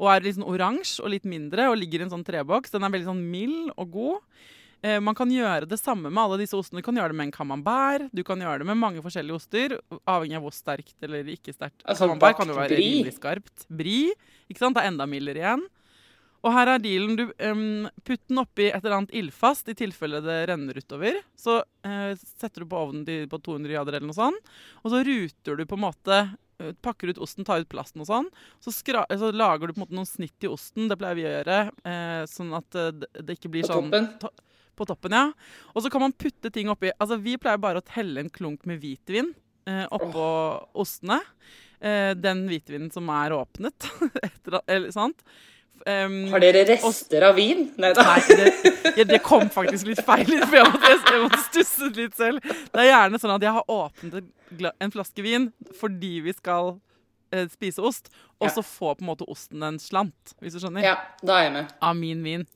Og 0.00 0.08
er 0.08 0.24
litt 0.24 0.38
sånn 0.38 0.48
oransje 0.48 1.04
og 1.04 1.12
litt 1.12 1.28
mindre 1.28 1.68
og 1.68 1.76
ligger 1.80 2.00
i 2.00 2.06
en 2.06 2.14
sånn 2.14 2.24
treboks. 2.24 2.72
Den 2.72 2.86
er 2.86 2.94
veldig 2.94 3.10
sånn 3.10 3.22
mild 3.32 3.74
og 3.76 3.92
god. 3.92 4.46
Eh, 4.80 4.96
man 5.04 5.16
kan 5.16 5.28
gjøre 5.28 5.68
det 5.68 5.76
samme 5.76 6.08
med 6.08 6.22
alle 6.22 6.38
disse 6.40 6.56
ostene. 6.56 6.80
Du 6.80 6.86
kan 6.86 6.96
gjøre 6.96 7.12
det 7.12 7.18
med 7.18 7.28
en 7.28 7.34
camembert. 7.34 8.06
Du 8.16 8.22
kan 8.24 8.40
gjøre 8.40 8.62
det 8.62 8.70
med 8.70 8.80
mange 8.80 9.02
forskjellige 9.04 9.36
oster, 9.36 9.76
avhengig 10.08 10.38
av 10.38 10.46
hvor 10.46 10.56
sterkt 10.56 10.96
eller 11.04 11.28
ikke 11.28 11.52
sterkt. 11.52 11.84
Altså 11.84 12.08
camembert 12.08 12.40
kan 12.40 12.48
jo 12.48 12.56
være 12.56 12.80
rimelig 12.80 13.18
skarpt. 13.18 13.68
Bri. 13.68 13.98
ikke 14.48 14.64
sant? 14.64 14.78
Det 14.78 14.86
er 14.86 14.92
enda 14.94 15.08
mildere 15.10 15.44
igjen. 15.44 15.68
Og 16.40 16.54
her 16.56 16.70
er 16.72 16.80
dealen. 16.80 17.18
Du 17.18 17.26
um, 17.28 17.88
putt 18.06 18.22
den 18.30 18.40
oppi 18.40 18.70
et 18.70 18.80
eller 18.80 19.02
annet 19.02 19.12
ildfast 19.20 19.68
i 19.68 19.76
tilfelle 19.76 20.22
det 20.24 20.38
renner 20.48 20.78
utover. 20.80 21.18
Så 21.36 21.60
uh, 21.60 22.12
setter 22.16 22.64
du 22.64 22.70
på 22.70 22.80
ovnen 22.80 23.04
på 23.04 23.40
200 23.44 23.74
grader 23.74 23.98
eller 23.98 24.08
noe 24.08 24.16
sånt. 24.16 24.54
Og 24.80 24.94
så 24.94 25.02
ruter 25.04 25.60
du 25.60 25.66
på 25.68 25.76
en 25.76 25.84
måte 25.84 26.22
Pakker 26.84 27.12
ut 27.14 27.18
osten, 27.24 27.44
tar 27.48 27.62
ut 27.64 27.68
plasten 27.72 28.02
og 28.04 28.08
sånn. 28.10 28.28
Så, 28.62 28.72
så 28.74 29.30
lager 29.32 29.66
du 29.70 29.74
på 29.74 29.80
en 29.80 29.84
måte 29.86 29.96
noen 29.96 30.08
snitt 30.08 30.46
i 30.46 30.50
osten. 30.50 30.88
Det 30.90 30.98
pleier 31.00 31.18
vi 31.18 31.26
å 31.26 31.32
gjøre. 31.34 31.58
Eh, 31.88 32.22
sånn 32.30 32.54
at 32.58 32.78
eh, 32.78 32.90
det, 33.20 33.36
ikke 33.38 33.50
blir 33.54 33.66
På 33.66 33.72
sånn 33.74 33.90
toppen? 33.90 34.08
to- 34.22 34.34
på 34.80 34.86
toppen, 34.88 35.12
ja. 35.12 35.26
Og 35.74 35.82
så 35.84 35.90
kan 35.92 36.00
man 36.00 36.14
putte 36.16 36.48
ting 36.54 36.70
oppi. 36.72 36.88
Altså, 36.96 37.18
vi 37.20 37.34
pleier 37.40 37.58
bare 37.60 37.82
å 37.82 37.88
helle 37.92 38.22
en 38.24 38.30
klunk 38.32 38.62
med 38.70 38.78
hvitvin 38.80 39.32
eh, 39.68 39.82
oppå 39.92 40.24
ostene. 40.80 41.18
Eh, 41.80 42.14
den 42.16 42.46
hvitvinen 42.48 42.88
som 42.92 43.08
er 43.12 43.34
åpnet. 43.36 43.88
Etter, 44.26 44.60
eller, 44.66 44.88
sant? 44.94 45.20
Em, 45.88 46.16
Har 46.32 46.42
dere 46.42 46.64
rester 46.68 47.24
av 47.30 47.36
vin? 47.38 47.70
Nei 47.80 47.92
da. 47.96 48.02
Nei, 48.04 48.36
det, 48.36 48.74
ja, 48.98 49.04
det 49.08 49.22
kom 49.24 49.48
faktisk 49.52 49.86
litt 49.88 50.02
feil. 50.04 50.28
For 50.44 50.58
jeg 50.58 50.66
måtte, 50.68 50.92
jeg 50.92 51.22
måtte 51.24 51.42
stusse 51.46 51.88
litt 51.96 52.16
selv. 52.18 52.44
Det 52.44 52.82
er 52.84 52.90
gjerne 52.90 53.20
sånn 53.22 53.36
at 53.36 53.46
jeg 53.48 53.54
har 53.56 53.64
åpnet 53.72 54.28
en 54.82 54.92
flaske 54.92 55.24
vin 55.24 55.50
fordi 55.78 56.18
vi 56.26 56.34
skal 56.36 56.74
eh, 57.32 57.46
spise 57.52 57.80
ost, 57.86 58.10
og 58.40 58.48
Ja. 58.48 58.54
så 58.56 58.62
får 58.64 58.94
på 58.98 59.04
en 59.04 59.10
måte 59.10 59.26
osten 59.30 59.62
en 59.62 59.78
slant, 59.78 60.32
hvis 60.40 60.54
du 60.56 60.60
skjønner. 60.62 60.82
Ja, 60.84 60.94
da 61.22 61.36
er 61.38 61.44
jeg 61.44 61.52
med. 61.58 61.72
Av 61.84 61.96
min 61.96 62.22
vin. 62.24 62.46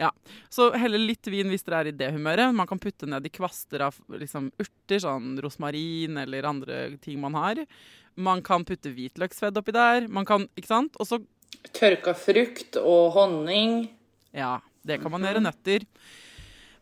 Ja. 0.00 0.10
Så 0.52 0.70
helle 0.80 0.98
litt 0.98 1.28
vin 1.30 1.48
hvis 1.52 1.62
dere 1.66 1.82
er 1.84 1.90
i 1.92 1.96
det 1.96 2.08
humøret. 2.16 2.52
Man 2.56 2.66
kan 2.70 2.80
putte 2.82 3.06
ned 3.08 3.24
i 3.28 3.32
kvaster 3.32 3.84
av 3.86 3.98
liksom, 4.08 4.50
urter, 4.60 5.02
sånn 5.04 5.36
rosmarin 5.44 6.16
eller 6.24 6.48
andre 6.48 6.80
ting 7.04 7.20
man 7.22 7.36
har. 7.38 7.60
Man 8.16 8.42
kan 8.46 8.64
putte 8.64 8.92
hvitløksfedd 8.94 9.56
oppi 9.58 9.72
der. 9.74 10.08
Man 10.08 10.24
kan, 10.28 10.48
ikke 10.56 10.70
sant? 10.70 10.96
Og 11.02 11.06
så 11.08 11.18
Tørka 11.72 12.12
frukt 12.18 12.76
og 12.80 13.14
honning. 13.16 13.86
Ja, 14.36 14.58
det 14.84 15.00
kan 15.02 15.12
man 15.14 15.24
gjøre. 15.24 15.42
Nøtter. 15.44 15.86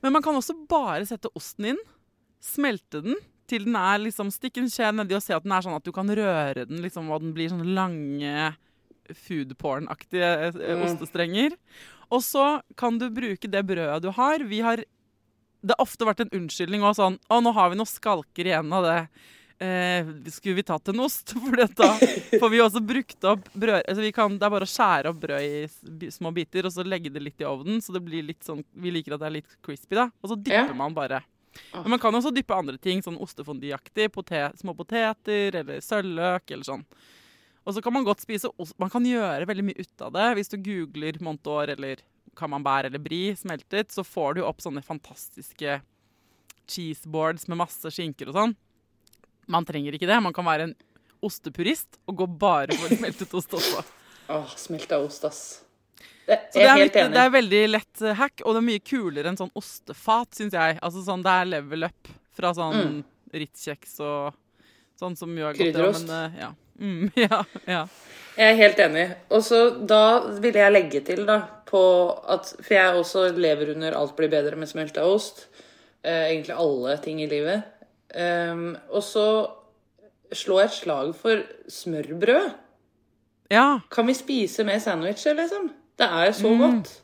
Men 0.03 0.17
man 0.17 0.25
kan 0.25 0.35
også 0.35 0.57
bare 0.69 1.05
sette 1.07 1.31
osten 1.39 1.73
inn, 1.73 1.83
smelte 2.43 3.05
den 3.05 3.21
til 3.53 3.67
den 3.69 3.77
er 3.79 4.01
liksom 4.01 4.31
Stikk 4.33 4.61
en 4.63 4.71
skje 4.73 4.91
nedi 4.95 5.17
og 5.17 5.25
se 5.25 5.35
at 5.37 5.45
den 5.45 5.55
er 5.55 5.65
sånn 5.65 5.77
at 5.77 5.87
du 5.87 5.93
kan 5.95 6.09
røre 6.09 6.67
den, 6.69 6.81
liksom, 6.85 7.11
og 7.13 7.25
den 7.25 7.35
blir 7.37 7.51
sånne 7.53 7.75
lange 7.77 8.53
foodporn-aktige 9.27 10.31
mm. 10.55 10.85
ostestrenger. 10.87 11.57
Og 12.13 12.23
så 12.25 12.47
kan 12.79 12.99
du 13.01 13.09
bruke 13.13 13.51
det 13.51 13.65
brødet 13.69 14.03
du 14.05 14.11
har. 14.15 14.45
Vi 14.49 14.63
har 14.65 14.85
Det 15.63 15.77
har 15.77 15.85
ofte 15.85 16.07
vært 16.07 16.25
en 16.25 16.33
unnskyldning 16.35 16.83
og 16.83 16.97
sånn 16.99 17.19
Å, 17.31 17.39
nå 17.39 17.53
har 17.55 17.71
vi 17.71 17.77
noen 17.79 17.87
skalker 17.87 18.49
igjen 18.49 18.73
av 18.73 18.87
det. 18.87 19.01
Eh, 19.63 20.07
skulle 20.33 20.57
vi 20.59 20.63
tatt 20.67 20.89
en 20.91 21.01
ost? 21.05 21.35
For 21.39 21.61
da 21.77 21.91
får 22.41 22.51
vi 22.51 22.61
også 22.65 22.81
brukt 22.83 23.27
opp 23.31 23.45
brød 23.53 23.85
altså 23.85 24.03
vi 24.03 24.13
kan, 24.17 24.35
Det 24.41 24.47
er 24.49 24.55
bare 24.57 24.67
å 24.67 24.73
skjære 24.73 25.13
opp 25.13 25.21
brød 25.23 25.45
i 26.03 26.09
små 26.11 26.33
biter 26.35 26.67
og 26.67 26.73
så 26.75 26.83
legge 26.87 27.13
det 27.15 27.23
litt 27.23 27.43
i 27.45 27.47
ovnen. 27.47 27.79
Så 27.85 27.95
det 27.95 28.03
blir 28.03 28.25
litt 28.27 28.43
sånn 28.43 28.65
Vi 28.75 28.91
liker 28.95 29.15
at 29.15 29.23
det 29.23 29.29
er 29.31 29.37
litt 29.39 29.55
crispy, 29.63 29.95
da. 30.01 30.09
Og 30.23 30.33
så 30.33 30.39
dypper 30.41 30.73
Ja. 30.73 30.79
man 30.79 30.97
bare. 30.97 31.23
Men 31.75 31.91
man 31.95 32.01
kan 32.01 32.15
også 32.17 32.33
dyppe 32.33 32.57
andre 32.57 32.79
ting, 32.81 33.03
sånn 33.05 33.19
ostefondyaktig. 33.21 34.09
Potet, 34.15 34.57
små 34.59 34.73
poteter 34.75 35.55
eller 35.61 35.83
sølvløk 35.85 36.51
eller 36.57 36.65
sånn. 36.65 36.85
Og 37.67 37.75
så 37.77 37.83
kan 37.85 37.93
man 37.93 38.07
godt 38.09 38.25
spise 38.25 38.49
ost. 38.59 38.73
Man 38.81 38.91
kan 38.91 39.05
gjøre 39.07 39.47
veldig 39.47 39.65
mye 39.69 39.79
ut 39.85 40.03
av 40.03 40.15
det. 40.17 40.25
Hvis 40.39 40.49
du 40.51 40.57
googler 40.59 41.21
Montour 41.23 41.69
eller 41.77 42.01
camembert 42.35 42.89
eller 42.89 42.99
brie 42.99 43.37
smeltet, 43.37 43.93
så 43.93 44.03
får 44.03 44.35
du 44.41 44.43
opp 44.49 44.65
sånne 44.65 44.83
fantastiske 44.83 45.83
cheeseboards 46.67 47.47
med 47.51 47.61
masse 47.61 47.91
skinker 47.93 48.33
og 48.33 48.39
sånn. 48.39 48.57
Man 49.47 49.65
trenger 49.65 49.93
ikke 49.97 50.07
det. 50.09 50.21
Man 50.23 50.33
kan 50.37 50.45
være 50.47 50.69
en 50.71 50.75
ostepurist 51.23 51.99
og 52.07 52.17
gå 52.23 52.27
bare 52.27 52.75
for 52.79 52.95
smeltet 52.99 53.35
ost 53.35 53.55
også. 53.59 53.83
Åh, 54.33 54.55
smelta 54.57 54.99
ost, 55.03 55.25
ass. 55.29 55.43
Det, 56.27 56.37
jeg 56.55 56.63
det 56.63 56.63
er 56.71 56.77
helt 56.79 56.97
enig. 56.97 57.13
det 57.17 57.23
er 57.25 57.31
veldig 57.35 57.61
lett 57.73 58.03
eh, 58.07 58.15
hack, 58.15 58.43
og 58.47 58.55
det 58.55 58.61
er 58.63 58.67
mye 58.69 58.83
kulere 58.87 59.29
enn 59.33 59.39
sånn 59.41 59.51
ostefat, 59.59 60.31
syns 60.39 60.55
jeg. 60.55 60.79
Altså 60.81 61.03
sånn, 61.03 61.23
Det 61.27 61.33
er 61.35 61.49
level 61.51 61.89
up 61.89 62.09
fra 62.33 62.53
sånn 62.55 63.03
Ritz-kjeks 63.35 63.99
og 64.07 64.37
sånn 65.01 65.17
som 65.19 65.33
jo 65.37 65.49
er 65.49 65.57
godt. 65.59 65.67
ja, 65.67 65.73
Krydderost. 65.73 66.09
eh, 66.11 66.39
ja. 66.45 66.53
Mm, 66.83 67.11
ja, 67.27 67.43
ja. 67.69 67.83
Jeg 68.39 68.53
er 68.55 68.57
helt 68.63 68.79
enig. 68.87 69.07
Og 69.35 69.43
så 69.45 69.59
da 69.87 70.01
ville 70.41 70.63
jeg 70.63 70.73
legge 70.73 71.03
til 71.11 71.27
da 71.29 71.41
på 71.69 71.83
at 72.33 72.49
For 72.63 72.75
jeg 72.77 72.97
også 73.01 73.27
lever 73.37 73.75
under 73.75 73.93
'alt 73.97 74.15
blir 74.17 74.31
bedre 74.33 74.57
med 74.57 74.69
smelta 74.71 75.05
ost'. 75.05 75.47
Eh, 76.05 76.31
egentlig 76.33 76.55
alle 76.57 76.97
ting 76.99 77.21
i 77.23 77.27
livet. 77.29 77.63
Ehm, 78.15 78.77
og 78.91 79.03
så 79.03 79.27
slå 80.33 80.59
et 80.63 80.73
slag 80.73 81.15
for 81.17 81.43
smørbrød. 81.69 82.53
ja. 83.51 83.81
Kan 83.91 84.07
vi 84.07 84.15
spise 84.15 84.65
med 84.65 84.81
sandwicher, 84.83 85.35
liksom? 85.35 85.71
Det 85.99 86.09
er 86.09 86.33
så 86.33 86.49
godt. 86.59 87.01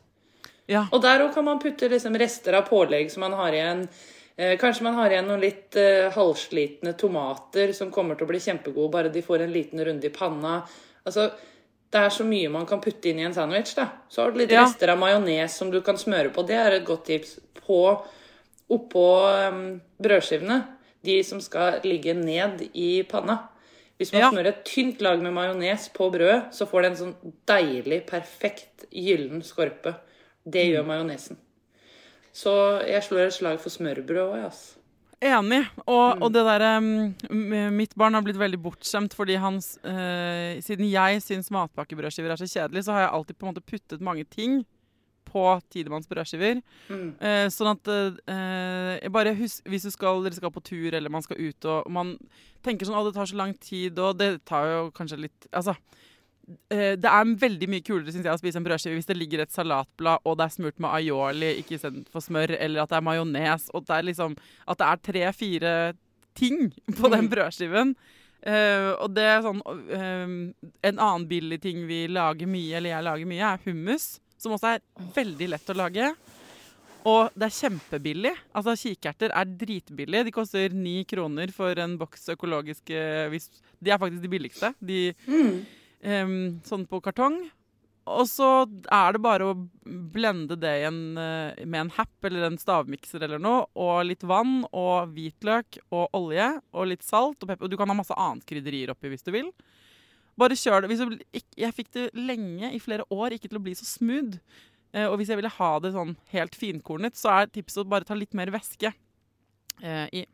ja. 0.67 0.87
Og 0.91 1.01
der 1.01 1.21
òg 1.27 1.33
kan 1.33 1.45
man 1.45 1.59
putte 1.59 1.89
liksom 1.89 2.15
rester 2.17 2.53
av 2.57 2.67
pålegg 2.69 3.11
som 3.11 3.21
man 3.21 3.33
har 3.33 3.51
igjen. 3.53 3.87
Eh, 4.37 4.57
kanskje 4.57 4.83
man 4.83 4.93
har 4.95 5.09
igjen 5.11 5.27
noen 5.27 5.41
litt 5.41 5.75
eh, 5.75 6.09
halvslitne 6.15 6.93
tomater 6.97 7.73
som 7.73 7.91
kommer 7.91 8.15
til 8.15 8.25
å 8.25 8.29
bli 8.31 8.39
kjempegode 8.39 8.91
bare 8.91 9.09
de 9.11 9.21
får 9.21 9.41
en 9.43 9.51
liten 9.53 9.83
runde 9.85 10.07
i 10.07 10.09
panna. 10.09 10.61
Altså, 11.05 11.29
det 11.91 11.99
er 11.99 12.09
så 12.09 12.23
mye 12.23 12.49
man 12.49 12.65
kan 12.65 12.79
putte 12.81 13.09
inn 13.09 13.19
i 13.19 13.23
en 13.27 13.33
sandwich. 13.33 13.75
da. 13.75 13.87
Så 14.09 14.21
har 14.23 14.31
du 14.31 14.37
litt 14.39 14.51
Ja. 14.51 14.63
rester 14.63 14.89
av 14.89 14.97
majones 14.97 15.53
som 15.57 15.69
du 15.71 15.81
kan 15.81 15.97
smøre 15.97 16.29
på. 16.33 16.45
Det 16.47 16.55
er 16.55 16.71
et 16.71 16.85
godt 16.85 17.05
tips. 17.05 17.39
På 17.65 18.01
oppå 18.69 19.05
um, 19.51 19.81
brødskivene, 20.01 20.63
de 21.05 21.23
som 21.23 21.41
skal 21.41 21.79
ligge 21.83 22.13
ned 22.17 22.69
i 22.73 23.03
panna. 23.03 23.39
Hvis 23.99 24.13
man 24.13 24.21
Ja. 24.21 24.29
smører 24.31 24.47
et 24.47 24.65
tynt 24.65 25.01
lag 25.01 25.21
med 25.21 25.33
majones 25.33 25.89
på 25.93 26.09
brødet, 26.11 26.53
så 26.55 26.65
får 26.65 26.81
det 26.81 26.91
en 26.91 26.97
sånn 26.97 27.33
deilig, 27.45 28.05
perfekt 28.07 28.85
gyllen 28.91 29.41
skorpe. 29.43 29.95
Det 30.47 30.65
gjør 30.71 30.85
majonesen. 30.87 31.37
Så 32.33 32.81
jeg 32.87 33.03
slår 33.03 33.27
et 33.27 33.33
slag 33.33 33.59
for 33.59 33.69
smørbrød 33.69 34.21
òg, 34.29 34.43
altså. 34.45 34.75
Enig. 35.21 35.65
Og, 35.85 36.21
og 36.23 36.31
det 36.31 36.45
derre 36.47 36.77
um, 36.77 37.11
Mitt 37.75 37.91
barn 37.99 38.15
har 38.15 38.23
blitt 38.23 38.37
veldig 38.39 38.61
bortskjemt 38.63 39.11
fordi 39.11 39.35
hans 39.35 39.73
uh, 39.83 40.55
Siden 40.63 40.87
jeg 40.87 41.19
syns 41.25 41.51
matpakkebrødskiver 41.51 42.31
er 42.31 42.39
så 42.39 42.47
kjedelig, 42.47 42.85
så 42.85 42.95
har 42.95 43.01
jeg 43.01 43.11
alltid 43.17 43.35
på 43.35 43.45
en 43.45 43.51
måte 43.51 43.65
puttet 43.67 43.99
mange 43.99 44.23
ting 44.31 44.61
på 45.29 45.43
Tidemanns 45.71 46.09
brødskiver. 46.09 46.59
Mm. 46.89 47.07
Eh, 47.21 47.45
sånn 47.53 47.71
at 47.71 47.91
eh, 47.93 49.09
bare 49.13 49.35
husk, 49.37 49.63
Hvis 49.69 49.87
du 49.87 49.91
skal, 49.93 50.23
dere 50.25 50.37
skal 50.37 50.53
på 50.53 50.63
tur 50.65 50.93
eller 50.93 51.13
man 51.13 51.25
skal 51.25 51.39
ut 51.39 51.69
og 51.69 51.89
man 51.93 52.17
tenker 52.65 52.85
sånn 52.85 52.97
'Å, 52.97 53.05
det 53.07 53.15
tar 53.15 53.29
så 53.29 53.39
lang 53.39 53.53
tid, 53.55 53.99
og 53.99 54.17
det 54.19 54.43
tar 54.45 54.65
jo 54.67 54.91
kanskje 54.91 55.21
litt 55.23 55.47
Altså. 55.53 55.75
eh, 56.69 56.95
Det 56.97 57.05
er 57.05 57.35
veldig 57.45 57.69
mye 57.69 57.85
kulere 57.85 58.11
synes 58.11 58.25
jeg, 58.25 58.33
å 58.33 58.41
spise 58.41 58.57
en 58.57 58.65
brødskive 58.65 58.97
hvis 58.97 59.05
det 59.07 59.17
ligger 59.17 59.41
et 59.41 59.51
salatblad 59.53 60.19
og 60.25 60.37
det 60.37 60.45
er 60.45 60.55
smurt 60.57 60.79
med 60.79 60.89
aioli 60.89 61.51
ikke 61.61 61.77
istedenfor 61.77 62.21
smør, 62.21 62.55
eller 62.59 62.81
at 62.83 62.89
det 62.89 62.97
er 62.97 63.01
majones, 63.09 63.69
og 63.73 63.85
det 63.85 63.95
er 63.95 64.03
liksom 64.09 64.37
At 64.67 64.77
det 64.77 64.87
er 64.87 65.03
tre-fire 65.11 65.93
ting 66.35 66.73
på 66.97 67.09
den 67.11 67.29
brødskiven. 67.29 67.95
Uh, 68.39 68.95
og 69.03 69.09
det 69.11 69.23
er 69.27 69.41
sånn 69.43 69.59
uh, 69.59 70.29
En 70.87 70.99
annen 71.03 71.25
billig 71.27 71.57
ting 71.59 71.81
vi 71.89 72.05
lager 72.07 72.47
mye, 72.47 72.77
eller 72.77 72.93
jeg 72.93 73.03
lager 73.03 73.27
mye, 73.27 73.43
er 73.43 73.59
hummus. 73.65 74.05
Som 74.39 74.55
også 74.55 74.75
er 74.75 74.83
veldig 75.15 75.49
lett 75.53 75.71
å 75.73 75.77
lage. 75.77 76.13
Og 77.07 77.35
det 77.35 77.47
er 77.47 77.55
kjempebillig. 77.55 78.33
Altså 78.55 78.75
Kikerter 78.79 79.31
er 79.35 79.53
dritbillige. 79.59 80.25
De 80.27 80.33
koster 80.35 80.73
ni 80.75 81.03
kroner 81.07 81.51
for 81.55 81.79
en 81.79 81.95
boks 81.99 82.27
økologiske 82.35 83.05
hvis, 83.31 83.49
De 83.79 83.93
er 83.93 84.01
faktisk 84.01 84.25
de 84.25 84.31
billigste. 84.31 84.73
De, 84.83 84.99
em, 86.03 86.35
sånn 86.67 86.85
på 86.89 86.99
kartong. 87.03 87.39
Og 88.09 88.25
så 88.25 88.47
er 88.89 89.13
det 89.13 89.21
bare 89.21 89.51
å 89.51 89.57
blende 89.85 90.57
det 90.57 90.71
en, 90.87 91.17
eh, 91.17 91.65
med 91.65 91.81
en 91.81 91.91
happ 91.93 92.25
eller 92.25 92.47
en 92.47 92.57
stavmikser 92.57 93.21
eller 93.21 93.37
noe, 93.37 93.67
og 93.77 94.07
litt 94.07 94.25
vann 94.25 94.63
og 94.73 95.13
hvitløk 95.13 95.77
og 95.91 96.09
olje 96.17 96.47
og 96.73 96.89
litt 96.89 97.05
salt 97.05 97.37
og 97.43 97.51
pepper. 97.51 97.67
Og 97.67 97.69
du 97.69 97.77
kan 97.77 97.91
ha 97.91 97.93
masse 97.93 98.15
annet 98.17 98.47
krydderier 98.49 98.89
oppi 98.95 99.11
hvis 99.13 99.23
du 99.23 99.31
vil. 99.35 99.51
Bare 100.39 100.57
kjør 100.57 100.85
det. 100.85 100.89
Hvis 100.93 101.45
jeg 101.59 101.75
fikk 101.75 101.93
det 101.97 102.07
lenge, 102.17 102.71
i 102.71 102.81
flere 102.83 103.05
år, 103.11 103.35
ikke 103.35 103.51
til 103.51 103.59
å 103.59 103.63
bli 103.65 103.75
så 103.77 103.87
smooth. 103.87 104.39
Eh, 104.93 105.05
og 105.05 105.19
hvis 105.19 105.29
jeg 105.29 105.39
ville 105.39 105.51
ha 105.53 105.71
det 105.83 105.93
sånn 105.93 106.15
helt 106.33 106.57
finkornet, 106.57 107.17
så 107.19 107.33
er 107.35 107.53
tipset 107.53 107.83
å 107.83 107.89
bare 107.89 108.07
ta 108.07 108.17
litt 108.17 108.35
mer 108.37 108.51
væske 108.53 108.91
eh, 109.83 110.07
i. 110.21 110.25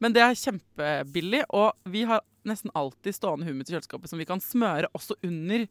Men 0.00 0.14
det 0.16 0.22
er 0.24 0.38
kjempebillig, 0.38 1.42
og 1.52 1.74
vi 1.92 2.06
har 2.08 2.22
nesten 2.48 2.72
alltid 2.78 3.12
stående 3.12 3.44
hummus 3.48 3.68
i 3.68 3.74
kjøleskapet 3.74 4.08
som 4.08 4.20
vi 4.20 4.28
kan 4.28 4.40
smøre 4.40 4.88
også 4.96 5.18
under 5.26 5.66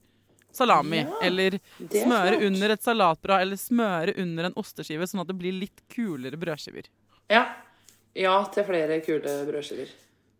salami. 0.53 1.01
Ja, 1.01 1.15
eller 1.25 1.57
er 1.57 1.61
smøre 1.79 2.35
smart. 2.35 2.45
under 2.45 2.75
et 2.75 2.85
salatbrad, 2.85 3.45
eller 3.45 3.61
smøre 3.61 4.13
under 4.21 4.49
en 4.49 4.59
osteskive, 4.59 5.07
sånn 5.09 5.23
at 5.23 5.31
det 5.31 5.37
blir 5.39 5.57
litt 5.57 5.81
kulere 5.93 6.37
brødskiver. 6.41 6.91
Ja. 7.31 7.47
Ja 8.17 8.37
til 8.53 8.65
flere 8.67 8.99
kule 9.05 9.33
brødskiver. 9.47 9.89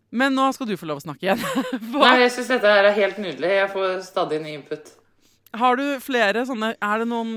Men 0.10 0.34
nå 0.34 0.48
skal 0.56 0.70
du 0.70 0.76
få 0.80 0.88
lov 0.90 1.02
å 1.02 1.06
snakke 1.06 1.28
igjen. 1.28 1.44
Nei, 1.94 2.16
jeg 2.24 2.34
syns 2.34 2.50
dette 2.54 2.72
her 2.72 2.88
er 2.90 2.98
helt 2.98 3.20
nydelig. 3.22 3.52
Jeg 3.60 3.70
får 3.76 4.00
stadig 4.08 4.42
ny 4.42 4.56
input. 4.58 4.94
Har 5.58 5.80
du 5.80 5.86
flere 5.98 6.44
sånne 6.46 6.76
Er 6.78 7.02
det 7.02 7.08
noen 7.10 7.32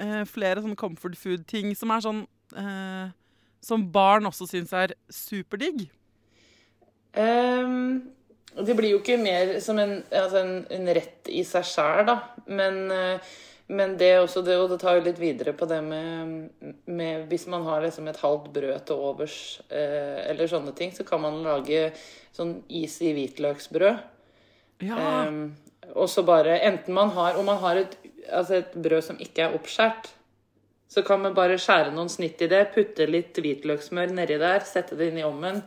eh, 0.00 0.22
flere 0.28 0.62
sånne 0.62 0.78
comfort 0.80 1.18
food-ting 1.20 1.74
som 1.76 1.90
er 1.92 2.00
sånn 2.00 2.22
eh, 2.56 3.10
Som 3.60 3.84
barn 3.92 4.28
også 4.30 4.46
syns 4.48 4.72
er 4.72 4.94
superdigg? 5.12 5.84
Um, 7.12 8.08
det 8.56 8.76
blir 8.78 8.94
jo 8.94 9.00
ikke 9.02 9.18
mer 9.20 9.58
som 9.60 9.78
en, 9.82 9.98
altså 10.08 10.40
en, 10.40 10.54
en 10.72 10.90
rett 10.96 11.28
i 11.30 11.42
seg 11.46 11.66
sjæl, 11.66 12.04
da. 12.06 12.16
Men, 12.46 12.78
eh, 12.94 13.32
men 13.70 13.92
det 14.00 14.08
er 14.10 14.20
også 14.24 14.42
det, 14.42 14.56
det 14.72 14.78
tar 14.82 14.98
jo 14.98 15.04
litt 15.06 15.18
videre 15.20 15.52
på 15.54 15.66
det 15.70 15.78
med, 15.86 16.50
med 16.90 17.26
Hvis 17.30 17.46
man 17.50 17.62
har 17.68 17.84
liksom 17.84 18.08
et 18.10 18.18
halvt 18.18 18.48
brød 18.54 18.86
til 18.88 19.02
overs, 19.10 19.36
eh, 19.70 20.24
eller 20.30 20.50
sånne 20.50 20.74
ting, 20.76 20.90
så 20.96 21.06
kan 21.06 21.22
man 21.22 21.38
lage 21.44 21.92
sånn 22.34 22.56
easy 22.66 23.12
hvitløksbrød. 23.14 24.00
Ja. 24.82 24.96
Eh, 24.98 25.92
og 25.94 26.08
så 26.10 26.24
bare 26.26 26.56
Enten 26.66 26.94
man 26.96 27.12
har 27.16 27.36
Om 27.36 27.46
man 27.50 27.58
har 27.60 27.76
et, 27.82 27.94
altså 28.30 28.58
et 28.60 28.74
brød 28.74 29.04
som 29.06 29.20
ikke 29.22 29.46
er 29.46 29.54
oppskåret, 29.58 30.08
så 30.90 31.04
kan 31.06 31.22
man 31.22 31.36
bare 31.36 31.58
skjære 31.60 31.92
noen 31.94 32.10
snitt 32.10 32.42
i 32.42 32.48
det, 32.50 32.64
putte 32.74 33.06
litt 33.06 33.38
hvitløkssmør 33.38 34.10
nedi 34.16 34.40
der, 34.42 34.64
sette 34.66 34.98
det 34.98 35.12
inn 35.12 35.20
i 35.20 35.26
ovnen. 35.26 35.60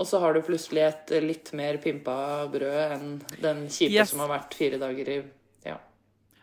Og 0.00 0.08
så 0.08 0.18
har 0.18 0.34
du 0.34 0.42
plutselig 0.42 0.82
et 0.88 1.12
litt 1.22 1.52
mer 1.54 1.78
pimpa 1.78 2.48
brød 2.50 2.96
enn 2.96 3.06
den 3.38 3.62
kjipe 3.70 3.94
Yes. 3.94 4.10
som 4.10 4.24
har 4.24 4.32
vært 4.32 4.58
fire 4.58 4.80
dager 4.82 5.12
i. 5.14 5.20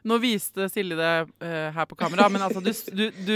Nå 0.10 0.18
viste 0.24 0.66
Silje 0.74 0.98
det 0.98 1.12
uh, 1.30 1.70
her 1.76 1.88
på 1.90 1.98
kamera, 2.00 2.26
men 2.34 2.42
altså 2.46 2.62
du, 2.66 2.72
du, 2.98 3.04
du, 3.28 3.36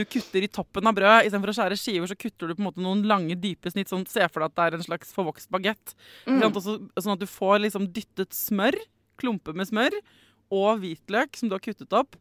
du 0.00 0.02
kutter 0.10 0.46
i 0.46 0.50
toppen 0.50 0.90
av 0.90 0.96
brødet. 0.96 1.28
Istedenfor 1.28 1.52
å 1.52 1.56
skjære 1.60 1.78
skiver, 1.80 2.10
så 2.10 2.18
kutter 2.18 2.50
du 2.50 2.56
på 2.56 2.64
en 2.64 2.68
måte 2.68 2.82
noen 2.84 3.04
lange, 3.08 3.36
dype 3.38 3.70
snitt. 3.72 3.90
Sånn, 3.92 4.06
Se 4.10 4.26
for 4.28 4.42
deg 4.42 4.50
at 4.50 4.56
det 4.58 4.66
er 4.66 4.78
en 4.80 4.88
slags 4.88 5.14
forvokst 5.16 5.50
bagett. 5.54 5.94
Sånn 6.26 7.14
at 7.14 7.22
du 7.22 7.28
får 7.30 7.62
liksom 7.68 7.86
dyttet 7.94 8.34
smør, 8.36 8.76
klumper 9.20 9.54
med 9.56 9.70
smør, 9.70 9.94
og 10.50 10.80
hvitløk 10.82 11.36
som 11.38 11.46
du 11.46 11.54
har 11.54 11.62
kuttet 11.62 11.94
opp, 11.94 12.16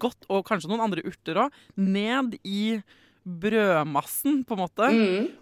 godt, 0.00 0.24
og 0.32 0.46
kanskje 0.48 0.70
noen 0.70 0.86
andre 0.86 1.02
urter 1.04 1.42
òg, 1.44 1.58
ned 1.76 2.38
i 2.48 2.78
brødmassen, 3.24 4.42
på 4.48 4.56
en 4.56 4.62
måte. 4.62 4.88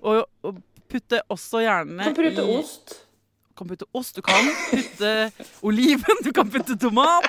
Og, 0.03 0.25
og 0.47 0.59
putte 0.91 1.23
også 1.33 1.63
gjerne 1.65 2.03
Mm. 2.03 2.05
Kan 2.11 2.17
putte 2.19 2.43
i 2.43 2.57
ost. 2.59 2.97
Du 3.63 3.69
kan 3.69 3.77
putte 3.77 3.87
ost, 3.93 4.17
du 4.17 4.23
kan 4.23 4.49
putte 4.71 5.31
oliven, 5.61 6.17
du 6.25 6.33
kan 6.33 6.51
putte 6.51 6.77
tomat. 6.77 7.25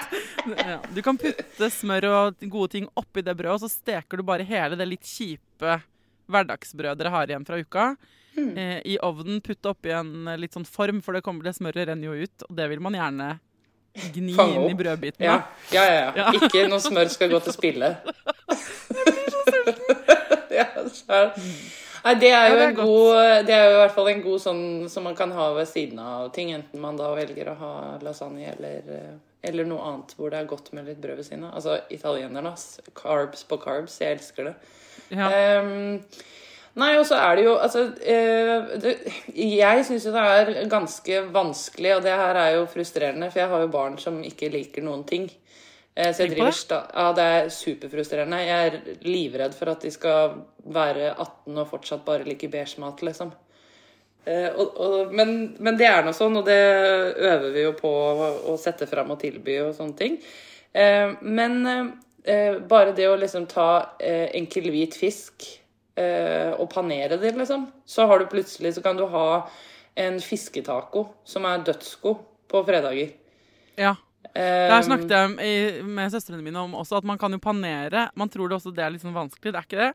Ja, 0.58 0.80
du 0.90 1.02
kan 1.06 1.18
putte 1.18 1.70
smør 1.70 2.08
og 2.10 2.46
gode 2.50 2.72
ting 2.74 2.88
oppi 2.98 3.22
det 3.22 3.36
brødet, 3.38 3.54
og 3.54 3.62
så 3.62 3.70
steker 3.70 4.18
du 4.18 4.24
bare 4.26 4.48
hele 4.48 4.74
det 4.80 4.88
litt 4.90 5.06
kjipe 5.06 5.76
hverdagsbrødet 6.34 6.98
dere 6.98 7.12
har 7.14 7.30
igjen 7.30 7.46
fra 7.46 7.60
uka. 7.62 7.86
Mm. 8.34 8.58
Eh, 8.58 8.80
I 8.96 8.98
ovnen, 9.06 9.44
putte 9.46 9.70
oppi 9.76 9.94
en 9.94 10.26
eh, 10.28 10.40
litt 10.42 10.58
sånn 10.58 10.66
form, 10.66 11.04
for 11.06 11.14
det, 11.14 11.22
kommer, 11.22 11.46
det 11.46 11.54
smøret 11.60 11.92
renner 11.92 12.10
jo 12.10 12.26
ut. 12.26 12.48
Og 12.50 12.58
det 12.58 12.70
vil 12.74 12.82
man 12.82 12.98
gjerne 12.98 13.30
gni 14.18 14.34
inn 14.34 14.68
i 14.72 14.76
brødbitene. 14.82 15.30
Ja, 15.30 15.38
ja, 15.70 15.86
ja. 15.86 15.94
Ja. 16.02 16.12
ja. 16.18 16.34
Ikke 16.40 16.66
noe 16.72 16.82
smør 16.82 17.14
skal 17.14 17.30
gå 17.36 17.44
til 17.46 17.54
spille. 17.60 17.94
Jeg 20.54 20.66
ja, 20.66 20.90
så. 20.90 21.28
Nei, 22.04 22.16
det 22.20 22.32
er 22.36 22.50
jo 22.50 22.56
Ja, 22.56 22.60
det 22.60 22.64
er 22.64 22.72
en 22.72 22.80
god 22.80 23.48
Det 23.48 23.56
er 23.56 23.66
jo 23.66 23.76
i 23.76 23.80
hvert 23.82 23.96
fall 23.96 24.10
en 24.12 24.24
god 24.26 24.44
sånn 24.44 24.64
som 24.92 25.06
man 25.08 25.16
kan 25.16 25.32
ha 25.36 25.50
ved 25.56 25.70
siden 25.70 26.02
av 26.04 26.28
ting, 26.36 26.52
enten 26.56 26.84
man 26.84 27.00
da 27.00 27.14
velger 27.16 27.54
å 27.54 27.56
ha 27.62 27.74
lasagne 28.04 28.50
eller, 28.52 28.90
eh, 28.92 29.16
eller 29.50 29.68
noe 29.70 29.88
annet 29.88 30.14
hvor 30.18 30.34
det 30.34 30.42
er 30.42 30.52
godt 30.52 30.72
med 30.76 30.90
litt 30.90 31.02
brød 31.04 31.22
ved 31.22 31.28
siden 31.28 31.48
av. 31.48 31.56
Altså 31.60 31.80
italienerne, 31.94 32.54
ass. 32.54 32.80
Carbs 32.96 33.44
på 33.48 33.60
carbs. 33.64 34.00
Jeg 34.02 34.18
elsker 34.18 34.52
det. 34.52 34.54
Ja. 35.14 35.28
Um, 35.60 36.00
nei, 36.80 36.94
og 36.98 37.06
så 37.06 37.20
er 37.20 37.36
det 37.38 37.44
jo 37.46 37.52
Altså 37.62 37.82
eh, 38.02 38.72
det, 38.82 38.94
Jeg 39.36 39.84
syns 39.86 40.06
jo 40.08 40.14
det 40.16 40.24
er 40.24 40.54
ganske 40.72 41.20
vanskelig, 41.36 41.96
og 41.98 42.06
det 42.06 42.16
her 42.18 42.40
er 42.40 42.58
jo 42.58 42.68
frustrerende, 42.72 43.32
for 43.32 43.44
jeg 43.44 43.52
har 43.52 43.64
jo 43.64 43.72
barn 43.74 44.00
som 44.02 44.20
ikke 44.28 44.52
liker 44.54 44.86
noen 44.86 45.04
ting. 45.08 45.30
Eh, 45.96 46.10
så 46.10 46.26
jeg 46.26 46.34
driver 46.34 46.56
sta 46.58 46.80
ja, 46.90 47.08
det 47.16 47.26
er 47.38 47.50
superfrustrerende. 47.54 48.42
Jeg 48.42 48.68
er 48.68 49.00
livredd 49.06 49.56
for 49.58 49.74
at 49.74 49.84
de 49.86 49.92
skal 49.94 50.38
være 50.74 51.12
18 51.14 51.60
og 51.60 51.70
fortsatt 51.70 52.06
bare 52.06 52.26
like 52.28 52.50
beige 52.52 52.82
mat, 52.82 53.04
liksom. 53.06 53.34
Eh, 54.26 54.50
og, 54.50 54.80
og, 54.80 55.14
men, 55.14 55.36
men 55.62 55.78
det 55.78 55.90
er 55.90 56.06
nå 56.06 56.14
sånn, 56.16 56.40
og 56.40 56.48
det 56.48 56.58
øver 56.58 57.50
vi 57.54 57.66
jo 57.68 57.76
på 57.78 57.92
å, 57.92 58.32
å 58.54 58.56
sette 58.62 58.88
fram 58.90 59.14
og 59.14 59.20
tilby 59.22 59.60
og 59.66 59.76
sånne 59.78 60.00
ting. 60.00 60.18
Eh, 60.74 61.14
men 61.22 61.62
bare 62.24 62.94
det 62.96 63.04
å 63.12 63.18
liksom 63.20 63.50
ta 63.52 63.98
enkel 64.00 64.70
hvit 64.72 64.94
fisk 64.96 65.44
og 66.00 66.70
panere 66.72 67.18
det, 67.20 67.34
liksom, 67.36 67.66
så 67.84 68.06
har 68.08 68.22
du 68.22 68.30
plutselig 68.32 68.72
så 68.78 68.84
kan 68.86 68.96
du 68.96 69.04
ha 69.12 69.26
en 70.00 70.22
fisketaco 70.24 71.04
som 71.28 71.44
er 71.50 71.66
dødsgod 71.68 72.24
på 72.48 72.62
fredager. 72.64 73.12
ja. 73.76 73.92
Eh, 74.36 74.68
Det 74.70 74.86
snakket 74.88 75.10
jeg 75.10 75.30
i- 75.40 75.82
med 75.84 76.12
søstrene 76.12 76.42
mine 76.42 76.58
om 76.58 76.74
også, 76.74 76.98
at 76.98 77.04
man 77.04 77.18
kan 77.18 77.32
jo 77.32 77.38
panere. 77.38 78.10
Man 78.16 78.30
tror 78.30 78.50
det 78.50 78.58
også 78.58 78.74
det 78.74 78.84
er 78.84 78.90
litt 78.90 79.02
sånn 79.02 79.14
vanskelig, 79.14 79.52
det 79.54 79.56
er 79.56 79.68
ikke 79.68 79.82
det. 79.84 79.94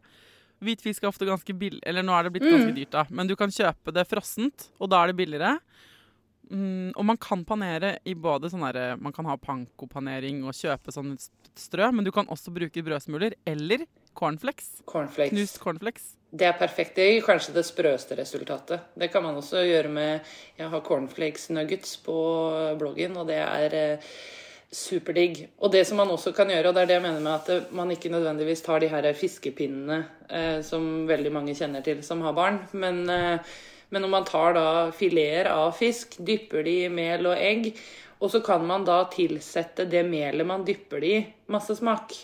Hvit 0.63 0.81
fisk 0.83 1.03
er 1.03 1.09
ofte 1.09 1.27
ganske 1.27 1.55
billig, 1.59 1.81
eller 1.87 2.03
nå 2.03 2.13
er 2.19 2.23
det 2.25 2.33
blitt 2.33 2.51
ganske 2.53 2.75
dyrt, 2.75 2.91
da. 2.91 3.05
Men 3.11 3.27
du 3.27 3.35
kan 3.37 3.49
kjøpe 3.49 3.93
det 3.93 4.07
frossent, 4.09 4.69
og 4.81 4.91
da 4.91 5.03
er 5.03 5.13
det 5.13 5.17
billigere. 5.17 5.59
Mm, 6.51 6.93
og 6.97 7.05
man 7.05 7.19
kan 7.21 7.45
panere 7.45 7.99
i 8.09 8.15
både 8.17 8.49
sånn 8.49 8.63
derre 8.65 8.95
Man 8.97 9.13
kan 9.13 9.27
ha 9.29 9.35
pankopanering 9.37 10.41
og 10.49 10.57
kjøpe 10.57 10.95
sånn 10.95 11.13
strø, 11.59 11.91
men 11.93 12.07
du 12.07 12.13
kan 12.15 12.29
også 12.31 12.55
bruke 12.55 12.85
brødsmuler 12.87 13.37
eller 13.47 13.85
cornflakes. 14.17 14.81
cornflakes. 14.89 15.35
Knust 15.35 15.61
cornflakes. 15.63 16.15
Det 16.31 16.49
er 16.49 16.57
perfekt. 16.59 16.97
Det 16.97 17.07
gir 17.07 17.23
kanskje 17.25 17.55
det 17.57 17.65
sprøeste 17.69 18.17
resultatet. 18.19 18.91
Det 18.99 19.11
kan 19.13 19.23
man 19.25 19.39
også 19.41 19.63
gjøre 19.65 19.93
med 19.93 20.21
Jeg 20.59 20.69
har 20.69 20.85
cornflakes 20.85 21.49
nuggets 21.51 21.97
på 22.05 22.17
bloggen, 22.79 23.17
og 23.17 23.27
det 23.27 23.41
er, 23.45 23.75
eh, 23.75 23.99
Superdigg. 24.71 25.49
Og 25.65 25.73
det 25.73 25.87
som 25.87 25.97
man 25.97 26.11
også 26.13 26.35
kan 26.37 26.51
gjøre, 26.51 26.69
og 26.69 26.75
det 26.75 26.83
er 26.83 26.87
det 26.87 26.97
jeg 26.99 27.03
mener 27.03 27.21
med 27.21 27.33
at 27.33 27.73
man 27.73 27.91
ikke 27.91 28.11
nødvendigvis 28.13 28.61
tar 28.61 28.81
de 28.81 28.89
her 28.89 29.13
fiskepinnene 29.17 30.05
eh, 30.29 30.61
som 30.61 31.07
veldig 31.09 31.33
mange 31.33 31.55
kjenner 31.57 31.81
til 31.83 32.03
som 32.05 32.21
har 32.21 32.35
barn, 32.37 32.59
men, 32.73 33.09
eh, 33.09 33.39
men 33.91 34.05
når 34.05 34.13
man 34.13 34.25
tar 34.29 34.55
da 34.57 34.67
fileter 34.93 35.51
av 35.53 35.73
fisk, 35.79 36.19
dypper 36.19 36.65
de 36.67 36.77
i 36.85 36.93
mel 36.93 37.27
og 37.31 37.37
egg, 37.37 37.71
og 38.19 38.31
så 38.33 38.41
kan 38.45 38.65
man 38.67 38.85
da 38.85 39.05
tilsette 39.13 39.87
det 39.89 40.05
melet 40.09 40.47
man 40.47 40.65
dypper 40.67 41.01
det 41.01 41.13
i, 41.17 41.27
masse 41.55 41.77
smak. 41.79 42.15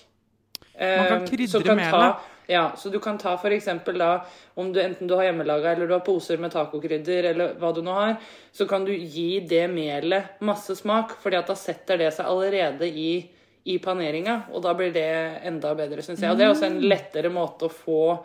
Man 0.75 1.07
kan 1.07 1.23
Eh, 1.23 1.29
krydre 1.29 1.77
melet. 1.79 2.31
Ja, 2.47 2.73
så 2.77 2.91
du 2.91 2.99
kan 3.01 3.17
ta 3.19 3.39
eksempel 3.39 3.97
da, 3.99 4.25
om 4.55 4.73
du 4.73 4.81
enten 4.83 5.09
du 5.09 5.15
har 5.15 5.25
hjemmelaga 5.25 5.73
eller 5.73 5.87
du 5.87 5.95
har 5.95 6.05
poser 6.05 6.37
med 6.37 6.53
tacokrydder 6.53 7.31
eller 7.31 7.55
hva 7.55 7.73
du 7.73 7.81
nå 7.81 7.95
har, 7.95 8.17
så 8.53 8.67
kan 8.69 8.85
du 8.85 8.93
gi 8.93 9.41
det 9.41 9.71
melet 9.73 10.41
masse 10.45 10.77
smak, 10.77 11.17
fordi 11.23 11.39
at 11.39 11.47
da 11.47 11.55
setter 11.57 11.97
det 11.97 12.13
seg 12.13 12.27
allerede 12.27 12.85
i, 12.85 13.25
i 13.65 13.79
paneringa, 13.79 14.43
og 14.53 14.61
da 14.63 14.75
blir 14.77 14.93
det 14.93 15.41
enda 15.49 15.73
bedre, 15.75 16.03
syns 16.05 16.21
jeg. 16.21 16.31
Og 16.31 16.37
det 16.37 16.45
er 16.45 16.53
også 16.53 16.67
en 16.67 16.81
Mm. 16.83 16.89
lettere 16.91 17.31
måte 17.33 17.65
å 17.65 17.73
få 17.73 18.25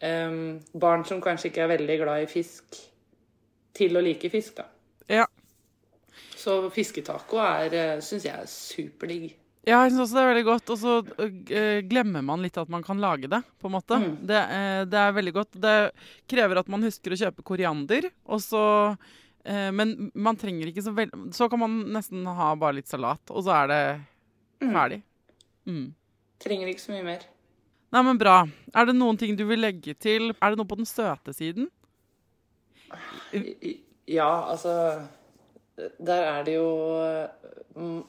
em, 0.00 0.60
barn 0.72 1.04
som 1.08 1.20
kanskje 1.24 1.50
ikke 1.50 1.64
er 1.66 1.74
veldig 1.76 1.98
glad 2.02 2.24
i 2.24 2.30
fisk, 2.30 2.80
til 3.76 3.96
å 3.96 4.04
like 4.04 4.30
fisk, 4.32 4.60
da. 4.60 4.66
Ja. 5.10 5.26
Så 6.40 6.56
fisketaco 6.72 7.40
er, 7.42 8.00
syns 8.04 8.26
jeg 8.26 8.34
er 8.34 8.48
superdigg. 8.50 9.30
Ja, 9.68 9.82
jeg 9.84 9.92
synes 9.92 10.06
også 10.06 10.16
det 10.16 10.22
er 10.22 10.30
veldig 10.30 10.44
godt. 10.46 10.70
Og 10.72 10.78
så 10.80 10.92
øh, 11.26 11.80
glemmer 11.88 12.24
man 12.24 12.44
litt 12.44 12.56
at 12.60 12.70
man 12.72 12.84
kan 12.84 13.00
lage 13.02 13.28
det, 13.30 13.42
på 13.60 13.68
en 13.68 13.74
måte. 13.76 13.98
Mm. 14.00 14.12
Det, 14.28 14.38
eh, 14.56 14.82
det 14.88 15.00
er 15.00 15.16
veldig 15.16 15.34
godt. 15.36 15.58
Det 15.60 15.74
krever 16.30 16.62
at 16.62 16.70
man 16.72 16.86
husker 16.86 17.12
å 17.12 17.20
kjøpe 17.20 17.44
koriander, 17.46 18.08
og 18.24 18.40
så 18.44 18.64
eh, 19.44 19.68
Men 19.76 20.10
man 20.14 20.38
trenger 20.40 20.70
ikke 20.70 20.84
så 20.84 20.94
veldig 20.96 21.28
Så 21.36 21.50
kan 21.52 21.60
man 21.60 21.76
nesten 21.92 22.24
ha 22.24 22.54
bare 22.56 22.78
litt 22.78 22.88
salat, 22.90 23.22
og 23.28 23.44
så 23.44 23.58
er 23.58 23.70
det 23.70 23.82
ferdig. 24.64 25.02
Mm. 25.68 25.86
Trenger 26.40 26.72
ikke 26.72 26.86
så 26.86 26.96
mye 26.96 27.06
mer. 27.12 27.28
Nei, 27.90 28.02
men 28.06 28.18
bra. 28.20 28.44
Er 28.74 28.86
det 28.86 28.94
noen 28.94 29.16
ting 29.18 29.34
du 29.38 29.44
vil 29.48 29.60
legge 29.64 29.96
til? 29.98 30.30
Er 30.38 30.52
det 30.52 30.60
noe 30.60 30.68
på 30.70 30.78
den 30.78 30.86
søte 30.86 31.32
siden? 31.34 31.66
Ja, 34.10 34.28
altså 34.50 34.74
Der 36.04 36.22
er 36.26 36.42
det 36.44 36.54
jo 36.56 36.70
eh, 37.06 37.28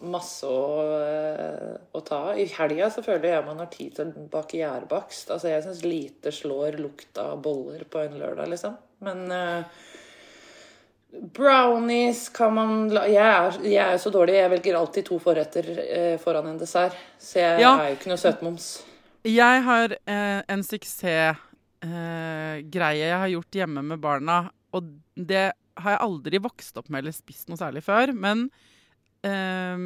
masse 0.01 0.47
å, 0.49 0.81
eh, 0.99 1.75
å 1.95 2.01
ta 2.03 2.17
av. 2.31 2.39
I 2.41 2.47
helga 2.51 2.89
så 2.91 3.03
føler 3.05 3.29
jeg 3.35 3.45
man 3.47 3.61
har 3.61 3.69
tid 3.71 3.93
til 3.95 4.09
å 4.09 4.25
bake 4.33 4.59
gjærbakst. 4.59 5.29
Altså, 5.31 5.47
jeg 5.53 5.63
syns 5.63 5.83
lite 5.85 6.33
slår 6.35 6.77
lukta 6.81 7.29
av 7.31 7.41
boller 7.45 7.85
på 7.87 8.01
en 8.03 8.17
lørdag, 8.19 8.49
liksom. 8.51 8.75
Men 9.05 9.23
uh, 9.31 9.63
brownies 11.37 12.27
kan 12.35 12.53
man 12.57 12.75
la 12.93 13.05
jeg 13.09 13.23
er, 13.23 13.57
jeg 13.77 13.95
er 13.95 14.01
så 14.03 14.11
dårlig. 14.13 14.35
Jeg 14.41 14.51
velger 14.57 14.77
alltid 14.81 15.07
to 15.07 15.17
forretter 15.23 15.71
uh, 15.79 16.15
foran 16.21 16.51
en 16.51 16.59
dessert. 16.61 16.97
Så 17.21 17.39
jeg 17.39 17.61
Ja. 17.63 17.77
er 17.79 17.93
jo 17.93 17.99
ikke 18.01 18.11
noe 18.11 18.21
søtmoms. 18.21 18.71
Jeg 19.27 19.63
har 19.67 19.93
eh, 20.09 20.41
en 20.49 20.63
suksessgreie 20.65 21.35
eh, 21.85 23.01
jeg 23.01 23.17
har 23.23 23.31
gjort 23.35 23.57
hjemme 23.61 23.83
med 23.85 24.01
barna. 24.01 24.43
Og 24.73 24.87
det 25.15 25.51
har 25.81 25.95
jeg 25.95 26.03
aldri 26.05 26.41
vokst 26.41 26.77
opp 26.79 26.89
med 26.91 27.03
eller 27.03 27.15
spist 27.15 27.49
noe 27.51 27.59
særlig 27.59 27.83
før. 27.85 28.13
Men 28.17 28.47
eh, 29.27 29.77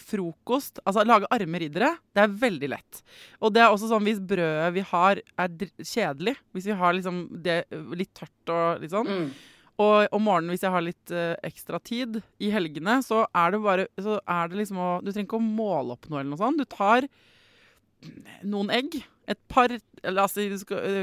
frokost 0.00 0.80
Altså 0.86 1.04
lage 1.04 1.28
arme 1.34 1.60
riddere, 1.60 1.92
det 2.14 2.24
er 2.24 2.34
veldig 2.46 2.68
lett. 2.72 3.00
Og 3.42 3.52
det 3.54 3.62
er 3.64 3.72
også 3.74 3.90
sånn 3.90 4.06
hvis 4.06 4.20
brødet 4.22 4.72
vi 4.76 4.84
har 4.92 5.20
er 5.44 5.48
kjedelig, 5.82 6.36
hvis 6.54 6.68
vi 6.70 6.76
har 6.78 6.94
liksom 6.96 7.24
det 7.44 7.64
litt 7.98 8.12
tørt 8.16 8.52
og 8.54 8.84
litt 8.84 8.94
sånn, 8.94 9.10
Mm. 9.10 9.30
og 9.82 10.14
om 10.14 10.22
morgenen 10.28 10.52
hvis 10.54 10.62
jeg 10.62 10.72
har 10.74 10.84
litt 10.84 11.12
uh, 11.16 11.34
ekstra 11.42 11.80
tid 11.82 12.20
i 12.38 12.50
helgene, 12.52 12.98
så 13.02 13.24
er 13.34 13.50
det 13.54 13.60
bare 13.64 13.86
så 13.98 14.20
er 14.28 14.48
det 14.52 14.60
liksom 14.60 14.78
å 14.78 14.90
Du 15.02 15.10
trenger 15.10 15.26
ikke 15.26 15.40
å 15.40 15.50
måle 15.56 15.96
opp 15.96 16.08
noe 16.08 16.20
eller 16.20 16.30
noe 16.34 16.40
sånt. 16.40 16.60
Du 16.60 16.64
tar 16.68 17.08
noen 18.46 18.70
egg. 18.74 19.00
Et 19.30 19.38
par 19.48 19.68
altså, 19.70 20.42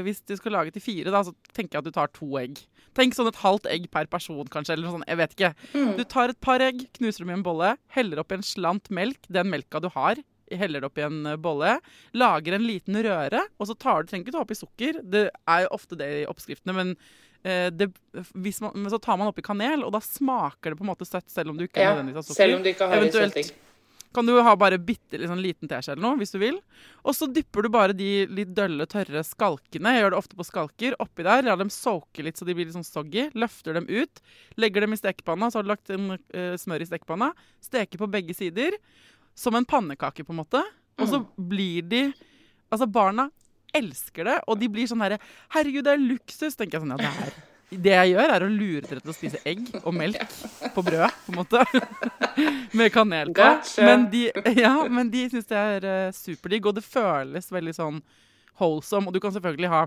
Hvis 0.04 0.20
du 0.26 0.34
skal 0.36 0.52
lage 0.52 0.72
til 0.74 0.82
fire, 0.84 1.10
da, 1.14 1.22
så 1.24 1.32
tenker 1.56 1.78
jeg 1.78 1.84
at 1.84 1.88
du 1.88 1.94
tar 1.96 2.10
to 2.12 2.28
egg. 2.40 2.58
Tenk 2.98 3.14
sånn 3.14 3.28
et 3.30 3.38
halvt 3.40 3.68
egg 3.70 3.86
per 3.94 4.08
person, 4.10 4.44
kanskje. 4.52 4.74
eller 4.74 4.90
sånn, 4.90 5.04
Jeg 5.08 5.16
vet 5.20 5.36
ikke. 5.36 5.52
Du 5.96 6.02
tar 6.04 6.28
et 6.34 6.40
par 6.40 6.60
egg, 6.60 6.82
knuser 6.98 7.24
dem 7.24 7.30
i 7.30 7.38
en 7.38 7.44
bolle, 7.46 7.76
heller 7.94 8.20
oppi 8.20 8.34
en 8.36 8.42
slant 8.44 8.90
melk, 8.90 9.20
den 9.30 9.48
melka 9.52 9.80
du 9.80 9.88
har. 9.94 10.20
Heller 10.50 10.80
det 10.80 10.88
oppi 10.88 11.02
en 11.04 11.26
øh, 11.28 11.36
bolle. 11.36 11.74
Lager 12.16 12.54
en 12.56 12.64
liten 12.66 12.96
røre, 13.04 13.42
og 13.60 13.68
så 13.68 13.76
tar 13.76 14.02
du, 14.02 14.08
trenger 14.10 14.26
ikke 14.26 14.36
ta 14.36 14.44
oppi 14.44 14.56
sukker. 14.56 15.00
Det 15.04 15.28
er 15.46 15.64
jo 15.66 15.72
ofte 15.76 15.96
det 16.00 16.08
i 16.22 16.26
oppskriftene, 16.28 16.74
men 16.76 16.94
eh, 17.44 17.68
det, 17.70 17.90
hvis 18.34 18.60
man, 18.64 18.88
så 18.88 18.98
tar 18.98 19.20
man 19.20 19.28
oppi 19.28 19.44
kanel, 19.44 19.84
og 19.84 19.92
da 19.92 20.00
smaker 20.04 20.72
det 20.72 20.80
på 20.80 20.86
en 20.86 20.92
måte 20.92 21.08
søtt, 21.08 21.28
selv 21.32 21.52
om 21.52 21.60
du 21.60 21.66
ikke 21.68 21.84
Ja, 21.84 21.92
nødvendigvis 21.94 22.22
har 22.22 22.28
sukker. 22.30 22.42
selv 22.42 22.56
om 22.56 22.64
du 22.64 22.70
ikke 22.72 22.88
har 22.88 22.96
Eventuelt. 23.02 23.52
Kan 24.18 24.26
du 24.26 24.34
ha 24.42 24.54
bare 24.58 24.80
bitte 24.82 25.20
liksom, 25.20 25.38
liten 25.42 25.70
teskje 25.70 25.94
eller 25.94 26.02
noe, 26.02 26.18
hvis 26.18 26.34
du 26.34 26.40
vil. 26.42 26.58
Og 27.06 27.14
så 27.14 27.28
dypper 27.30 27.64
du 27.64 27.70
bare 27.72 27.94
de 27.96 28.26
litt 28.34 28.50
dølle, 28.56 28.86
tørre 28.90 29.22
skalkene. 29.26 29.94
Jeg 29.94 30.02
gjør 30.02 30.14
det 30.14 30.18
ofte 30.18 30.38
på 30.38 30.46
skalker. 30.48 30.96
Oppi 31.02 31.26
der. 31.26 31.46
La 31.46 31.54
dem 31.60 31.70
soake 31.72 32.24
litt 32.26 32.40
så 32.40 32.48
de 32.48 32.56
blir 32.58 32.66
litt 32.66 32.74
sånn 32.74 32.86
soggy. 32.86 33.28
Løfter 33.38 33.78
dem 33.78 33.86
ut. 33.86 34.22
Legger 34.58 34.84
dem 34.84 34.96
i 34.96 35.00
stekepanna. 35.00 35.52
Så 35.52 35.60
har 35.60 35.68
du 35.68 35.70
lagt 35.70 35.94
en, 35.94 36.16
uh, 36.18 36.54
smør 36.58 36.82
i 36.82 36.90
stekepanna. 36.90 37.30
Steker 37.62 38.02
på 38.02 38.10
begge 38.10 38.34
sider. 38.36 38.76
Som 39.38 39.54
en 39.54 39.68
pannekake, 39.68 40.26
på 40.26 40.34
en 40.34 40.42
måte. 40.42 40.64
Og 40.98 41.12
så 41.12 41.22
blir 41.38 41.86
de 41.86 42.08
Altså, 42.68 42.84
barna 42.84 43.30
elsker 43.72 44.26
det, 44.28 44.34
og 44.44 44.58
de 44.60 44.66
blir 44.68 44.88
sånn 44.90 45.00
herre 45.00 45.16
Herregud, 45.54 45.86
det 45.86 45.94
er 45.94 46.02
luksus! 46.02 46.56
tenker 46.56 46.76
jeg 46.76 46.84
sånn. 46.84 46.98
Ja, 46.98 46.98
det 47.00 47.30
er 47.30 47.47
det 47.68 47.92
jeg 47.92 48.12
gjør, 48.14 48.30
er 48.32 48.44
å 48.44 48.48
lure 48.48 48.86
dere 48.86 49.02
til 49.02 49.12
å 49.12 49.16
spise 49.16 49.40
egg 49.48 49.66
og 49.82 49.92
melk 49.92 50.22
på 50.72 50.84
brødet, 50.86 51.10
på 51.26 51.34
en 51.34 51.36
måte. 51.36 51.64
Med 52.78 52.92
kanel 52.94 53.32
på. 53.36 53.48
Men 53.84 54.06
de, 54.12 54.22
ja, 54.56 54.72
men 54.88 55.10
de 55.12 55.26
syns 55.32 55.48
det 55.50 55.58
er 55.58 55.86
uh, 55.88 56.16
superdigg, 56.16 56.68
og 56.68 56.78
det 56.78 56.84
føles 56.86 57.50
veldig 57.52 57.74
sånn 57.76 58.00
wholesome. 58.60 59.10
Og 59.10 59.16
du 59.16 59.20
kan 59.20 59.34
selvfølgelig 59.36 59.72
ha 59.74 59.86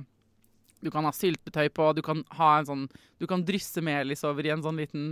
du 0.82 0.90
kan 0.94 1.06
ha 1.06 1.14
syltetøy 1.14 1.70
på, 1.78 1.92
du 1.94 2.02
kan, 2.06 2.24
ha 2.40 2.56
en 2.58 2.68
sånn, 2.70 2.86
du 3.22 3.28
kan 3.30 3.44
drysse 3.46 3.84
melis 3.86 4.24
over 4.26 4.46
i 4.46 4.54
en 4.54 4.64
sånn 4.66 4.82
liten 4.82 5.10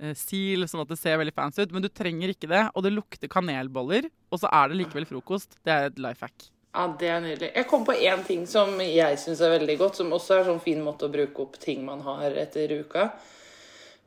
uh, 0.00 0.12
sil, 0.16 0.66
sånn 0.68 0.84
at 0.84 0.92
det 0.92 1.00
ser 1.00 1.20
veldig 1.20 1.36
fancy 1.36 1.64
ut. 1.64 1.72
Men 1.76 1.84
du 1.84 1.92
trenger 1.92 2.32
ikke 2.32 2.48
det. 2.52 2.66
Og 2.72 2.84
det 2.84 2.96
lukter 2.96 3.32
kanelboller, 3.32 4.08
og 4.32 4.40
så 4.40 4.52
er 4.52 4.72
det 4.72 4.80
likevel 4.84 5.08
frokost. 5.08 5.60
Det 5.64 5.72
er 5.72 5.90
et 5.90 6.00
life 6.00 6.24
hack. 6.24 6.48
Ja, 6.76 6.84
det 7.00 7.08
er 7.08 7.22
nydelig. 7.24 7.48
Jeg 7.56 7.66
kom 7.70 7.86
på 7.88 7.94
én 7.96 8.20
ting 8.26 8.42
som 8.46 8.74
jeg 8.84 9.16
syns 9.22 9.40
er 9.40 9.54
veldig 9.54 9.78
godt, 9.80 9.96
som 9.96 10.10
også 10.12 10.34
er 10.36 10.44
sånn 10.50 10.60
fin 10.60 10.82
måte 10.84 11.06
å 11.08 11.12
bruke 11.12 11.40
opp 11.46 11.56
ting 11.62 11.80
man 11.86 12.02
har 12.04 12.34
etter 12.36 12.74
uka. 12.82 13.06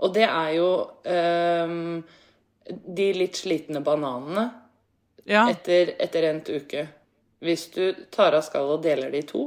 Og 0.06 0.14
det 0.14 0.28
er 0.30 0.52
jo 0.60 0.68
um, 1.10 2.04
de 2.70 3.08
litt 3.18 3.40
slitne 3.42 3.82
bananene 3.84 4.46
Ja. 5.26 5.48
etter, 5.50 5.96
etter 6.00 6.30
endt 6.30 6.50
uke. 6.54 6.86
Hvis 7.42 7.68
du 7.74 7.94
tar 8.14 8.34
av 8.38 8.46
skallet 8.46 8.78
og 8.78 8.84
deler 8.86 9.10
det 9.12 9.24
i 9.24 9.28
to, 9.34 9.44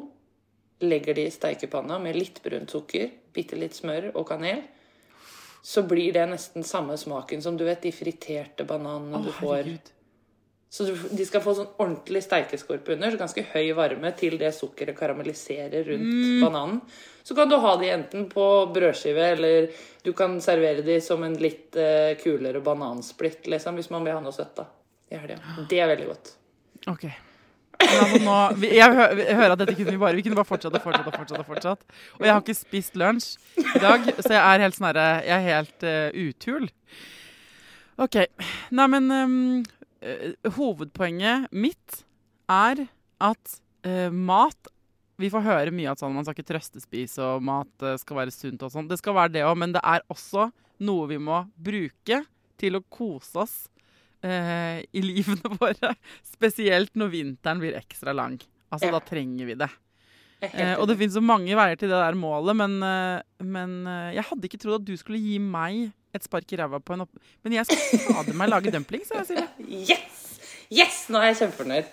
legger 0.82 1.14
de 1.14 1.28
i 1.28 1.30
steikepanna 1.32 1.98
med 2.02 2.16
litt 2.18 2.42
brunt 2.42 2.70
sukker, 2.74 3.08
bitte 3.32 3.54
litt 3.56 3.74
smør 3.78 4.10
og 4.16 4.26
kanel, 4.28 4.62
så 5.62 5.84
blir 5.86 6.12
det 6.16 6.26
nesten 6.28 6.64
samme 6.66 6.96
smaken 6.98 7.42
som 7.44 7.54
du 7.56 7.62
vet 7.68 7.82
de 7.86 7.92
friterte 7.94 8.64
bananene 8.66 9.20
Å, 9.20 9.22
du 9.22 9.30
får. 9.30 9.56
herregud. 9.60 9.92
Så 10.72 10.86
de 10.88 11.24
skal 11.28 11.42
få 11.44 11.52
sånn 11.58 11.68
ordentlig 11.76 12.22
steikeskorpe 12.24 12.94
under, 12.94 13.12
så 13.12 13.18
ganske 13.20 13.42
høy 13.52 13.74
varme 13.76 14.08
til 14.16 14.38
det 14.40 14.54
sukkeret 14.56 14.96
karamelliserer 14.96 15.84
rundt 15.90 16.14
Mm. 16.14 16.38
bananen. 16.40 16.78
Så 17.22 17.36
kan 17.36 17.50
du 17.50 17.58
ha 17.60 17.76
de 17.76 17.90
enten 17.92 18.24
på 18.30 18.46
brødskive, 18.72 19.26
eller 19.34 19.68
du 20.02 20.12
kan 20.16 20.40
servere 20.40 20.82
de 20.82 20.96
som 21.00 21.22
en 21.22 21.36
litt 21.36 21.76
eh, 21.76 22.16
kulere 22.22 22.62
banansplitt, 22.64 23.46
liksom, 23.52 23.76
hvis 23.76 23.90
man 23.92 24.04
vil 24.04 24.16
ha 24.16 24.20
noe 24.24 24.32
søtt. 24.32 24.56
da. 24.56 24.64
i 25.12 25.18
helga. 25.20 25.36
Det 25.68 25.78
er 25.78 25.92
veldig 25.92 26.06
godt. 26.08 26.32
OK. 26.88 27.04
Altså 27.82 28.18
nå, 28.22 28.36
jeg, 28.64 29.36
hører 29.36 29.52
at 29.52 29.58
dette 29.60 29.74
kunne 29.74 29.92
vi 29.92 29.98
bare 30.00 30.16
Vi 30.16 30.22
kunne 30.22 30.38
bare 30.38 30.48
fortsatt 30.48 30.74
og 30.78 30.82
fortsatt 30.84 31.06
og 31.10 31.16
fortsatt. 31.18 31.38
Og 31.42 31.46
fortsatt. 31.46 31.84
Og 32.18 32.26
jeg 32.26 32.32
har 32.32 32.40
ikke 32.40 32.56
spist 32.56 32.96
lunsj 32.96 33.36
i 33.58 33.82
dag, 33.82 34.06
så 34.22 34.32
jeg 34.32 34.40
er 34.40 34.64
helt 34.64 34.78
sånn 34.78 34.88
herre 34.88 35.06
Jeg 35.26 35.36
er 35.36 35.46
helt 35.50 35.84
uh, 35.84 36.28
utul. 36.28 36.68
OK. 38.02 38.16
Nei, 38.72 38.86
men 38.94 39.10
ehm, 39.12 39.36
eh, 39.60 39.81
hovedpoenget 40.56 41.48
mitt 41.54 42.02
er 42.50 42.86
at 43.22 43.58
uh, 43.86 44.10
mat 44.12 44.70
Vi 45.22 45.28
får 45.30 45.44
høre 45.46 45.70
mye 45.74 45.92
at 45.92 46.00
sånn, 46.00 46.14
man 46.16 46.24
skal 46.26 46.34
ikke 46.34 46.48
trøstespise, 46.48 47.22
og 47.22 47.44
mat 47.46 47.84
uh, 47.86 47.94
skal 48.00 48.18
være 48.22 48.34
sunt 48.34 48.62
og 48.66 48.72
sånn. 48.74 48.88
Det 48.90 48.98
skal 48.98 49.14
være 49.14 49.34
det 49.36 49.44
òg, 49.46 49.54
men 49.60 49.74
det 49.76 49.82
er 49.86 50.02
også 50.10 50.48
noe 50.82 51.06
vi 51.12 51.20
må 51.22 51.44
bruke 51.54 52.22
til 52.58 52.78
å 52.78 52.82
kose 52.90 53.44
oss 53.44 53.54
uh, 54.26 54.80
i 54.82 55.04
livene 55.04 55.52
våre. 55.60 55.92
Spesielt 56.26 56.96
når 56.98 57.12
vinteren 57.14 57.62
blir 57.62 57.78
ekstra 57.78 58.14
lang. 58.16 58.40
Altså, 58.72 58.88
Ja. 58.88 58.96
da 58.98 59.02
trenger 59.04 59.46
vi 59.52 59.54
det. 59.60 59.70
Eh, 60.42 60.74
og 60.74 60.88
det 60.90 60.96
finnes 60.98 61.14
så 61.14 61.22
mange 61.22 61.54
veier 61.54 61.76
til 61.78 61.92
det 61.92 61.98
der 62.02 62.16
målet, 62.18 62.56
men, 62.58 62.72
eh, 62.82 63.20
men 63.46 63.74
eh, 63.86 64.14
jeg 64.16 64.24
hadde 64.26 64.48
ikke 64.48 64.58
trodd 64.58 64.80
at 64.80 64.86
du 64.88 64.96
skulle 64.98 65.20
gi 65.22 65.36
meg 65.38 65.92
et 66.12 66.24
spark 66.24 66.52
i 66.52 66.60
ræva 66.60 66.80
på 66.80 66.96
en 66.96 67.06
opp... 67.06 67.20
Men 67.44 67.56
jeg 67.56 67.68
skal 67.68 68.04
fader 68.06 68.36
meg 68.36 68.50
lage 68.52 68.72
dumplings, 68.74 69.12
jeg, 69.14 69.28
Silje. 69.28 69.48
Yes! 69.92 70.20
Yes! 70.72 70.98
Nå 71.12 71.20
er 71.20 71.32
jeg 71.32 71.42
kjempefornøyd. 71.42 71.90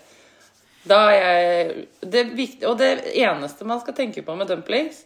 Da 0.90 1.00
er 1.12 1.18
jeg 1.20 1.88
det 2.14 2.26
viktig, 2.38 2.68
Og 2.70 2.78
det 2.80 2.92
eneste 3.20 3.68
man 3.68 3.82
skal 3.84 3.98
tenke 3.98 4.24
på 4.26 4.36
med 4.40 4.50
dumplings, 4.52 5.04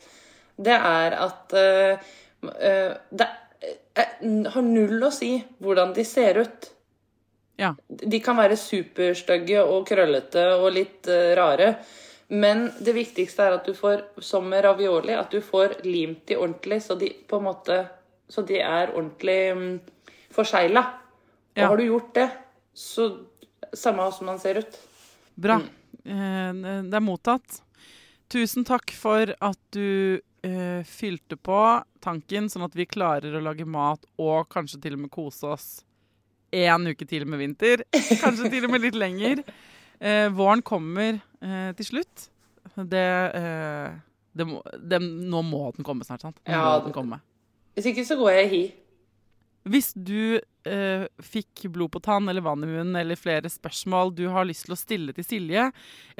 det 0.54 0.76
er 0.76 1.16
at 1.18 1.56
uh, 1.58 2.12
uh, 2.46 2.92
det 3.10 3.28
eh, 3.98 4.12
har 4.54 4.66
null 4.68 5.02
å 5.02 5.10
si 5.14 5.32
hvordan 5.64 5.96
de 5.98 6.06
ser 6.06 6.38
ut. 6.46 6.70
Ja. 7.58 7.72
De 7.88 8.20
kan 8.22 8.38
være 8.38 8.58
superstygge 8.60 9.64
og 9.66 9.88
krøllete 9.90 10.46
og 10.60 10.70
litt 10.76 11.10
uh, 11.10 11.34
rare. 11.40 11.74
Men 12.34 12.68
det 12.82 12.94
viktigste 12.96 13.46
er 13.46 13.58
at 13.58 13.66
du 13.66 13.74
får, 13.78 14.06
som 14.22 14.46
med 14.50 14.64
ravioli, 14.66 15.14
at 15.18 15.34
du 15.34 15.42
får 15.42 15.80
limt 15.86 16.28
de 16.30 16.38
ordentlig, 16.38 16.80
så 16.86 16.96
de 16.98 17.10
på 17.30 17.42
en 17.42 17.50
måte 17.50 17.82
Så 18.30 18.42
de 18.48 18.60
er 18.64 18.92
ordentlig 18.94 19.40
um, 19.54 19.80
forsegla. 20.34 20.84
Og 21.54 21.62
Ja. 21.62 21.68
har 21.70 21.78
du 21.78 21.84
gjort 21.86 22.14
det, 22.16 22.30
så 22.74 23.26
samme 23.76 24.12
som 24.14 24.26
man 24.26 24.40
ser 24.40 24.58
ut. 24.64 24.78
Bra. 25.36 25.60
Eh, 26.06 26.54
det 26.54 26.94
er 26.98 27.04
mottatt. 27.04 27.60
Tusen 28.30 28.66
takk 28.66 28.90
for 28.98 29.30
at 29.40 29.60
du 29.72 30.20
eh, 30.44 30.82
fylte 30.84 31.38
på 31.38 31.60
tanken, 32.02 32.50
sånn 32.50 32.66
at 32.66 32.74
vi 32.76 32.86
klarer 32.90 33.36
å 33.38 33.42
lage 33.44 33.66
mat 33.70 34.04
og 34.18 34.50
kanskje 34.50 34.82
til 34.82 34.94
og 34.98 35.04
med 35.06 35.12
kose 35.14 35.46
oss 35.54 35.68
én 36.54 36.88
uke 36.90 37.06
til 37.08 37.26
med 37.30 37.40
vinter. 37.40 37.84
Kanskje 38.24 38.50
til 38.50 38.66
og 38.66 38.72
med 38.74 38.82
litt 38.82 38.98
lenger. 38.98 39.44
Eh, 40.00 40.30
våren 40.34 40.62
kommer 40.66 41.22
til 41.78 41.86
slutt. 41.86 42.30
Det, 42.76 43.06
eh, 43.38 43.94
det 44.34 44.46
må, 44.50 44.62
det, 44.80 45.00
Nå 45.02 45.42
må 45.46 45.68
den 45.76 45.86
komme 45.86 46.04
snart, 46.08 46.22
sant? 46.26 46.40
Nå 46.48 46.52
Ja, 46.54 46.80
må 46.80 46.86
den 46.88 46.94
komme. 46.96 47.22
Hvis 47.74 47.90
ikke 47.90 48.06
så 48.06 48.18
går 48.20 48.36
jeg 48.38 48.50
hi. 48.52 48.64
Hvis 49.64 49.94
du 49.96 50.42
eh, 50.68 51.06
fikk 51.24 51.66
blod 51.72 51.94
på 51.94 52.02
tann 52.04 52.28
eller 52.28 52.44
vann 52.44 52.66
i 52.66 52.68
munnen 52.68 52.98
eller 53.00 53.20
flere 53.20 53.48
spørsmål 53.52 54.12
du 54.16 54.26
har 54.34 54.48
lyst 54.48 54.68
til 54.68 54.76
å 54.76 54.80
stille 54.80 55.16
til 55.16 55.26
Silje, 55.26 55.70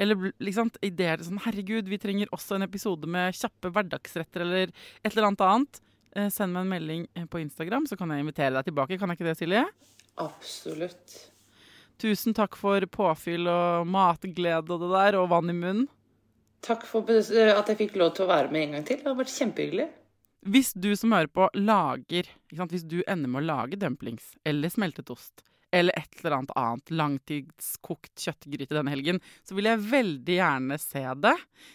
eller 0.00 0.30
liksom, 0.42 0.70
ideer 0.84 1.20
sånn 1.24 1.42
Herregud, 1.44 1.90
vi 1.90 2.00
trenger 2.00 2.32
også 2.32 2.56
en 2.56 2.64
episode 2.66 3.08
med 3.10 3.36
kjappe 3.36 3.68
hverdagsretter 3.74 4.46
eller 4.46 4.72
et 4.72 5.10
eller 5.12 5.28
annet 5.28 5.44
annet, 5.44 5.82
eh, 6.16 6.30
send 6.32 6.56
meg 6.56 6.64
en 6.64 6.72
melding 6.72 7.04
eh, 7.12 7.26
på 7.28 7.42
Instagram, 7.42 7.88
så 7.90 7.98
kan 8.00 8.14
jeg 8.14 8.24
invitere 8.24 8.54
deg 8.56 8.70
tilbake. 8.70 8.98
Kan 9.00 9.12
jeg 9.12 9.20
ikke 9.20 9.28
det, 9.28 9.36
Silje? 9.42 9.66
Absolutt. 10.24 11.18
Tusen 12.00 12.34
takk 12.34 12.56
for 12.58 12.86
påfyll 12.90 13.44
og 13.50 13.84
matglede 13.86 14.72
og 14.72 14.80
det 14.80 14.88
der, 14.96 15.18
og 15.20 15.28
vann 15.30 15.52
i 15.52 15.58
munnen. 15.58 15.84
Takk 16.64 16.86
for 16.88 17.04
at 17.12 17.68
jeg 17.68 17.76
fikk 17.76 17.98
lov 18.00 18.14
til 18.16 18.24
å 18.24 18.30
være 18.30 18.48
med 18.48 18.62
en 18.62 18.78
gang 18.78 18.88
til. 18.88 19.02
Det 19.02 19.10
har 19.10 19.18
vært 19.18 19.34
kjempehyggelig. 19.34 19.90
Hvis 20.44 20.74
du 20.76 20.90
som 20.96 21.14
hører 21.16 21.30
på 21.32 21.48
lager? 21.56 22.28
Hvis 22.52 22.84
du 22.84 23.00
ender 23.08 23.30
med 23.30 23.42
å 23.42 23.48
lage 23.48 23.80
dumplings 23.80 24.34
eller 24.44 24.72
smeltet 24.72 25.08
ost 25.12 25.44
eller 25.74 25.96
et 25.98 26.20
eller 26.20 26.36
annet 26.36 26.52
annet 26.54 26.92
langtidskokt 26.94 28.22
kjøttgryte 28.22 28.76
denne 28.76 28.92
helgen, 28.92 29.18
så 29.42 29.56
vil 29.56 29.66
jeg 29.66 29.82
veldig 29.90 30.36
gjerne 30.36 30.78
se 30.78 31.02
det. 31.24 31.32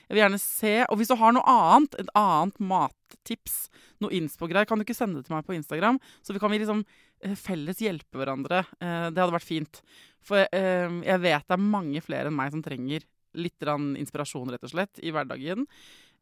Jeg 0.08 0.16
vil 0.16 0.22
gjerne 0.24 0.40
se, 0.40 0.74
Og 0.88 1.02
hvis 1.02 1.12
du 1.12 1.18
har 1.20 1.36
noe 1.36 1.52
annet, 1.52 1.98
et 2.00 2.14
annet 2.16 2.62
mattips, 2.64 3.58
noe 4.00 4.16
inspo-greier, 4.16 4.70
kan 4.70 4.80
du 4.80 4.86
ikke 4.86 4.96
sende 4.96 5.20
det 5.20 5.28
til 5.28 5.36
meg 5.36 5.44
på 5.44 5.58
Instagram? 5.58 6.00
Så 6.24 6.32
vi 6.32 6.40
kan 6.40 6.54
vi 6.54 6.62
liksom 6.62 6.86
eh, 7.26 7.36
felles 7.36 7.84
hjelpe 7.84 8.22
hverandre. 8.22 8.64
Eh, 8.80 9.10
Det 9.12 9.20
hadde 9.20 9.36
vært 9.36 9.50
fint. 9.50 9.82
For 10.24 10.48
eh, 10.48 10.88
jeg 11.04 11.26
vet 11.26 11.48
det 11.50 11.58
er 11.58 11.72
mange 11.76 12.00
flere 12.06 12.32
enn 12.32 12.40
meg 12.40 12.56
som 12.56 12.64
trenger 12.64 13.04
litt 13.36 13.62
inspirasjon, 13.62 14.50
rett 14.50 14.64
og 14.64 14.72
slett, 14.72 15.00
i 15.04 15.12
hverdagen. 15.14 15.68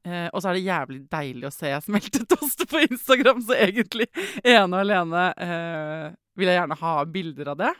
Eh, 0.07 0.27
og 0.31 0.39
så 0.41 0.51
er 0.51 0.57
det 0.57 0.67
jævlig 0.67 0.99
deilig 1.11 1.47
å 1.49 1.53
se 1.53 1.71
smeltet 1.83 2.35
ost 2.37 2.63
på 2.69 2.83
Instagram, 2.85 3.41
så 3.43 3.57
egentlig 3.57 4.07
ene 4.43 4.69
og 4.69 4.79
alene 4.79 5.25
eh, 5.43 6.05
vil 6.39 6.51
jeg 6.51 6.61
gjerne 6.61 6.79
ha 6.83 6.93
bilder 7.11 7.51
av 7.53 7.59
det. 7.65 7.73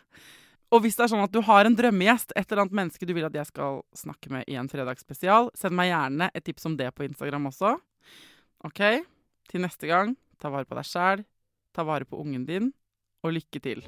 Og 0.75 0.84
hvis 0.84 0.97
det 0.99 1.05
er 1.05 1.11
sånn 1.13 1.23
at 1.23 1.32
du 1.32 1.39
har 1.47 1.67
en 1.67 1.78
drømmegjest, 1.78 2.34
et 2.36 2.49
eller 2.49 2.65
annet 2.65 2.80
menneske 2.82 3.07
du 3.07 3.13
vil 3.15 3.28
at 3.30 3.38
jeg 3.38 3.47
skal 3.53 3.80
snakke 3.95 4.34
med 4.34 4.49
i 4.51 4.57
en 4.59 4.67
fredagsspesial, 4.71 5.53
send 5.55 5.78
meg 5.78 5.93
gjerne 5.93 6.28
et 6.34 6.43
tips 6.43 6.67
om 6.67 6.75
det 6.80 6.89
på 6.95 7.07
Instagram 7.07 7.47
også. 7.53 7.78
OK? 8.67 8.84
Til 9.47 9.63
neste 9.63 9.88
gang, 9.88 10.17
ta 10.41 10.51
vare 10.51 10.67
på 10.67 10.75
deg 10.75 10.89
sjæl, 10.89 11.23
ta 11.71 11.88
vare 11.88 12.09
på 12.09 12.19
ungen 12.19 12.43
din, 12.49 12.73
og 13.23 13.38
lykke 13.39 13.63
til. 13.63 13.88